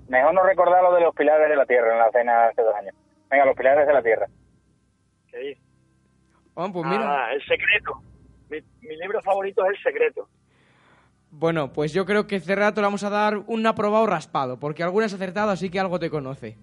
mejor 0.07 0.33
no 0.33 0.41
recordar 0.43 0.81
lo 0.81 0.93
de 0.95 1.01
los 1.01 1.13
pilares 1.13 1.49
de 1.49 1.55
la 1.55 1.65
tierra 1.65 1.91
en 1.93 1.99
la 1.99 2.09
cena 2.11 2.45
hace 2.47 2.61
dos 2.63 2.73
años. 2.75 2.95
Venga, 3.29 3.45
los 3.45 3.55
pilares 3.55 3.87
de 3.87 3.93
la 3.93 4.01
tierra. 4.01 4.27
¿Qué? 5.31 5.57
Bueno, 6.53 6.73
pues 6.73 6.85
mira. 6.87 7.25
Ah, 7.25 7.33
El 7.33 7.41
secreto. 7.45 8.01
Mi, 8.49 8.59
mi 8.87 8.97
libro 8.97 9.21
favorito 9.21 9.63
es 9.65 9.77
El 9.77 9.83
secreto. 9.83 10.27
Bueno, 11.31 11.71
pues 11.71 11.93
yo 11.93 12.05
creo 12.05 12.25
que 12.25 12.39
Cerrato 12.39 12.81
le 12.81 12.87
vamos 12.87 13.03
a 13.03 13.09
dar 13.09 13.37
un 13.45 13.65
aprobado 13.67 14.07
raspado, 14.07 14.59
porque 14.59 14.81
algunas 14.81 15.13
has 15.13 15.21
acertado, 15.21 15.51
así 15.51 15.69
que 15.69 15.79
algo 15.79 15.99
te 15.99 16.09
conoce. 16.09 16.57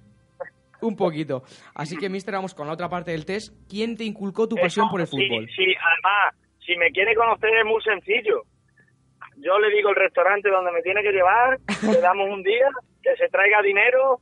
Un 0.80 0.96
poquito. 0.96 1.44
Así 1.74 1.96
que, 1.96 2.08
mister, 2.08 2.34
vamos 2.34 2.54
con 2.54 2.66
la 2.66 2.72
otra 2.74 2.88
parte 2.88 3.12
del 3.12 3.24
test. 3.24 3.54
¿Quién 3.68 3.96
te 3.96 4.04
inculcó 4.04 4.48
tu 4.48 4.56
pasión 4.56 4.86
Eso, 4.86 4.90
por 4.90 5.00
el 5.00 5.06
sí, 5.06 5.16
fútbol? 5.16 5.48
Sí, 5.54 5.64
además, 5.80 6.34
si 6.66 6.76
me 6.76 6.90
quiere 6.90 7.14
conocer 7.14 7.50
es 7.56 7.64
muy 7.64 7.80
sencillo. 7.82 8.42
Yo 9.38 9.58
le 9.58 9.70
digo 9.74 9.90
el 9.90 9.96
restaurante 9.96 10.50
donde 10.50 10.72
me 10.72 10.82
tiene 10.82 11.02
que 11.02 11.12
llevar, 11.12 11.58
le 11.82 12.00
damos 12.00 12.28
un 12.28 12.42
día, 12.42 12.68
que 13.02 13.14
se 13.16 13.28
traiga 13.28 13.62
dinero 13.62 14.20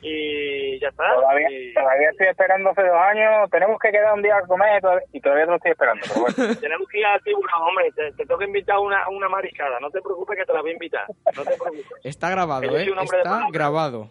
y 0.00 0.78
ya 0.80 0.88
está. 0.88 1.12
Todavía, 1.14 1.50
Y 1.50 1.74
todavía 1.74 2.10
estoy 2.10 2.26
esperando 2.28 2.70
hace 2.70 2.82
dos 2.82 2.96
años. 3.00 3.50
Tenemos 3.50 3.78
que 3.80 3.90
quedar 3.90 4.14
un 4.14 4.22
día 4.22 4.36
a 4.36 4.46
comer 4.46 4.80
todavía- 4.80 5.06
y 5.12 5.20
todavía 5.20 5.44
no 5.46 5.50
lo 5.52 5.56
estoy 5.56 5.72
esperando. 5.72 6.06
Pero 6.08 6.20
bueno. 6.20 6.36
tenemos 6.60 6.88
que 6.88 6.98
ir 7.00 7.06
a 7.06 7.18
tiburón, 7.18 7.62
hombre, 7.68 7.90
te, 7.92 8.12
te 8.12 8.24
tengo 8.26 8.38
que 8.38 8.44
invitar 8.46 8.78
una, 8.78 9.08
una 9.08 9.28
mariscada, 9.28 9.80
no 9.80 9.90
te 9.90 10.00
preocupes 10.00 10.38
que 10.38 10.44
te 10.44 10.52
la 10.52 10.60
voy 10.60 10.70
a 10.70 10.74
invitar, 10.74 11.04
no 11.36 11.42
te 11.44 11.56
preocupes. 11.56 11.86
Está 12.04 12.30
grabado, 12.30 12.78
¿eh? 12.78 12.88
Está 13.02 13.46
grabado. 13.52 14.08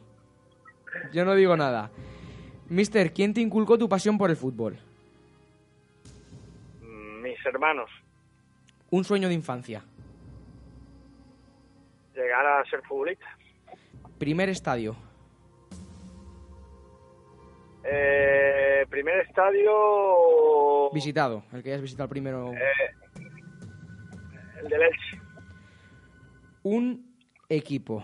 Yo 1.14 1.24
no 1.26 1.36
digo 1.36 1.56
nada. 1.56 1.90
Mister, 2.70 3.14
¿quién 3.14 3.34
te 3.34 3.40
inculcó 3.40 3.78
tu 3.78 3.88
pasión 3.88 4.18
por 4.18 4.30
el 4.30 4.36
fútbol? 4.36 4.78
Mm, 6.82 7.22
Mis 7.22 7.46
hermanos, 7.46 7.90
Un 8.90 9.04
sueño 9.06 9.28
de 9.30 9.34
infancia. 9.36 9.82
llegar 12.14 12.46
a 12.46 12.66
ser 12.66 12.82
futbolista. 12.82 13.26
Primer 14.18 14.50
estadio. 14.50 14.96
Eh, 17.90 18.86
primer 18.90 19.20
estadio, 19.26 20.92
Visitado. 20.94 21.44
El 21.54 21.64
que 21.64 21.70
hayas 21.70 21.82
visitado 21.82 22.04
el 22.06 22.10
primero. 22.10 22.52
eh, 22.54 22.58
el 24.62 24.68
del 24.68 24.82
Elche. 24.82 25.22
Un 26.64 27.16
equipo. 27.50 28.04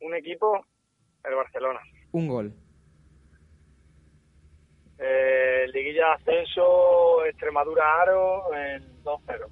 Un 0.00 0.14
equipo, 0.14 0.66
el 1.24 1.34
Barcelona. 1.34 1.80
Un 2.12 2.26
gol. 2.28 2.52
Eh, 4.98 5.66
Liguilla 5.72 6.14
Ascenso, 6.14 7.24
Extremadura 7.26 7.84
Aro, 8.02 8.52
el 8.54 9.02
2-0. 9.04 9.46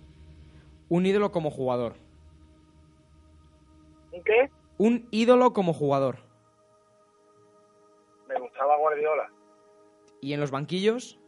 Un 0.88 1.06
ídolo 1.06 1.30
como 1.30 1.50
jugador. 1.50 1.94
¿Un 4.12 4.22
qué? 4.24 4.50
Un 4.78 5.06
ídolo 5.10 5.52
como 5.52 5.72
jugador. 5.72 6.18
Me 8.58 8.64
gustaba 8.64 8.76
Guardiola. 8.76 9.30
Y 10.20 10.32
en 10.32 10.40
los 10.40 10.50
banquillos, 10.50 11.20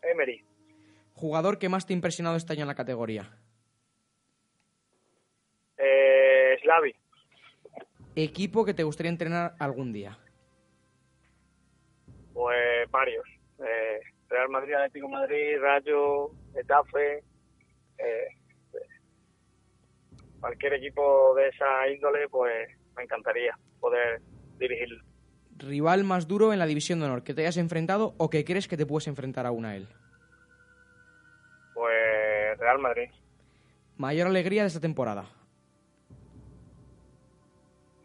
Emery. 0.00 0.42
jugador 1.12 1.58
que 1.58 1.68
más 1.68 1.86
te 1.86 1.92
ha 1.92 1.96
impresionado 1.96 2.36
este 2.36 2.54
año 2.54 2.62
en 2.62 2.68
la 2.68 2.74
categoría. 2.74 3.30
Eh, 5.76 6.56
Slavi. 6.62 6.94
Equipo 8.16 8.64
que 8.64 8.72
te 8.72 8.84
gustaría 8.84 9.10
entrenar 9.10 9.54
algún 9.58 9.92
día. 9.92 10.18
Pues 12.32 12.90
varios. 12.90 13.26
Eh, 13.58 14.00
Real 14.28 14.48
Madrid, 14.48 14.74
Atlético 14.74 15.08
Madrid, 15.10 15.58
Rayo, 15.60 16.30
Getafe. 16.54 17.22
eh, 17.98 18.28
cualquier 20.40 20.72
equipo 20.74 21.34
de 21.34 21.48
esa 21.48 21.86
índole, 21.88 22.28
pues 22.30 22.68
me 22.96 23.02
encantaría 23.02 23.58
poder 23.80 24.22
dirigirlo. 24.56 25.04
Rival 25.58 26.04
más 26.04 26.28
duro 26.28 26.52
en 26.52 26.58
la 26.58 26.66
división 26.66 27.00
de 27.00 27.06
honor 27.06 27.22
que 27.22 27.34
te 27.34 27.42
hayas 27.42 27.56
enfrentado 27.56 28.14
o 28.18 28.30
que 28.30 28.44
crees 28.44 28.68
que 28.68 28.76
te 28.76 28.86
puedes 28.86 29.08
enfrentar 29.08 29.46
aún 29.46 29.64
a 29.64 29.76
él. 29.76 29.88
Pues 31.74 32.58
Real 32.58 32.78
Madrid. 32.78 33.10
Mayor 33.96 34.28
alegría 34.28 34.62
de 34.62 34.68
esta 34.68 34.80
temporada. 34.80 35.26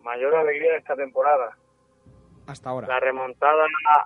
Mayor 0.02 0.36
alegría 0.36 0.72
de 0.72 0.78
esta 0.78 0.96
temporada. 0.96 1.58
Hasta 2.46 2.70
ahora. 2.70 2.88
La 2.88 3.00
remontada, 3.00 3.66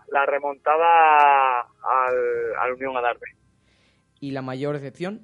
la 0.10 0.26
remontada 0.26 1.62
al, 1.62 2.56
al 2.60 2.74
Unión 2.74 2.96
Adarve. 2.96 3.36
¿Y 4.20 4.32
la 4.32 4.42
mayor 4.42 4.76
decepción? 4.76 5.22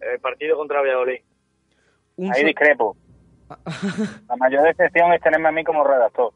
El 0.00 0.18
partido 0.20 0.56
contra 0.56 0.80
Valladolid. 0.80 1.20
Un 2.16 2.32
Ahí 2.32 2.44
discrepo. 2.44 2.96
La 4.28 4.36
mayor 4.36 4.62
decepción 4.64 5.12
es 5.12 5.20
tenerme 5.20 5.48
a 5.48 5.52
mí 5.52 5.64
como 5.64 5.84
redactor. 5.84 6.32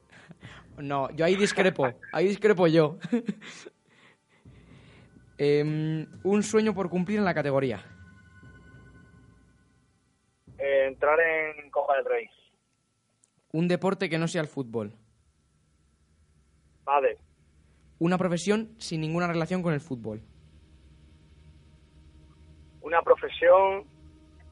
No, 0.78 1.10
yo 1.10 1.24
ahí 1.24 1.36
discrepo. 1.36 1.88
Ahí 2.12 2.28
discrepo 2.28 2.66
yo. 2.66 2.98
Em, 5.38 6.06
un 6.24 6.42
sueño 6.42 6.72
por 6.72 6.88
cumplir 6.88 7.18
en 7.18 7.26
la 7.26 7.34
categoría. 7.34 7.84
Eh, 10.56 10.86
entrar 10.86 11.18
en 11.20 11.70
Copa 11.70 11.94
del 11.96 12.06
Rey. 12.06 12.30
Un 13.52 13.68
deporte 13.68 14.08
que 14.08 14.16
no 14.16 14.28
sea 14.28 14.40
el 14.40 14.48
fútbol. 14.48 14.94
Vale. 16.84 17.18
Una 17.98 18.16
profesión 18.16 18.74
sin 18.78 19.02
ninguna 19.02 19.26
relación 19.26 19.62
con 19.62 19.74
el 19.74 19.80
fútbol. 19.80 20.22
Una 22.80 23.02
profesión 23.02 23.84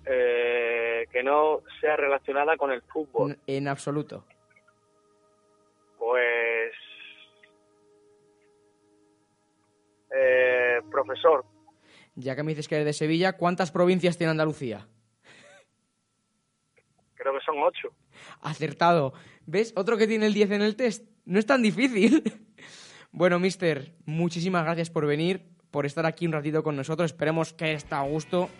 eh, 0.06 1.06
que 1.10 1.22
no 1.22 1.62
sea 1.80 1.96
relacionada 1.96 2.56
con 2.56 2.70
el 2.70 2.82
fútbol. 2.82 3.38
En 3.46 3.68
absoluto. 3.68 4.24
Pues. 5.98 6.72
Eh, 10.14 10.80
profesor. 10.90 11.44
Ya 12.14 12.36
que 12.36 12.42
me 12.42 12.52
dices 12.52 12.68
que 12.68 12.76
eres 12.76 12.86
de 12.86 12.92
Sevilla, 12.92 13.36
¿cuántas 13.36 13.72
provincias 13.72 14.16
tiene 14.16 14.32
Andalucía? 14.32 14.86
Creo 17.14 17.32
que 17.32 17.44
son 17.44 17.56
ocho. 17.62 17.88
Acertado. 18.42 19.14
¿Ves? 19.46 19.72
Otro 19.76 19.96
que 19.96 20.06
tiene 20.06 20.26
el 20.26 20.34
10 20.34 20.50
en 20.52 20.62
el 20.62 20.76
test. 20.76 21.08
No 21.24 21.38
es 21.38 21.46
tan 21.46 21.62
difícil. 21.62 22.22
bueno, 23.12 23.38
mister, 23.38 23.94
muchísimas 24.04 24.64
gracias 24.64 24.90
por 24.90 25.06
venir, 25.06 25.42
por 25.70 25.86
estar 25.86 26.06
aquí 26.06 26.26
un 26.26 26.32
ratito 26.32 26.62
con 26.62 26.76
nosotros. 26.76 27.10
Esperemos 27.10 27.54
que 27.54 27.64
haya 27.64 27.76
estado 27.76 28.04
a 28.04 28.08
gusto 28.08 28.50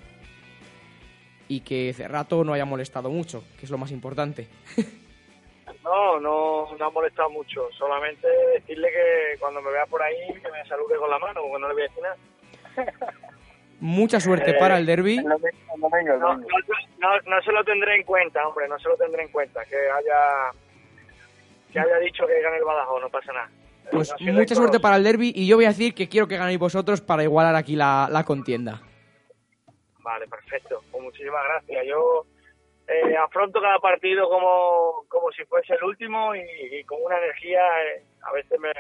y 1.57 1.61
que 1.61 1.93
Cerrato 1.95 2.43
no 2.45 2.53
haya 2.53 2.65
molestado 2.65 3.11
mucho, 3.11 3.45
que 3.59 3.67
es 3.67 3.71
lo 3.71 3.79
más 3.79 3.91
importante. 3.91 4.49
No, 5.83 6.19
no, 6.19 6.67
no 6.79 6.85
ha 6.87 6.91
molestado 6.91 7.29
mucho. 7.29 7.69
Solamente 7.77 8.27
decirle 8.55 8.89
que 8.89 9.39
cuando 9.39 9.61
me 9.61 9.71
vea 9.71 9.85
por 9.85 10.01
ahí, 10.03 10.17
que 10.33 10.51
me 10.51 10.65
salude 10.67 10.97
con 10.97 11.11
la 11.11 11.19
mano, 11.19 11.43
porque 11.43 11.61
no 11.61 11.69
le 11.69 11.75
voy 11.75 11.83
a 11.83 11.87
decir 11.87 12.03
nada. 12.03 12.17
Mucha 13.81 14.19
suerte 14.19 14.53
Eh, 14.53 14.57
para 14.59 14.79
el 14.79 14.87
derby. 14.87 15.19
El 15.19 15.25
domingo, 15.25 15.49
el 15.75 15.81
domingo, 15.81 16.15
el 16.15 16.21
No, 16.21 16.29
domingo. 16.29 16.49
no, 17.01 17.09
no, 17.19 17.37
no 17.37 17.43
se 17.43 17.53
lo 17.53 17.63
tendré 17.65 17.97
en 17.97 18.03
cuenta, 18.05 18.47
hombre, 18.49 18.67
no 18.67 18.79
se 18.79 18.89
lo 18.89 18.97
tendré 18.97 19.25
en 19.25 19.29
cuenta. 19.31 19.63
Que 19.67 19.77
haya, 19.77 20.53
que 21.71 21.79
haya 21.81 21.99
dicho 21.99 22.27
que 22.27 22.41
gane 22.41 22.57
el 22.57 22.65
Badajoz, 22.65 23.03
no 23.03 23.11
pasa 23.11 23.33
nada. 23.35 23.51
Pues 23.91 24.15
mucha 24.21 24.55
suerte 24.55 24.81
para 24.81 24.97
el 24.97 25.05
derby 25.05 25.33
y 25.37 25.47
yo 25.47 25.57
voy 25.57 25.67
a 25.67 25.69
decir 25.69 25.93
que 25.95 26.09
quiero 26.09 26.27
que 26.27 26.39
ganéis 26.39 26.59
vosotros 26.59 27.03
para 27.03 27.25
igualar 27.25 27.57
aquí 27.57 27.77
la, 27.77 28.09
la 28.11 28.25
contienda. 28.25 28.81
Vale, 30.05 30.29
perfecto. 30.29 30.83
Pues 30.93 31.03
muchísimas 31.03 31.43
gracias. 31.45 31.87
Yo 31.87 32.27
eh, 32.87 33.17
afronto 33.17 33.61
cada 33.61 33.79
partido 33.79 34.29
como, 34.29 35.05
como 35.09 35.33
si 35.33 35.45
fuese 35.47 35.75
el 35.75 35.83
último 35.83 36.35
y, 36.35 36.85
con 36.85 37.03
una 37.03 37.17
energía, 37.17 37.61
eh, 37.85 38.03
a 38.23 38.33
veces 38.33 38.61
me, 38.61 38.71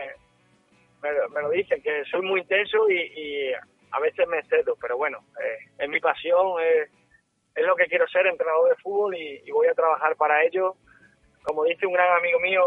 me, 1.03 1.29
me 1.31 1.43
lo 1.43 1.49
dicen, 1.49 1.83
que 1.83 2.05
soy 2.05 2.21
muy 2.21 2.41
intenso 2.41 2.91
y, 2.91 3.53
a 3.91 4.01
veces 4.01 4.27
me 4.29 4.41
excedo, 4.41 4.77
pero 4.81 4.97
bueno, 4.99 5.21
eh, 5.41 5.71
es 5.79 5.89
mi 5.89 6.01
pasión, 6.01 6.61
es, 6.61 6.91
lo 7.65 7.77
que 7.77 7.87
quiero 7.87 8.07
ser, 8.09 8.27
entrenador 8.27 8.69
de 8.69 8.83
fútbol 8.83 9.17
y, 9.17 9.51
voy 9.51 9.69
a 9.69 9.75
trabajar 9.75 10.17
para 10.17 10.45
ello. 10.45 10.75
Como 11.43 11.65
dice 11.65 11.87
un 11.87 11.93
gran 11.95 12.19
amigo 12.19 12.39
mío, 12.41 12.63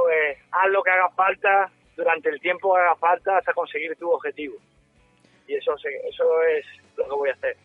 haz 0.52 0.70
lo 0.70 0.82
que 0.82 0.92
haga 0.92 1.10
falta 1.10 1.70
durante 1.96 2.30
el 2.30 2.40
tiempo 2.40 2.74
que 2.74 2.80
haga 2.80 2.96
falta 2.96 3.38
hasta 3.38 3.54
conseguir 3.54 3.96
tu 3.98 4.10
objetivo. 4.10 4.56
Y 5.48 5.56
eso, 5.56 5.76
eso 5.76 6.44
es 6.44 6.66
lo 6.96 7.04
que 7.04 7.12
voy 7.12 7.30
a 7.30 7.34
hacer. 7.34 7.58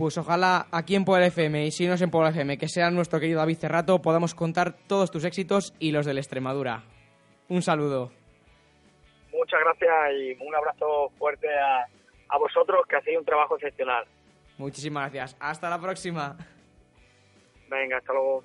Pues 0.00 0.16
ojalá 0.16 0.66
aquí 0.72 0.94
en 0.94 1.04
Puebla 1.04 1.26
FM 1.26 1.66
y 1.66 1.70
si 1.70 1.86
no 1.86 1.92
es 1.92 2.00
en 2.00 2.10
Puebla 2.10 2.30
FM, 2.30 2.56
que 2.56 2.68
sea 2.68 2.90
nuestro 2.90 3.20
querido 3.20 3.40
David 3.40 3.58
Cerrato, 3.58 4.00
podamos 4.00 4.34
contar 4.34 4.72
todos 4.86 5.10
tus 5.10 5.26
éxitos 5.26 5.74
y 5.78 5.92
los 5.92 6.06
del 6.06 6.16
Extremadura. 6.16 6.84
Un 7.50 7.60
saludo. 7.60 8.10
Muchas 9.30 9.60
gracias 9.60 9.92
y 10.18 10.42
un 10.42 10.54
abrazo 10.54 11.10
fuerte 11.18 11.48
a, 11.50 11.86
a 12.30 12.38
vosotros 12.38 12.80
que 12.88 12.96
hacéis 12.96 13.18
un 13.18 13.26
trabajo 13.26 13.56
excepcional. 13.56 14.06
Muchísimas 14.56 15.12
gracias. 15.12 15.36
Hasta 15.38 15.68
la 15.68 15.78
próxima. 15.78 16.34
Venga, 17.68 17.98
hasta 17.98 18.14
luego. 18.14 18.42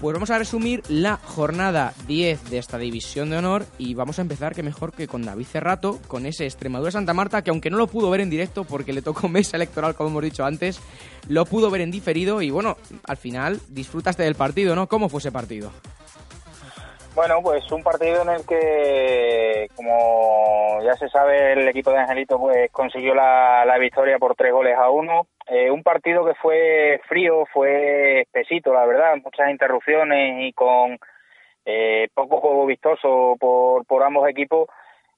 Pues 0.00 0.12
vamos 0.12 0.30
a 0.30 0.38
resumir 0.38 0.82
la 0.88 1.16
jornada 1.16 1.92
10 2.06 2.50
de 2.50 2.58
esta 2.58 2.76
división 2.76 3.30
de 3.30 3.38
honor 3.38 3.64
y 3.78 3.94
vamos 3.94 4.18
a 4.18 4.22
empezar 4.22 4.54
que 4.54 4.62
mejor 4.62 4.92
que 4.92 5.08
con 5.08 5.22
David 5.22 5.46
Cerrato, 5.46 5.98
con 6.08 6.26
ese 6.26 6.44
Extremadura 6.44 6.90
Santa 6.90 7.14
Marta 7.14 7.42
que 7.42 7.50
aunque 7.50 7.70
no 7.70 7.78
lo 7.78 7.86
pudo 7.86 8.10
ver 8.10 8.20
en 8.20 8.28
directo 8.28 8.64
porque 8.64 8.92
le 8.92 9.02
tocó 9.02 9.28
mesa 9.30 9.56
electoral 9.56 9.94
como 9.94 10.10
hemos 10.10 10.22
dicho 10.22 10.44
antes, 10.44 10.80
lo 11.28 11.46
pudo 11.46 11.70
ver 11.70 11.80
en 11.80 11.90
diferido 11.90 12.42
y 12.42 12.50
bueno, 12.50 12.76
al 13.06 13.16
final 13.16 13.60
disfrutaste 13.68 14.22
del 14.24 14.34
partido, 14.34 14.74
¿no? 14.74 14.88
¿Cómo 14.88 15.08
fue 15.08 15.20
ese 15.20 15.32
partido? 15.32 15.70
Bueno, 17.14 17.40
pues 17.42 17.70
un 17.70 17.82
partido 17.82 18.22
en 18.22 18.28
el 18.28 18.44
que, 18.44 19.68
como 19.76 20.82
ya 20.82 20.94
se 20.94 21.08
sabe, 21.08 21.52
el 21.52 21.68
equipo 21.68 21.92
de 21.92 21.98
Angelito 21.98 22.40
pues 22.40 22.70
consiguió 22.72 23.14
la, 23.14 23.64
la 23.64 23.78
victoria 23.78 24.18
por 24.18 24.34
tres 24.34 24.52
goles 24.52 24.76
a 24.76 24.90
uno. 24.90 25.28
Eh, 25.46 25.70
un 25.70 25.82
partido 25.82 26.24
que 26.24 26.34
fue 26.34 27.00
frío, 27.06 27.44
fue 27.52 28.22
espesito, 28.22 28.72
la 28.72 28.86
verdad, 28.86 29.16
muchas 29.22 29.50
interrupciones 29.50 30.42
y 30.42 30.52
con 30.52 30.98
eh, 31.66 32.08
poco 32.14 32.40
juego 32.40 32.66
vistoso 32.66 33.36
por, 33.38 33.84
por 33.86 34.02
ambos 34.02 34.28
equipos 34.28 34.68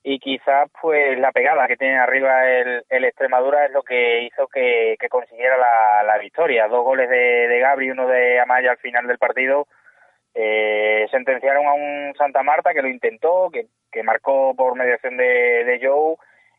y 0.02 0.20
quizás 0.20 0.70
pues 0.80 1.18
la 1.18 1.32
pegada 1.32 1.66
que 1.66 1.76
tiene 1.76 1.98
arriba 1.98 2.48
el, 2.48 3.04
Extremadura 3.04 3.66
es 3.66 3.72
lo 3.72 3.82
que 3.82 4.22
hizo 4.22 4.46
que, 4.46 4.96
consiguiera 5.10 5.56
la, 5.56 6.04
la 6.04 6.18
victoria. 6.18 6.68
Dos 6.68 6.84
goles 6.84 7.08
de, 7.10 7.48
de 7.48 7.58
Gabri 7.60 7.90
uno 7.90 8.06
de 8.06 8.38
Amaya 8.40 8.70
al 8.70 8.78
final 8.78 9.06
del 9.06 9.18
partido 9.18 9.66
eh, 10.34 11.08
sentenciaron 11.10 11.66
a 11.66 11.72
un 11.72 12.14
Santa 12.16 12.42
Marta 12.42 12.72
que 12.72 12.82
lo 12.82 12.88
intentó, 12.88 13.50
que, 13.50 13.66
que 13.90 14.02
marcó 14.02 14.54
por 14.54 14.76
mediación 14.76 15.16
de, 15.16 15.64
de 15.64 15.80
Joe 15.82 16.16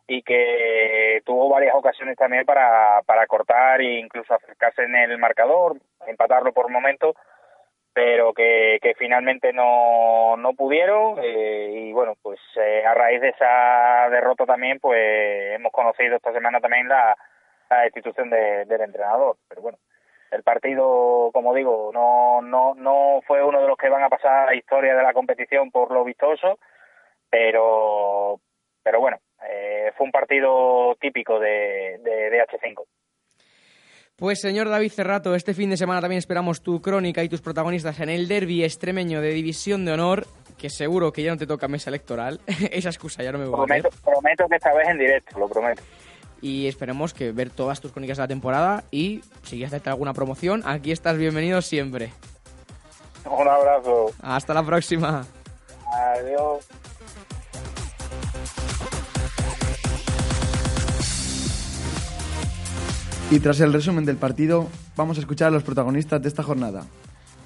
y 0.08 0.22
que 0.24 1.22
tuvo 1.26 1.50
varias 1.50 1.76
ocasiones 1.76 2.16
también 2.18 2.46
para, 2.46 3.02
para 3.06 3.28
cortar 3.28 3.82
e 3.82 4.00
incluso 4.00 4.34
acercarse 4.34 4.84
en 4.84 4.96
el 4.96 5.18
marcador, 5.18 5.76
empatarlo 6.08 6.54
por 6.54 6.70
momentos, 6.70 7.16
pero 7.94 8.34
que, 8.34 8.78
que 8.82 8.94
finalmente 8.96 9.52
no, 9.54 10.38
no 10.38 10.54
pudieron 10.54 11.18
eh, 11.22 11.72
y 11.74 11.92
bueno, 11.94 12.14
pues 12.22 12.40
eh, 12.56 12.86
a 12.86 12.94
raíz 12.94 13.20
de 13.22 13.30
esa 13.30 14.08
derrota 14.10 14.46
también 14.46 14.80
pues 14.80 15.56
hemos 15.56 15.72
conocido 15.72 16.16
esta 16.16 16.32
semana 16.32 16.62
también 16.62 16.88
la, 16.88 17.18
la 17.70 17.82
destitución 17.82 18.30
de- 18.30 18.66
del 18.66 18.82
entrenador, 18.82 19.38
pero 19.50 19.62
bueno, 19.62 19.78
el 20.32 20.44
partido, 20.44 21.32
como 21.34 21.54
digo, 21.54 21.90
no, 21.94 22.42
no, 22.42 22.76
no 22.76 23.22
fue 23.26 23.44
uno 23.44 23.62
de 23.62 23.68
los 23.68 23.78
que 23.78 23.90
van 23.90 24.04
a 24.04 24.10
pasar 24.10 24.44
a 24.44 24.46
la 24.48 24.56
historia 24.56 24.96
de 24.96 25.02
la 25.04 25.14
competición 25.14 25.72
por 25.72 25.92
lo 25.92 26.04
vistoso, 26.04 26.60
pero, 27.30 28.40
pero 28.84 29.00
bueno, 29.00 29.18
eh, 29.50 29.92
fue 29.98 30.06
un 30.06 30.12
partido 30.12 30.96
típico 31.00 31.40
de, 31.40 32.00
de, 32.04 32.30
de 32.30 32.42
H5. 32.44 32.84
Pues 34.18 34.42
señor 34.42 34.68
David 34.68 34.92
Cerrato, 34.92 35.36
este 35.36 35.54
fin 35.54 35.70
de 35.70 35.78
semana 35.78 36.02
también 36.02 36.18
esperamos 36.18 36.64
tu 36.64 36.82
crónica 36.82 37.24
y 37.24 37.30
tus 37.30 37.42
protagonistas 37.42 38.00
en 38.00 38.10
el 38.10 38.28
derby 38.28 38.64
extremeño 38.64 39.22
de 39.22 39.30
División 39.30 39.86
de 39.86 39.92
Honor, 39.92 40.26
que 40.58 40.72
seguro 40.72 41.14
que 41.14 41.22
ya 41.22 41.30
no 41.30 41.38
te 41.38 41.46
toca 41.46 41.68
mesa 41.68 41.92
electoral. 41.92 42.40
Esa 42.72 42.90
excusa 42.90 43.22
ya 43.22 43.32
no 43.32 43.38
me 43.38 43.46
voy 43.46 43.54
a. 43.54 43.58
Prometo, 43.58 43.90
prometo 44.04 44.48
que 44.50 44.56
esta 44.56 44.74
vez 44.74 44.88
en 44.90 44.98
directo, 44.98 45.38
lo 45.38 45.48
prometo. 45.48 45.84
Y 46.42 46.68
esperemos 46.68 47.14
que 47.14 47.32
ver 47.32 47.52
todas 47.52 47.80
tus 47.80 47.92
crónicas 47.92 48.18
de 48.18 48.24
la 48.24 48.28
temporada 48.28 48.84
y 48.90 49.22
si 49.44 49.58
quieres 49.58 49.68
hacerte 49.68 49.92
alguna 49.92 50.14
promoción, 50.14 50.64
aquí 50.66 50.92
estás 50.92 51.16
bienvenido 51.18 51.62
siempre. 51.62 52.10
Un 53.30 53.48
abrazo. 53.48 54.08
Hasta 54.24 54.54
la 54.56 54.64
próxima. 54.64 55.28
Adiós. 55.94 56.68
Y 63.30 63.42
tras 63.42 63.60
el 63.60 63.74
resumen 63.74 64.06
del 64.06 64.16
partido, 64.16 64.70
vamos 64.96 65.18
a 65.18 65.20
escuchar 65.20 65.50
a 65.50 65.52
los 65.52 65.64
protagonistas 65.64 66.22
de 66.22 66.30
esta 66.30 66.44
jornada. 66.44 66.86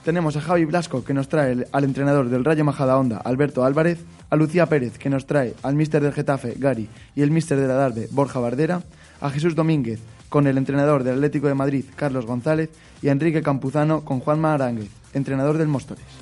tenemos 0.06 0.36
a 0.36 0.42
Javi 0.42 0.66
Blasco, 0.66 1.04
que 1.04 1.14
nos 1.14 1.28
trae 1.28 1.68
al 1.72 1.84
entrenador 1.84 2.30
del 2.30 2.46
Rayo 2.46 2.64
Majadahonda, 2.64 3.18
Alberto 3.18 3.64
Álvarez, 3.64 4.00
a 4.30 4.36
Lucía 4.36 4.68
Pérez, 4.68 5.00
que 5.00 5.10
nos 5.10 5.26
trae 5.26 5.56
al 5.64 5.76
míster 5.76 6.04
del 6.04 6.14
Getafe, 6.14 6.54
Gary, 6.58 6.88
y 7.16 7.24
el 7.24 7.32
míster 7.32 7.60
de 7.60 7.68
la 7.68 7.92
Borja 8.12 8.40
Bardera, 8.40 8.84
a 9.22 9.30
Jesús 9.32 9.56
Domínguez, 9.56 10.00
con 10.30 10.46
el 10.46 10.60
entrenador 10.60 11.04
del 11.04 11.16
Atlético 11.16 11.48
de 11.48 11.56
Madrid, 11.56 11.86
Carlos 11.96 12.28
González, 12.28 12.70
y 13.02 13.10
a 13.10 13.12
Enrique 13.12 13.42
Campuzano, 13.42 14.06
con 14.06 14.20
Juanma 14.20 14.54
Aránguez, 14.54 14.90
entrenador 15.14 15.58
del 15.58 15.68
Móstoles. 15.68 16.21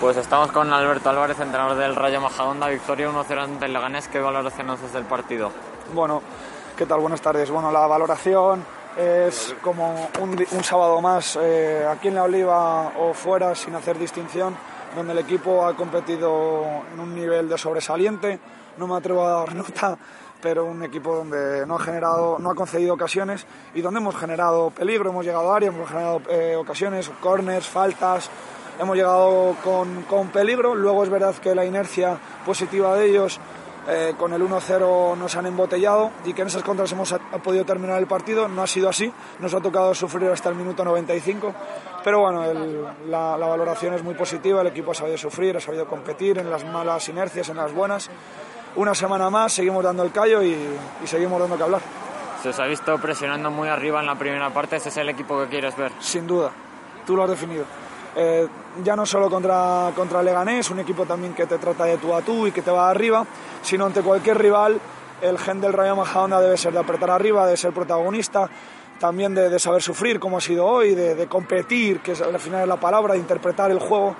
Pues 0.00 0.16
estamos 0.16 0.52
con 0.52 0.72
Alberto 0.72 1.10
Álvarez, 1.10 1.40
entrenador 1.40 1.76
del 1.76 1.96
Rayo 1.96 2.20
Majadahonda, 2.20 2.68
victoria 2.68 3.10
1-0 3.10 3.36
ante 3.36 3.64
el 3.64 3.72
Leganés. 3.72 4.06
¿Qué 4.06 4.20
valoración 4.20 4.70
haces 4.70 4.92
del 4.92 5.02
partido? 5.02 5.50
Bueno, 5.92 6.22
¿qué 6.76 6.86
tal? 6.86 7.00
Buenas 7.00 7.20
tardes. 7.20 7.50
Bueno, 7.50 7.72
la 7.72 7.84
valoración 7.88 8.64
es 8.96 9.56
como 9.60 10.08
un, 10.20 10.46
un 10.52 10.64
sábado 10.64 11.00
más 11.00 11.36
eh, 11.42 11.84
aquí 11.90 12.08
en 12.08 12.14
la 12.14 12.22
Oliva 12.22 12.92
o 12.96 13.12
fuera, 13.12 13.56
sin 13.56 13.74
hacer 13.74 13.98
distinción, 13.98 14.56
donde 14.94 15.14
el 15.14 15.18
equipo 15.18 15.66
ha 15.66 15.74
competido 15.74 16.64
en 16.94 17.00
un 17.00 17.12
nivel 17.12 17.48
de 17.48 17.58
sobresaliente. 17.58 18.38
No 18.76 18.86
me 18.86 18.96
atrevo 18.96 19.26
a 19.26 19.30
dar 19.40 19.54
nota, 19.56 19.98
pero 20.40 20.64
un 20.64 20.84
equipo 20.84 21.16
donde 21.16 21.66
no 21.66 21.74
ha 21.74 21.80
generado, 21.80 22.38
no 22.38 22.50
ha 22.50 22.54
concedido 22.54 22.94
ocasiones 22.94 23.46
y 23.74 23.80
donde 23.80 23.98
hemos 23.98 24.14
generado 24.14 24.70
peligro, 24.70 25.10
hemos 25.10 25.24
llegado 25.24 25.52
a 25.52 25.56
área, 25.56 25.70
hemos 25.70 25.88
generado 25.88 26.22
eh, 26.30 26.54
ocasiones, 26.54 27.10
corners, 27.20 27.66
faltas, 27.66 28.30
hemos 28.78 28.96
llegado 28.96 29.56
con, 29.62 30.02
con, 30.02 30.28
peligro. 30.28 30.74
Luego 30.74 31.04
es 31.04 31.10
verdad 31.10 31.34
que 31.36 31.54
la 31.54 31.64
inercia 31.64 32.18
positiva 32.44 32.94
de 32.96 33.06
ellos 33.06 33.40
eh, 33.88 34.14
con 34.18 34.32
el 34.32 34.42
1-0 34.42 35.16
nos 35.16 35.36
han 35.36 35.46
embotellado 35.46 36.10
y 36.24 36.34
que 36.34 36.42
en 36.42 36.48
esas 36.48 36.62
contras 36.62 36.92
hemos 36.92 37.12
ha 37.12 37.18
podido 37.18 37.64
terminar 37.64 37.98
el 37.98 38.06
partido. 38.06 38.48
No 38.48 38.62
ha 38.62 38.66
sido 38.66 38.88
así, 38.88 39.12
nos 39.38 39.54
ha 39.54 39.60
tocado 39.60 39.94
sufrir 39.94 40.28
hasta 40.30 40.48
el 40.50 40.54
minuto 40.54 40.84
95. 40.84 41.54
Pero 42.04 42.20
bueno, 42.20 42.44
el, 42.44 42.84
la, 43.08 43.36
la, 43.36 43.46
valoración 43.46 43.94
es 43.94 44.02
muy 44.02 44.14
positiva, 44.14 44.60
el 44.60 44.68
equipo 44.68 44.92
ha 44.92 44.94
sabido 44.94 45.18
sufrir, 45.18 45.56
ha 45.56 45.60
sabido 45.60 45.86
competir 45.86 46.38
en 46.38 46.50
las 46.50 46.64
malas 46.64 47.08
inercias, 47.08 47.48
en 47.48 47.56
las 47.56 47.72
buenas. 47.72 48.10
Una 48.76 48.94
semana 48.94 49.30
más, 49.30 49.54
seguimos 49.54 49.82
dando 49.82 50.02
el 50.02 50.12
callo 50.12 50.42
y, 50.42 50.54
y 51.02 51.06
seguimos 51.06 51.40
dando 51.40 51.56
que 51.56 51.62
hablar. 51.62 51.80
Se 52.42 52.50
os 52.50 52.60
ha 52.60 52.66
visto 52.66 52.96
presionando 52.98 53.50
muy 53.50 53.68
arriba 53.68 53.98
en 54.00 54.06
la 54.06 54.14
primera 54.14 54.50
parte, 54.50 54.76
¿ese 54.76 54.90
es 54.90 54.96
el 54.98 55.08
equipo 55.08 55.40
que 55.40 55.48
quieres 55.48 55.76
ver? 55.76 55.90
Sin 55.98 56.26
duda, 56.26 56.52
tú 57.04 57.16
lo 57.16 57.24
has 57.24 57.30
definido. 57.30 57.64
Eh, 58.20 58.48
ya 58.82 58.96
no 58.96 59.06
solo 59.06 59.30
contra, 59.30 59.92
contra 59.94 60.24
Leganés, 60.24 60.72
un 60.72 60.80
equipo 60.80 61.06
también 61.06 61.34
que 61.34 61.46
te 61.46 61.56
trata 61.56 61.84
de 61.84 61.98
tú 61.98 62.12
a 62.12 62.20
tú 62.20 62.48
y 62.48 62.50
que 62.50 62.62
te 62.62 62.70
va 62.72 62.90
arriba, 62.90 63.24
sino 63.62 63.86
ante 63.86 64.02
cualquier 64.02 64.36
rival, 64.38 64.80
el 65.22 65.38
gen 65.38 65.60
del 65.60 65.72
Rayo 65.72 65.94
Majadahonda 65.94 66.40
debe 66.40 66.56
ser 66.56 66.72
de 66.72 66.80
apretar 66.80 67.10
arriba, 67.10 67.46
de 67.46 67.56
ser 67.56 67.72
protagonista, 67.72 68.50
también 68.98 69.36
de, 69.36 69.56
saber 69.60 69.82
sufrir, 69.82 70.18
como 70.18 70.38
ha 70.38 70.40
sido 70.40 70.66
hoy, 70.66 70.96
de, 70.96 71.14
de, 71.14 71.28
competir, 71.28 72.00
que 72.00 72.10
es, 72.10 72.20
al 72.20 72.40
final 72.40 72.62
es 72.62 72.68
la 72.68 72.80
palabra, 72.80 73.14
de 73.14 73.20
interpretar 73.20 73.70
el 73.70 73.78
juego, 73.78 74.16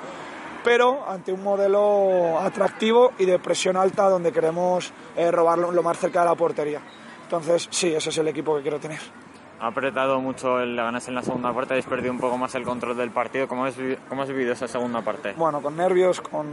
pero 0.62 1.04
ante 1.08 1.32
un 1.32 1.42
modelo 1.42 2.38
atractivo 2.38 3.14
y 3.18 3.24
de 3.24 3.40
presión 3.40 3.76
alta 3.76 4.08
donde 4.08 4.30
queremos 4.30 4.92
eh, 5.16 5.28
robarlo 5.32 5.72
lo 5.72 5.82
más 5.82 5.98
cerca 5.98 6.20
de 6.20 6.26
la 6.26 6.36
portería. 6.36 6.80
Entonces, 7.24 7.66
sí, 7.72 7.92
ese 7.92 8.10
es 8.10 8.18
el 8.18 8.28
equipo 8.28 8.54
que 8.54 8.62
quiero 8.62 8.78
tener 8.78 9.00
ha 9.60 9.66
apretado 9.66 10.20
mucho 10.20 10.60
el 10.60 10.76
Leganés 10.76 11.08
en 11.08 11.14
la 11.14 11.22
segunda 11.22 11.52
parte, 11.52 11.74
habéis 11.74 11.86
perdido 11.86 12.12
un 12.12 12.20
poco 12.20 12.38
más 12.38 12.54
el 12.54 12.64
control 12.64 12.96
del 12.96 13.10
partido. 13.10 13.48
¿Cómo 13.48 13.64
has, 13.64 13.74
cómo 14.08 14.22
has 14.22 14.28
vivido 14.28 14.52
esa 14.52 14.68
segunda 14.68 15.02
parte? 15.02 15.34
Bueno, 15.36 15.60
con 15.60 15.76
nervios, 15.76 16.20
con, 16.20 16.46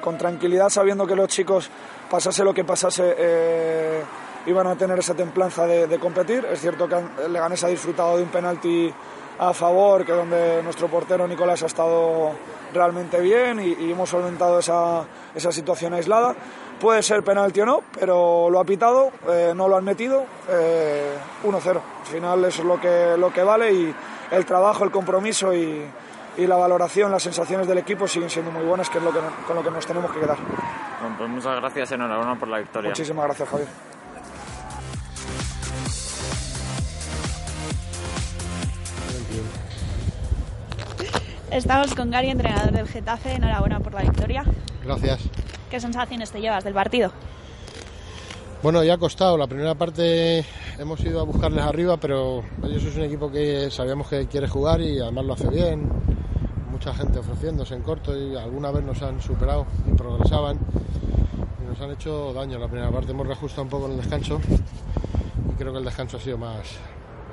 con 0.00 0.16
tranquilidad, 0.16 0.68
sabiendo 0.70 1.06
que 1.06 1.16
los 1.16 1.28
chicos, 1.28 1.70
pasase 2.10 2.44
lo 2.44 2.54
que 2.54 2.64
pasase, 2.64 3.14
eh, 3.16 4.02
iban 4.46 4.66
a 4.66 4.76
tener 4.76 4.98
esa 4.98 5.14
templanza 5.14 5.66
de, 5.66 5.86
de, 5.86 5.98
competir. 5.98 6.46
Es 6.46 6.60
cierto 6.60 6.88
que 6.88 6.96
el 7.24 7.32
Leganés 7.32 7.62
ha 7.64 7.68
disfrutado 7.68 8.16
de 8.16 8.22
un 8.22 8.30
penalti 8.30 8.92
a 9.40 9.54
favor, 9.54 10.04
que 10.04 10.12
donde 10.12 10.62
nuestro 10.62 10.88
portero 10.88 11.26
Nicolás 11.26 11.62
ha 11.62 11.66
estado 11.66 12.32
realmente 12.74 13.18
bien 13.20 13.58
y, 13.58 13.72
y 13.72 13.92
hemos 13.92 14.10
solventado 14.10 14.58
esa, 14.58 15.04
esa 15.34 15.50
situación 15.50 15.94
aislada. 15.94 16.34
Puede 16.78 17.02
ser 17.02 17.22
penalti 17.22 17.60
o 17.62 17.66
no, 17.66 17.82
pero 17.98 18.50
lo 18.50 18.60
ha 18.60 18.64
pitado, 18.64 19.10
eh, 19.30 19.54
no 19.56 19.66
lo 19.66 19.78
han 19.78 19.84
metido, 19.84 20.24
eh, 20.50 21.16
1-0. 21.44 21.68
Al 21.68 22.06
final 22.06 22.44
eso 22.44 22.60
es 22.60 22.68
lo 22.68 22.78
que, 22.78 23.16
lo 23.18 23.32
que 23.32 23.42
vale 23.42 23.72
y 23.72 23.94
el 24.30 24.44
trabajo, 24.44 24.84
el 24.84 24.90
compromiso 24.90 25.54
y, 25.54 25.86
y, 26.36 26.46
la 26.46 26.56
valoración, 26.56 27.10
las 27.10 27.22
sensaciones 27.22 27.66
del 27.66 27.78
equipo 27.78 28.06
siguen 28.06 28.28
siendo 28.28 28.50
muy 28.50 28.64
buenas, 28.64 28.90
que 28.90 28.98
es 28.98 29.04
lo 29.04 29.10
que, 29.10 29.20
con 29.46 29.56
lo 29.56 29.62
que 29.62 29.70
nos 29.70 29.86
tenemos 29.86 30.10
que 30.12 30.20
quedar. 30.20 30.36
Bueno, 31.00 31.16
pues 31.16 31.30
muchas 31.30 31.56
gracias, 31.56 31.92
enhorabuena 31.92 32.38
por 32.38 32.48
la 32.48 32.58
victoria. 32.58 32.90
Muchísimas 32.90 33.24
gracias, 33.24 33.48
Javier. 33.48 33.68
Estamos 41.50 41.92
con 41.96 42.12
Gary, 42.12 42.30
entrenador 42.30 42.70
del 42.70 42.86
Getafe. 42.86 43.34
Enhorabuena 43.34 43.80
por 43.80 43.92
la 43.92 44.02
victoria. 44.02 44.44
Gracias. 44.84 45.20
¿Qué 45.68 45.80
sensaciones 45.80 46.30
te 46.30 46.40
llevas 46.40 46.62
del 46.62 46.74
partido? 46.74 47.10
Bueno, 48.62 48.84
ya 48.84 48.94
ha 48.94 48.98
costado. 48.98 49.36
La 49.36 49.48
primera 49.48 49.74
parte 49.74 50.44
hemos 50.78 51.00
ido 51.00 51.20
a 51.20 51.24
buscarles 51.24 51.64
arriba, 51.64 51.96
pero 51.96 52.44
ellos 52.62 52.84
es 52.84 52.94
un 52.94 53.02
equipo 53.02 53.32
que 53.32 53.68
sabíamos 53.68 54.06
que 54.08 54.28
quiere 54.28 54.46
jugar 54.46 54.80
y 54.80 55.00
además 55.00 55.24
lo 55.24 55.32
hace 55.32 55.48
bien. 55.48 55.90
Mucha 56.70 56.94
gente 56.94 57.18
ofreciéndose 57.18 57.74
en 57.74 57.82
corto 57.82 58.16
y 58.16 58.36
alguna 58.36 58.70
vez 58.70 58.84
nos 58.84 59.02
han 59.02 59.20
superado 59.20 59.66
y 59.90 59.94
progresaban 59.94 60.56
y 61.60 61.68
nos 61.68 61.80
han 61.80 61.90
hecho 61.90 62.32
daño. 62.32 62.60
La 62.60 62.68
primera 62.68 62.92
parte 62.92 63.10
hemos 63.10 63.26
reajustado 63.26 63.62
un 63.62 63.68
poco 63.70 63.86
en 63.86 63.92
el 63.92 63.96
descanso 63.96 64.40
y 64.48 65.54
creo 65.58 65.72
que 65.72 65.78
el 65.80 65.84
descanso 65.84 66.16
ha 66.16 66.20
sido 66.20 66.38
más. 66.38 66.76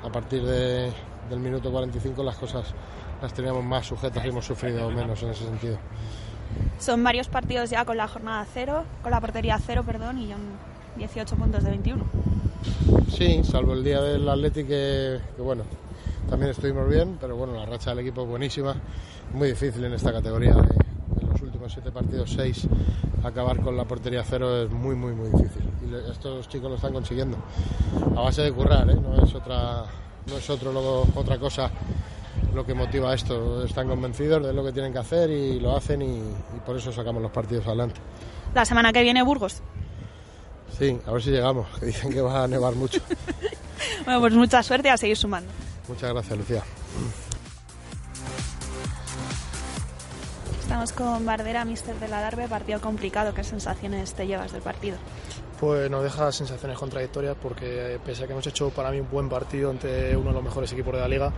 A 0.02 0.10
partir 0.10 0.42
de, 0.42 0.90
del 1.30 1.38
minuto 1.38 1.70
45 1.70 2.20
las 2.24 2.36
cosas 2.36 2.74
las 3.20 3.32
teníamos 3.32 3.64
más 3.64 3.86
sujetas 3.86 4.24
y 4.24 4.28
hemos 4.28 4.44
sufrido 4.44 4.90
menos 4.90 5.22
en 5.22 5.30
ese 5.30 5.44
sentido. 5.44 5.78
Son 6.78 7.02
varios 7.02 7.28
partidos 7.28 7.70
ya 7.70 7.84
con 7.84 7.96
la 7.96 8.08
jornada 8.08 8.46
cero, 8.52 8.84
con 9.02 9.10
la 9.10 9.20
portería 9.20 9.58
cero, 9.64 9.82
perdón, 9.84 10.18
y 10.18 10.32
18 10.96 11.36
puntos 11.36 11.64
de 11.64 11.70
21. 11.70 12.04
Sí, 13.10 13.42
salvo 13.44 13.74
el 13.74 13.84
día 13.84 14.00
del 14.00 14.28
Atlético 14.28 14.68
que, 14.68 15.20
que, 15.36 15.42
bueno, 15.42 15.64
también 16.30 16.50
estuvimos 16.50 16.88
bien, 16.88 17.18
pero 17.20 17.36
bueno, 17.36 17.54
la 17.54 17.66
racha 17.66 17.90
del 17.90 18.00
equipo 18.00 18.22
es 18.22 18.28
buenísima, 18.28 18.74
muy 19.34 19.48
difícil 19.48 19.84
en 19.84 19.94
esta 19.94 20.12
categoría. 20.12 20.54
De, 20.54 20.62
de 20.62 21.26
los 21.26 21.40
últimos 21.42 21.72
siete 21.72 21.90
partidos, 21.90 22.32
seis, 22.32 22.66
acabar 23.24 23.60
con 23.60 23.76
la 23.76 23.84
portería 23.84 24.22
cero 24.24 24.62
es 24.62 24.70
muy, 24.70 24.94
muy, 24.94 25.12
muy 25.12 25.30
difícil. 25.30 25.68
Y 25.88 26.10
estos 26.10 26.48
chicos 26.48 26.70
lo 26.70 26.76
están 26.76 26.92
consiguiendo 26.92 27.36
a 28.16 28.20
base 28.20 28.42
de 28.42 28.52
currar, 28.52 28.88
¿eh? 28.90 28.94
no 28.94 29.24
es 29.24 29.34
otra, 29.34 29.84
no 30.26 30.36
es 30.36 30.50
otro, 30.50 30.72
luego, 30.72 31.06
otra 31.14 31.38
cosa 31.38 31.70
lo 32.54 32.64
que 32.64 32.74
motiva 32.74 33.14
esto. 33.14 33.64
Están 33.64 33.88
convencidos 33.88 34.46
de 34.46 34.52
lo 34.52 34.64
que 34.64 34.72
tienen 34.72 34.92
que 34.92 34.98
hacer 34.98 35.30
y 35.30 35.60
lo 35.60 35.76
hacen 35.76 36.02
y, 36.02 36.18
y, 36.18 36.60
por 36.64 36.76
eso 36.76 36.92
sacamos 36.92 37.22
los 37.22 37.30
partidos 37.30 37.66
adelante. 37.66 38.00
La 38.54 38.64
semana 38.64 38.92
que 38.92 39.02
viene 39.02 39.22
Burgos. 39.22 39.62
Sí, 40.78 40.98
a 41.06 41.12
ver 41.12 41.22
si 41.22 41.30
llegamos, 41.30 41.66
que 41.78 41.86
dicen 41.86 42.12
que 42.12 42.20
va 42.20 42.44
a 42.44 42.48
nevar 42.48 42.74
mucho. 42.74 43.00
bueno, 44.04 44.20
pues 44.20 44.34
mucha 44.34 44.62
suerte 44.62 44.90
a 44.90 44.96
seguir 44.96 45.16
sumando. 45.16 45.50
Muchas 45.88 46.12
gracias, 46.12 46.38
Lucía. 46.38 46.62
Estamos 50.60 50.92
con 50.92 51.24
Bardera, 51.24 51.64
mister 51.64 51.98
de 51.98 52.08
la 52.08 52.20
Darbe, 52.20 52.46
partido 52.46 52.80
complicado. 52.80 53.32
¿Qué 53.32 53.42
sensaciones 53.42 54.12
te 54.12 54.26
llevas 54.26 54.52
del 54.52 54.60
partido? 54.60 54.98
Pues 55.58 55.90
nos 55.90 56.02
deja 56.02 56.30
sensaciones 56.30 56.78
contradictorias 56.78 57.36
porque 57.40 57.98
pese 58.04 58.24
a 58.24 58.26
que 58.26 58.34
hemos 58.34 58.46
hecho 58.46 58.68
para 58.70 58.90
mí 58.90 59.00
un 59.00 59.10
buen 59.10 59.28
partido 59.28 59.70
ante 59.70 60.14
uno 60.16 60.28
de 60.28 60.34
los 60.34 60.44
mejores 60.44 60.70
equipos 60.72 60.92
de 60.92 61.00
la 61.00 61.08
liga, 61.08 61.32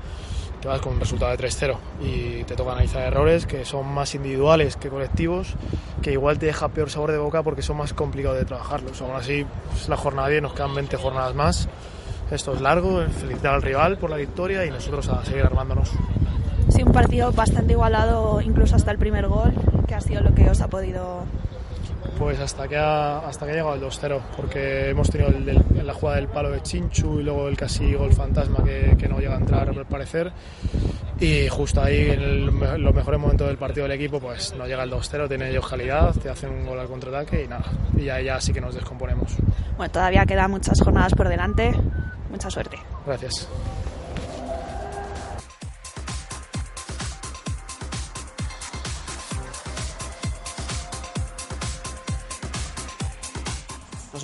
te 0.61 0.69
vas 0.69 0.81
con 0.81 0.95
un 0.95 1.01
resultado 1.01 1.31
de 1.31 1.39
3-0 1.39 1.77
y 2.03 2.45
te 2.45 2.55
toca 2.55 2.73
analizar 2.73 3.03
errores 3.03 3.47
que 3.47 3.65
son 3.65 3.87
más 3.93 4.15
individuales 4.15 4.77
que 4.77 4.89
colectivos, 4.89 5.55
que 6.03 6.13
igual 6.13 6.39
te 6.39 6.47
deja 6.47 6.69
peor 6.69 6.91
sabor 6.91 7.13
de 7.13 7.19
boca 7.19 7.43
porque 7.43 7.63
son 7.63 7.79
más 7.79 7.93
complicados 7.93 8.39
de 8.39 8.45
trabajarlos. 8.45 9.01
Aún 9.01 9.17
así, 9.17 9.47
pues, 9.71 9.89
la 9.89 9.97
jornada 9.97 10.29
10 10.29 10.43
nos 10.43 10.53
quedan 10.53 10.75
20 10.75 10.97
jornadas 10.97 11.35
más. 11.35 11.69
Esto 12.31 12.55
es 12.55 12.61
largo, 12.61 13.03
felicitar 13.21 13.55
al 13.55 13.63
rival 13.63 13.99
por 13.99 14.11
la 14.11 14.17
victoria 14.17 14.65
y 14.65 14.71
nosotros 14.71 15.09
a 15.09 15.25
seguir 15.25 15.43
armándonos. 15.43 15.91
Sí, 16.69 16.83
un 16.83 16.93
partido 16.93 17.33
bastante 17.33 17.73
igualado 17.73 18.41
incluso 18.41 18.77
hasta 18.77 18.93
el 18.93 18.99
primer 18.99 19.27
gol, 19.27 19.53
que 19.89 19.95
ha 19.95 20.01
sido 20.01 20.21
lo 20.21 20.35
que 20.35 20.49
os 20.49 20.61
ha 20.61 20.69
podido 20.69 21.25
pues 22.21 22.39
hasta 22.39 22.69
que 22.69 22.77
ha, 22.77 23.21
hasta 23.21 23.47
que 23.47 23.53
ha 23.53 23.55
llegado 23.55 23.75
el 23.77 23.81
2-0, 23.81 24.21
porque 24.37 24.91
hemos 24.91 25.09
tenido 25.09 25.31
el, 25.31 25.49
el, 25.49 25.87
la 25.87 25.95
jugada 25.95 26.19
del 26.19 26.29
palo 26.29 26.51
de 26.51 26.61
Chinchu 26.61 27.19
y 27.19 27.23
luego 27.23 27.49
el 27.49 27.57
casi 27.57 27.95
gol 27.95 28.13
fantasma 28.13 28.63
que, 28.63 28.95
que 28.99 29.09
no 29.09 29.19
llega 29.19 29.37
a 29.37 29.39
entrar 29.39 29.71
al 29.71 29.87
parecer. 29.87 30.31
Y 31.19 31.49
justo 31.49 31.81
ahí, 31.81 32.11
en 32.11 32.21
el, 32.21 32.47
los 32.83 32.95
mejores 32.95 33.19
momentos 33.19 33.47
del 33.47 33.57
partido 33.57 33.89
del 33.89 33.99
equipo, 33.99 34.21
pues 34.21 34.55
no 34.55 34.67
llega 34.67 34.83
el 34.83 34.91
2-0, 34.91 35.29
tiene 35.29 35.49
ellos 35.49 35.67
calidad, 35.67 36.15
te 36.15 36.29
hacen 36.29 36.51
un 36.51 36.67
gol 36.67 36.79
al 36.79 36.89
contraataque 36.89 37.45
y 37.45 37.49
nada, 37.49 37.65
y 37.97 38.05
ya, 38.05 38.21
ya 38.21 38.39
sí 38.39 38.53
que 38.53 38.61
nos 38.61 38.75
descomponemos. 38.75 39.35
Bueno, 39.79 39.91
todavía 39.91 40.27
quedan 40.27 40.51
muchas 40.51 40.79
jornadas 40.83 41.15
por 41.15 41.27
delante, 41.27 41.73
mucha 42.31 42.51
suerte. 42.51 42.77
Gracias. 43.07 43.49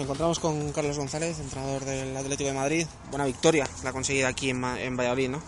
Encontramos 0.06 0.38
con 0.38 0.70
Carlos 0.70 0.96
González, 0.96 1.40
entrenador 1.40 1.84
del 1.84 2.16
Atlético 2.16 2.48
de 2.48 2.54
Madrid. 2.54 2.86
Buena 3.10 3.24
victoria 3.24 3.66
la 3.82 3.92
conseguida 3.92 4.28
aquí 4.28 4.50
en, 4.50 4.62
en 4.64 4.96
Valladolid, 4.96 5.30
¿no? 5.30 5.42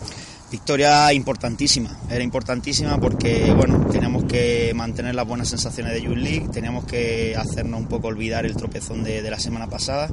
Victoria 0.51 1.13
importantísima, 1.13 1.97
era 2.09 2.23
importantísima 2.23 2.97
porque 2.99 3.53
bueno, 3.53 3.85
teníamos 3.89 4.25
que 4.25 4.73
mantener 4.75 5.15
las 5.15 5.25
buenas 5.25 5.47
sensaciones 5.47 5.93
de 5.93 6.01
Youth 6.01 6.17
League, 6.17 6.49
teníamos 6.51 6.83
que 6.83 7.35
hacernos 7.37 7.79
un 7.79 7.87
poco 7.87 8.07
olvidar 8.07 8.45
el 8.45 8.55
tropezón 8.57 9.03
de, 9.03 9.21
de, 9.21 9.29
la 9.29 9.39
semana 9.39 9.67
pasada 9.67 10.09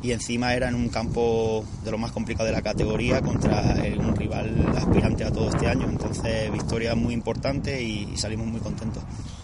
y 0.00 0.12
encima 0.12 0.54
era 0.54 0.68
en 0.68 0.76
un 0.76 0.88
campo 0.88 1.64
de 1.84 1.90
lo 1.90 1.98
más 1.98 2.12
complicado 2.12 2.46
de 2.46 2.52
la 2.52 2.62
categoría 2.62 3.20
contra 3.20 3.74
un 3.98 4.16
rival 4.16 4.72
aspirante 4.76 5.24
a 5.24 5.30
todo 5.30 5.50
este 5.50 5.66
año, 5.66 5.88
entonces 5.88 6.50
victoria 6.52 6.94
muy 6.94 7.12
importante 7.12 7.82
y, 7.82 8.08
y 8.14 8.16
salimos 8.16 8.46
muy 8.46 8.60
contentos. 8.60 9.02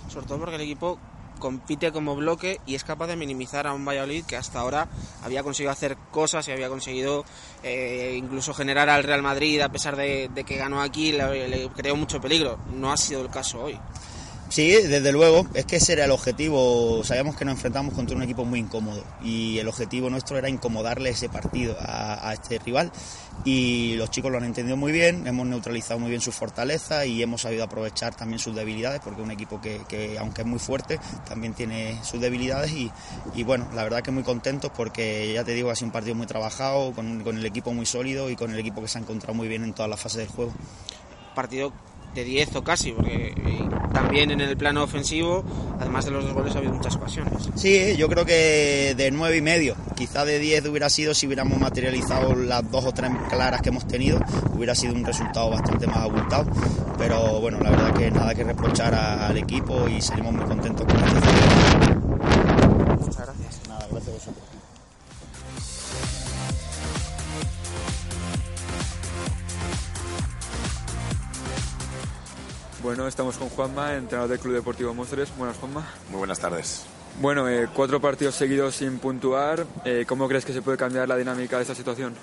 Sobre 0.09 0.27
todo 0.27 0.39
porque 0.39 0.55
el 0.55 0.63
equipo 0.63 0.99
compite 1.39 1.93
como 1.93 2.17
bloque 2.17 2.61
y 2.67 2.75
es 2.75 2.85
capaz 2.85 3.07
de 3.07 3.17
minimizar 3.17 3.67
a 3.67 3.73
un 3.73 3.85
Valladolid 3.85 4.25
que 4.25 4.37
hasta 4.37 4.61
ahora 4.61 4.89
había 5.23 5.43
conseguido 5.43 5.73
hacer 5.73 5.97
cosas 6.11 6.47
y 6.49 6.53
había 6.53 6.69
conseguido 6.69 7.25
eh, 7.63 8.15
incluso 8.17 8.55
generar 8.55 8.89
al 8.89 9.05
Real 9.05 9.23
Madrid 9.23 9.61
a 9.61 9.71
pesar 9.71 9.97
de, 9.97 10.31
que 10.47 10.57
ganó 10.57 10.81
aquí 10.81 11.13
le, 11.13 11.69
creó 11.75 11.97
mucho 11.97 12.21
peligro. 12.21 12.59
No 12.75 12.93
ha 12.93 12.97
sido 12.97 13.23
el 13.23 13.31
caso 13.31 13.63
hoy 13.63 13.79
Sí, 14.49 14.71
desde 14.71 15.11
luego, 15.11 15.47
es 15.55 15.67
que 15.67 15.77
ese 15.77 15.95
era 15.95 16.05
el 16.05 16.13
objetivo. 16.13 17.03
Sabíamos 17.03 17.37
que 17.37 17.45
nos 17.45 17.55
enfrentamos 17.55 17.95
contra 17.95 18.17
un 18.17 18.23
equipo 18.23 18.45
muy 18.45 18.61
incómodo. 18.61 19.03
Y 19.23 19.59
el 19.59 19.67
objetivo 19.67 20.09
nuestro 20.09 20.39
era 20.39 20.49
incomodarle 20.49 21.11
ese 21.11 21.29
partido 21.29 21.77
a, 21.81 22.33
este 22.33 22.59
rival. 22.61 22.93
Y 23.45 23.95
los 23.97 24.11
chicos 24.11 24.31
lo 24.31 24.39
han 24.39 24.45
entendido 24.45 24.77
muy 24.77 24.93
bien, 24.93 25.27
hemos 25.27 25.47
neutralizado 25.47 26.01
muy 26.01 26.11
bien 26.11 26.21
sus 26.21 26.35
fortalezas 26.35 27.07
y 27.07 27.23
hemos 27.23 27.43
sabido 27.43 27.65
aprovechar 27.65 28.15
también 28.15 28.39
sus 28.39 28.57
debilidades 28.57 29.01
porque 29.05 29.21
un 29.21 29.31
equipo 29.31 29.61
que, 29.61 29.83
que, 29.89 30.19
aunque 30.19 30.41
es 30.41 30.47
muy 30.47 30.59
fuerte 30.59 30.99
también 31.29 31.53
tiene 31.53 32.01
sus 32.03 32.21
debilidades. 32.21 32.73
Y, 32.73 32.91
y, 33.35 33.43
bueno, 33.43 33.69
la 33.75 33.83
verdad 33.83 34.03
que 34.03 34.11
muy 34.11 34.23
contentos 34.23 34.71
porque 34.75 35.33
ya 35.35 35.45
te 35.45 35.53
digo, 35.53 35.71
ha 35.71 35.77
sido 35.77 35.87
un 35.87 35.93
partido 35.93 36.15
muy 36.15 36.27
trabajado, 36.27 36.93
con, 36.93 37.23
con 37.23 37.37
el 37.37 37.45
equipo 37.45 37.75
muy 37.75 37.85
sólido 37.85 38.31
y 38.31 38.37
con 38.37 38.53
el 38.53 38.59
equipo 38.59 38.81
que 38.81 38.89
se 38.89 38.99
ha 38.99 39.01
encontrado 39.03 39.35
muy 39.35 39.49
bien 39.49 39.65
en 39.65 39.75
todas 39.75 39.91
las 39.91 40.01
fases 40.01 40.19
del 40.19 40.29
juego. 40.29 40.53
Partido 41.35 41.73
de 42.17 42.25
10 42.25 42.57
o 42.57 42.65
casi, 42.65 42.93
porque 42.93 43.35
también 43.93 44.31
en 44.31 44.41
el 44.41 44.57
plano 44.57 44.83
ofensivo, 44.83 45.45
además 45.79 46.07
de 46.07 46.11
los 46.11 46.25
dos 46.25 46.35
goles, 46.35 46.55
ha 46.55 46.59
habido 46.59 46.73
muchas 46.73 46.97
ocasiones. 46.97 47.33
Sí, 47.55 47.95
yo 47.97 48.09
creo 48.09 48.25
que 48.25 48.95
de 48.97 49.11
9 49.11 49.37
y 49.37 49.43
medio, 49.43 49.77
quizá 49.95 50.25
de 50.25 50.39
10 50.39 50.67
hubiera 50.67 50.89
sido 50.89 51.15
si 51.15 51.27
hubiéramos 51.27 51.61
materializado 51.61 52.35
las 52.35 52.69
dos 52.71 52.87
o 52.87 52.93
tres 52.93 53.11
claras 53.29 53.61
que 53.61 53.69
hemos 53.69 53.87
tenido, 53.87 54.19
hubiera 54.55 54.75
sido 54.75 54.95
un 54.95 55.05
resultado 55.05 55.51
bastante 55.51 55.87
más 55.87 55.99
abultado, 55.99 56.51
pero 56.99 57.41
bueno, 57.41 57.61
la 57.61 57.71
verdad 57.71 57.95
que 57.95 58.11
nada 58.11 58.35
que 58.35 58.45
reprochar 58.45 58.95
al 58.95 59.37
equipo 59.37 59.87
y 59.89 60.01
salimos 60.01 60.33
muy 60.33 60.45
contentos 60.47 60.87
con 60.87 60.97
este 60.97 61.15
Muchas 62.99 63.17
gracias. 63.17 63.69
Nada, 63.69 63.87
gracias 63.91 64.09
a 64.09 64.13
vosotros. 64.13 64.56
Bueno, 72.87 73.09
estamos 73.09 73.37
con 73.37 73.49
Juanma, 73.49 73.95
entrenador 73.95 74.31
del 74.31 74.39
Club 74.39 74.55
Deportivo 74.55 74.95
Móstoles. 74.95 75.29
Buenas, 75.37 75.57
Juanma. 75.57 75.85
Muy 76.09 76.19
buenas 76.19 76.39
tardes. 76.39 76.85
Bueno, 77.21 77.49
eh, 77.49 77.67
cuatro 77.75 78.01
partidos 78.01 78.37
seguidos 78.37 78.77
sin 78.77 79.01
puntuar. 79.01 79.67
Eh, 79.85 80.05
¿Cómo 80.07 80.29
crees 80.29 80.45
que 80.45 80.53
se 80.53 80.63
puede 80.63 80.79
cambiar 80.79 81.09
la 81.09 81.17
dinámica 81.17 81.57
de 81.57 81.63
esta 81.63 81.75
situación? 81.75 82.15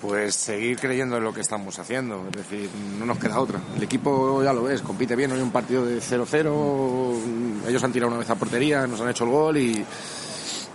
Pues 0.00 0.36
seguir 0.36 0.78
creyendo 0.78 1.18
en 1.18 1.24
lo 1.24 1.34
que 1.34 1.42
estamos 1.42 1.78
haciendo, 1.78 2.26
es 2.30 2.32
decir, 2.34 2.70
no 2.98 3.04
nos 3.04 3.18
queda 3.18 3.38
otra. 3.38 3.60
El 3.76 3.82
equipo, 3.82 4.42
ya 4.42 4.54
lo 4.54 4.62
ves, 4.62 4.80
compite 4.80 5.16
bien, 5.16 5.32
hoy 5.32 5.40
un 5.42 5.52
partido 5.52 5.84
de 5.84 5.98
0-0, 5.98 7.68
ellos 7.68 7.84
han 7.84 7.92
tirado 7.92 8.08
una 8.08 8.20
vez 8.20 8.30
a 8.30 8.36
portería, 8.36 8.86
nos 8.86 9.02
han 9.02 9.10
hecho 9.10 9.24
el 9.24 9.30
gol 9.30 9.58
y, 9.58 9.84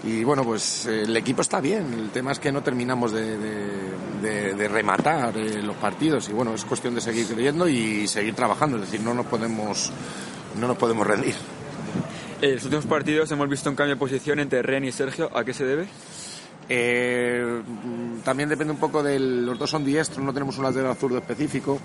y 0.03 0.23
bueno, 0.23 0.43
pues 0.43 0.85
el 0.85 1.15
equipo 1.17 1.41
está 1.41 1.59
bien. 1.59 1.93
El 1.93 2.09
tema 2.09 2.31
es 2.31 2.39
que 2.39 2.51
no 2.51 2.63
terminamos 2.63 3.11
de, 3.11 4.67
rematar 4.69 5.37
eh, 5.37 5.61
los 5.61 5.75
partidos 5.75 6.29
y 6.29 6.33
bueno, 6.33 6.53
es 6.53 6.63
cuestión 6.63 6.95
de 6.95 7.01
seguir 7.01 7.27
creyendo 7.27 7.67
y 7.67 8.07
seguir 8.07 8.33
trabajando. 8.35 8.77
Es 8.77 8.83
decir, 8.83 9.01
no 9.01 9.13
nos 9.13 9.25
podemos, 9.25 9.91
no 10.59 10.67
nos 10.67 10.77
podemos 10.77 11.05
rendir. 11.05 11.35
En 12.41 12.55
los 12.55 12.63
últimos 12.63 12.85
partidos 12.85 13.29
hemos 13.31 13.49
visto 13.49 13.69
un 13.69 13.75
cambio 13.75 13.95
de 13.95 13.99
posición 13.99 14.39
entre 14.39 14.61
Ren 14.61 14.85
y 14.85 14.91
Sergio. 14.91 15.29
¿A 15.35 15.43
qué 15.43 15.53
se 15.53 15.65
debe? 15.65 15.87
Eh, 16.71 17.63
también 18.23 18.47
depende 18.47 18.71
un 18.71 18.79
poco 18.79 19.01
de 19.01 19.19
los 19.19 19.57
dos 19.57 19.71
son 19.71 19.83
diestros, 19.83 20.23
no 20.23 20.31
tenemos 20.31 20.57
un 20.59 20.65
lateral 20.65 20.95
zurdo 20.95 21.17
específico. 21.17 21.79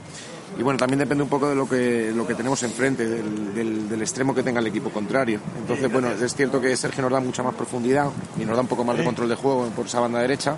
Y 0.59 0.63
bueno, 0.63 0.79
también 0.79 0.99
depende 0.99 1.25
un 1.25 1.31
poco 1.31 1.49
de 1.49 1.55
lo 1.57 1.69
que, 1.69 2.13
lo 2.15 2.27
que 2.27 2.35
tenemos 2.35 2.63
enfrente, 2.63 3.09
del, 3.09 3.55
del, 3.55 3.89
del 3.89 4.03
extremo 4.03 4.35
que 4.35 4.43
tenga 4.43 4.61
el 4.61 4.67
equipo 4.67 4.91
contrario. 4.91 5.41
Entonces, 5.59 5.91
bueno, 5.91 6.11
es 6.11 6.35
cierto 6.35 6.61
que 6.61 6.77
Sergio 6.77 7.03
nos 7.03 7.11
da 7.11 7.19
mucha 7.19 7.43
más 7.43 7.55
profundidad 7.55 8.11
y 8.39 8.45
nos 8.45 8.55
da 8.55 8.63
un 8.63 8.69
poco 8.69 8.85
más 8.85 8.97
de 8.97 9.05
control 9.05 9.29
de 9.29 9.35
juego 9.35 9.67
por 9.75 9.87
esa 9.87 10.01
banda 10.01 10.21
derecha. 10.21 10.57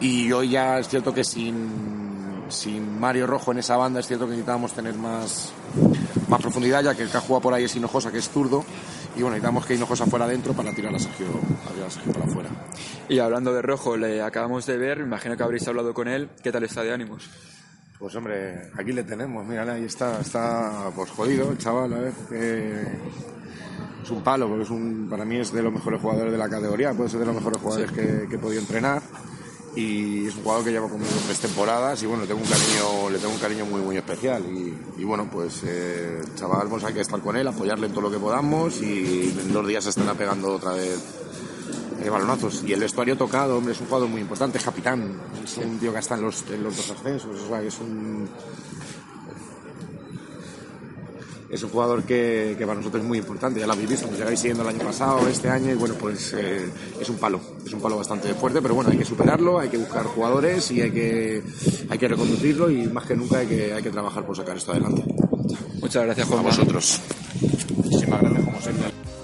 Y 0.00 0.30
hoy 0.32 0.50
ya 0.50 0.78
es 0.78 0.88
cierto 0.88 1.12
que 1.12 1.24
sin, 1.24 2.44
sin 2.48 2.98
Mario 2.98 3.26
Rojo 3.26 3.52
en 3.52 3.58
esa 3.58 3.76
banda 3.76 4.00
es 4.00 4.06
cierto 4.06 4.24
que 4.26 4.30
necesitábamos 4.30 4.72
tener 4.72 4.94
más, 4.94 5.52
más 6.28 6.40
profundidad 6.40 6.82
ya 6.84 6.94
que 6.94 7.02
el 7.02 7.10
que 7.10 7.16
ha 7.16 7.20
jugado 7.20 7.42
por 7.42 7.54
ahí 7.54 7.64
es 7.64 7.74
Hinojosa 7.74 8.12
que 8.12 8.18
es 8.18 8.30
zurdo 8.30 8.64
y 9.18 9.22
bueno, 9.22 9.34
necesitamos 9.34 9.66
que 9.66 9.74
Hinojosa 9.74 10.06
fuera 10.06 10.26
adentro 10.26 10.52
para 10.52 10.72
tirar 10.72 10.94
a 10.94 10.98
Sergio, 11.00 11.26
a 11.66 11.72
tirar 11.72 11.88
a 11.88 11.90
Sergio 11.90 12.12
para 12.12 12.24
afuera. 12.24 12.50
Y 13.08 13.18
hablando 13.18 13.52
de 13.52 13.62
Rojo, 13.62 13.96
le 13.96 14.22
acabamos 14.22 14.64
de 14.64 14.78
ver, 14.78 14.98
me 14.98 15.06
imagino 15.06 15.36
que 15.36 15.42
habréis 15.42 15.66
hablado 15.66 15.92
con 15.92 16.06
él, 16.06 16.28
¿qué 16.40 16.52
tal 16.52 16.62
está 16.62 16.84
de 16.84 16.92
ánimos? 16.92 17.28
Pues 17.98 18.14
hombre, 18.14 18.70
aquí 18.78 18.92
le 18.92 19.02
tenemos, 19.02 19.44
mira, 19.44 19.64
ahí 19.72 19.82
está, 19.82 20.20
está 20.20 20.92
pues 20.94 21.10
jodido 21.10 21.50
el 21.50 21.58
chaval, 21.58 21.94
a 21.94 21.98
ver, 21.98 22.12
eh, 22.30 22.98
es 24.04 24.10
un 24.12 24.22
palo, 24.22 24.46
porque 24.46 24.62
es 24.62 24.70
un, 24.70 25.08
para 25.10 25.24
mí 25.24 25.38
es 25.38 25.52
de 25.52 25.64
los 25.64 25.72
mejores 25.72 26.00
jugadores 26.00 26.30
de 26.30 26.38
la 26.38 26.48
categoría, 26.48 26.92
puede 26.92 27.10
ser 27.10 27.18
de 27.18 27.26
los 27.26 27.34
mejores 27.34 27.60
jugadores 27.60 27.90
sí. 27.90 27.96
que, 27.96 28.28
que 28.28 28.36
he 28.36 28.38
podido 28.38 28.60
entrenar 28.60 29.02
y 29.76 30.26
es 30.26 30.34
un 30.36 30.42
jugador 30.42 30.64
que 30.64 30.70
lleva 30.72 30.88
conmigo 30.88 31.10
tres 31.26 31.38
temporadas 31.38 32.02
y 32.02 32.06
bueno, 32.06 32.22
le 32.22 32.28
tengo 32.28 32.40
un 32.40 32.46
cariño, 32.46 33.10
le 33.10 33.18
tengo 33.18 33.34
un 33.34 33.40
cariño 33.40 33.66
muy 33.66 33.80
muy 33.80 33.96
especial 33.96 34.44
y, 34.44 35.00
y 35.00 35.04
bueno, 35.04 35.28
pues 35.30 35.62
eh, 35.64 36.20
chaval, 36.34 36.68
pues 36.68 36.84
hay 36.84 36.94
que 36.94 37.00
estar 37.00 37.20
con 37.20 37.36
él, 37.36 37.46
apoyarle 37.46 37.86
en 37.86 37.92
todo 37.92 38.02
lo 38.02 38.10
que 38.10 38.18
podamos 38.18 38.80
y 38.80 39.34
en 39.38 39.52
dos 39.52 39.66
días 39.66 39.84
se 39.84 39.90
estará 39.90 40.14
pegando 40.14 40.54
otra 40.54 40.72
vez 40.72 40.98
eh, 42.02 42.10
balonazos. 42.10 42.62
Y 42.64 42.72
el 42.72 42.80
vestuario 42.80 43.16
tocado, 43.16 43.58
hombre, 43.58 43.72
es 43.72 43.80
un 43.80 43.86
jugador 43.86 44.08
muy 44.08 44.20
importante, 44.20 44.58
es 44.58 44.64
capitán, 44.64 45.20
es 45.42 45.56
un 45.58 45.78
tío 45.78 45.92
que 45.92 45.98
está 45.98 46.14
en 46.14 46.22
los, 46.22 46.44
en 46.50 46.62
los 46.62 46.76
dos 46.76 46.90
ascensos, 46.90 47.40
o 47.40 47.48
sea, 47.48 47.62
es 47.62 47.78
un 47.80 48.28
es 51.50 51.62
un 51.62 51.70
jugador 51.70 52.02
que, 52.02 52.54
que, 52.58 52.66
para 52.66 52.78
nosotros 52.78 53.02
es 53.02 53.08
muy 53.08 53.18
importante, 53.18 53.60
ya 53.60 53.66
lo 53.66 53.72
habéis 53.72 53.88
visto, 53.88 54.06
nos 54.06 54.18
llegáis 54.18 54.38
siguiendo 54.38 54.62
el 54.62 54.68
año 54.68 54.84
pasado, 54.84 55.26
este 55.28 55.48
año, 55.48 55.72
y 55.72 55.74
bueno, 55.74 55.94
pues 55.98 56.34
eh, 56.34 56.68
es 57.00 57.08
un 57.08 57.16
palo, 57.16 57.40
es 57.64 57.72
un 57.72 57.80
palo 57.80 57.96
bastante 57.96 58.34
fuerte, 58.34 58.60
pero 58.60 58.74
bueno, 58.74 58.90
hay 58.90 58.98
que 58.98 59.04
superarlo, 59.04 59.58
hay 59.58 59.68
que 59.68 59.78
buscar 59.78 60.04
jugadores 60.04 60.70
y 60.70 60.82
hay 60.82 60.90
que, 60.90 61.42
hay 61.88 61.98
que 61.98 62.08
reconducirlo 62.08 62.70
y 62.70 62.86
más 62.88 63.06
que 63.06 63.16
nunca 63.16 63.38
hay 63.38 63.46
que, 63.46 63.72
hay 63.72 63.82
que 63.82 63.90
trabajar 63.90 64.26
por 64.26 64.36
sacar 64.36 64.56
esto 64.56 64.72
adelante. 64.72 65.04
Muchas 65.80 66.04
gracias, 66.04 66.28
Juan. 66.28 66.40
A 66.40 66.42
vosotros. 66.42 67.00
Muchísimas 67.76 68.20
gracias, 68.20 68.44
como 68.44 68.60
siempre. 68.60 69.17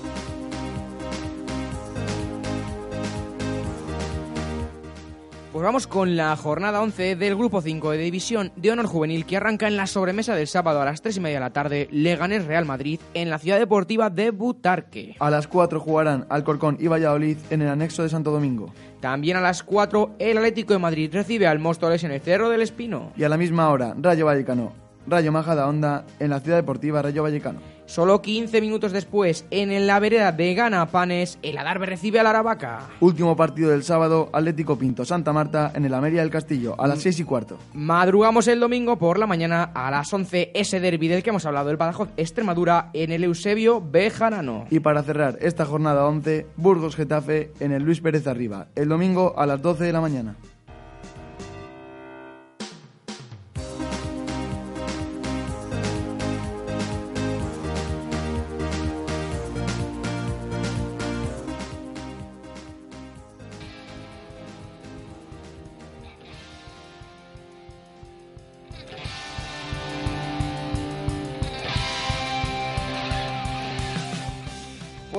Pues 5.55 5.63
vamos 5.63 5.87
con 5.87 6.17
la 6.17 6.35
jornada 6.35 6.83
11 6.83 7.15
del 7.15 7.37
Grupo 7.37 7.61
5 7.61 7.93
de 7.93 7.99
División 7.99 8.51
de 8.57 8.73
Honor 8.73 8.87
Juvenil 8.87 9.25
que 9.25 9.37
arranca 9.37 9.69
en 9.69 9.77
la 9.77 9.87
sobremesa 9.87 10.35
del 10.35 10.49
sábado 10.49 10.83
a 10.83 10.85
las 10.85 11.01
3 11.01 11.19
y 11.19 11.21
media 11.21 11.37
de 11.37 11.45
la 11.45 11.53
tarde 11.53 11.87
Leganés 11.93 12.45
Real 12.45 12.65
Madrid 12.65 12.99
en 13.15 13.31
la 13.31 13.39
ciudad 13.39 13.61
deportiva 13.61 14.11
de 14.11 14.33
Butarque. 14.33 15.15
A 15.21 15.31
las 15.31 15.47
4 15.47 15.79
jugarán 15.79 16.27
Alcorcón 16.29 16.77
y 16.81 16.89
Valladolid 16.89 17.39
en 17.51 17.63
el 17.63 17.69
anexo 17.69 18.03
de 18.03 18.09
Santo 18.09 18.33
Domingo. 18.33 18.75
También 18.99 19.37
a 19.37 19.41
las 19.41 19.63
4 19.63 20.17
el 20.19 20.39
Atlético 20.39 20.73
de 20.73 20.81
Madrid 20.81 21.11
recibe 21.13 21.47
al 21.47 21.61
Móstoles 21.61 22.03
en 22.03 22.11
el 22.11 22.21
Cerro 22.21 22.49
del 22.51 22.61
Espino. 22.61 23.13
Y 23.17 23.23
a 23.23 23.29
la 23.29 23.37
misma 23.37 23.69
hora 23.71 23.95
Rayo 23.97 24.27
Vallecano, 24.27 24.73
Rayo 25.07 25.31
Majada 25.31 25.69
Honda 25.69 26.05
en 26.19 26.31
la 26.31 26.41
ciudad 26.41 26.57
deportiva 26.57 27.01
Rayo 27.01 27.23
Vallecano. 27.23 27.61
Solo 27.87 28.23
15 28.23 28.61
minutos 28.63 28.93
después, 28.93 29.45
en 29.51 29.87
la 29.87 30.01
vereda 30.01 30.33
de 30.33 30.55
Ganapanes, 30.55 31.39
el 31.43 31.59
Adarve 31.59 31.87
recibe 31.87 32.19
al 32.19 32.27
Aravaca. 32.27 32.89
Último 33.01 33.37
partido 33.37 33.71
del 33.71 33.83
sábado, 33.83 34.31
Atlético 34.33 34.79
Pinto 34.79 35.05
Santa 35.05 35.33
Marta 35.33 35.71
en 35.75 35.85
el 35.85 35.93
Ameria 35.93 36.23
del 36.23 36.31
Castillo, 36.31 36.75
a 36.79 36.87
las 36.87 37.01
6 37.03 37.21
y 37.21 37.25
cuarto. 37.25 37.59
Madrugamos 37.75 38.49
el 38.49 38.59
domingo 38.59 38.97
por 38.97 39.19
la 39.19 39.27
mañana 39.27 39.71
a 39.75 39.91
las 39.91 40.13
11, 40.13 40.53
ese 40.55 40.81
derbi 40.81 41.09
del 41.09 41.23
que 41.23 41.31
hemos 41.31 41.45
hablado, 41.45 41.71
el 41.71 41.77
Badajoz 41.77 42.09
Extremadura 42.17 42.91
en 42.95 43.13
el 43.13 43.25
Eusebio 43.25 43.83
Bejarano. 43.83 44.67
Y 44.71 44.81
para 44.81 45.03
cerrar 45.03 45.39
esta 45.43 45.67
jornada 45.67 46.07
11, 46.07 46.47
Burgos 46.57 46.97
Getafe 46.97 47.53
en 47.61 47.73
el 47.73 47.83
Luis 47.83 48.01
Pérez 48.01 48.27
Arriba, 48.27 48.69
el 48.75 48.89
domingo 48.89 49.35
a 49.37 49.45
las 49.45 49.61
12 49.61 49.85
de 49.85 49.93
la 49.93 50.01
mañana. 50.01 50.37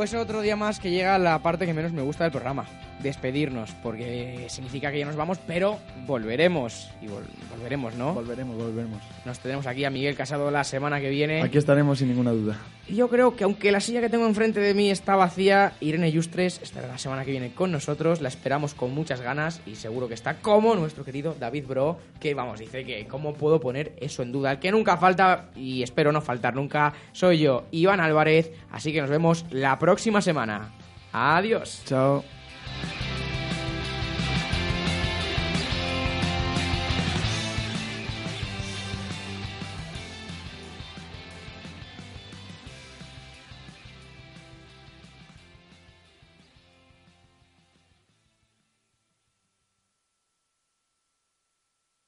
Pues 0.06 0.14
otro 0.22 0.42
día 0.42 0.56
más 0.56 0.80
que 0.80 0.92
llega 0.92 1.18
la 1.18 1.40
parte 1.40 1.66
que 1.66 1.74
menos 1.74 1.92
me 1.92 2.04
gusta 2.04 2.26
del 2.26 2.32
programa. 2.32 2.66
Despedirnos, 3.06 3.72
porque 3.82 4.46
significa 4.50 4.92
que 4.92 5.00
ya 5.00 5.06
nos 5.06 5.16
vamos, 5.16 5.38
pero 5.48 5.80
volveremos. 6.06 6.90
Y 7.02 7.06
vol- 7.06 7.24
volveremos, 7.56 7.96
¿no? 7.96 8.14
Volveremos, 8.14 8.58
volveremos. 8.58 9.02
Nos 9.24 9.40
tenemos 9.40 9.66
aquí 9.68 9.86
a 9.86 9.90
Miguel 9.90 10.16
Casado 10.16 10.52
la 10.52 10.64
semana 10.64 11.00
que 11.00 11.10
viene. 11.10 11.42
Aquí 11.42 11.58
estaremos 11.58 12.00
sin 12.00 12.10
ninguna 12.10 12.32
duda. 12.32 12.58
Y 12.88 12.96
yo 12.96 13.08
creo 13.10 13.36
que 13.36 13.44
aunque 13.46 13.72
la 13.72 13.80
silla 13.80 14.02
que 14.02 14.10
tengo 14.10 14.26
enfrente 14.28 14.60
de 14.60 14.74
mí 14.74 14.92
está 14.92 15.16
vacía, 15.16 15.74
Irene 15.80 16.12
Yustres 16.12 16.60
estará 16.62 16.88
la 16.88 16.98
semana 16.98 17.24
que 17.26 17.32
viene 17.32 17.52
con 17.54 17.72
nosotros. 17.72 18.22
La 18.22 18.28
esperamos 18.30 18.74
con 18.74 18.94
muchas 18.94 19.22
ganas 19.22 19.62
y 19.66 19.76
seguro 19.76 20.08
que 20.08 20.14
está 20.14 20.36
como 20.36 20.76
nuestro 20.76 21.04
querido 21.06 21.36
David 21.40 21.66
Bro, 21.68 21.98
que 22.20 22.34
vamos, 22.34 22.60
dice 22.60 22.84
que 22.84 23.08
cómo 23.08 23.34
puedo 23.34 23.60
poner 23.60 23.94
eso 24.02 24.22
en 24.24 24.32
duda. 24.32 24.52
El 24.52 24.60
que 24.60 24.72
nunca 24.72 24.98
falta, 24.98 25.50
y 25.56 25.82
espero 25.84 26.12
no 26.12 26.22
faltar 26.22 26.54
nunca, 26.56 26.94
soy 27.12 27.40
yo, 27.40 27.66
Iván 27.72 28.00
Álvarez. 28.02 28.52
Así 28.72 28.92
que 28.92 29.02
nos 29.02 29.10
vemos 29.10 29.46
la 29.52 29.80
próxima 29.80 30.22
semana. 30.22 30.72
Adiós. 31.12 31.82
Chao. 31.86 32.24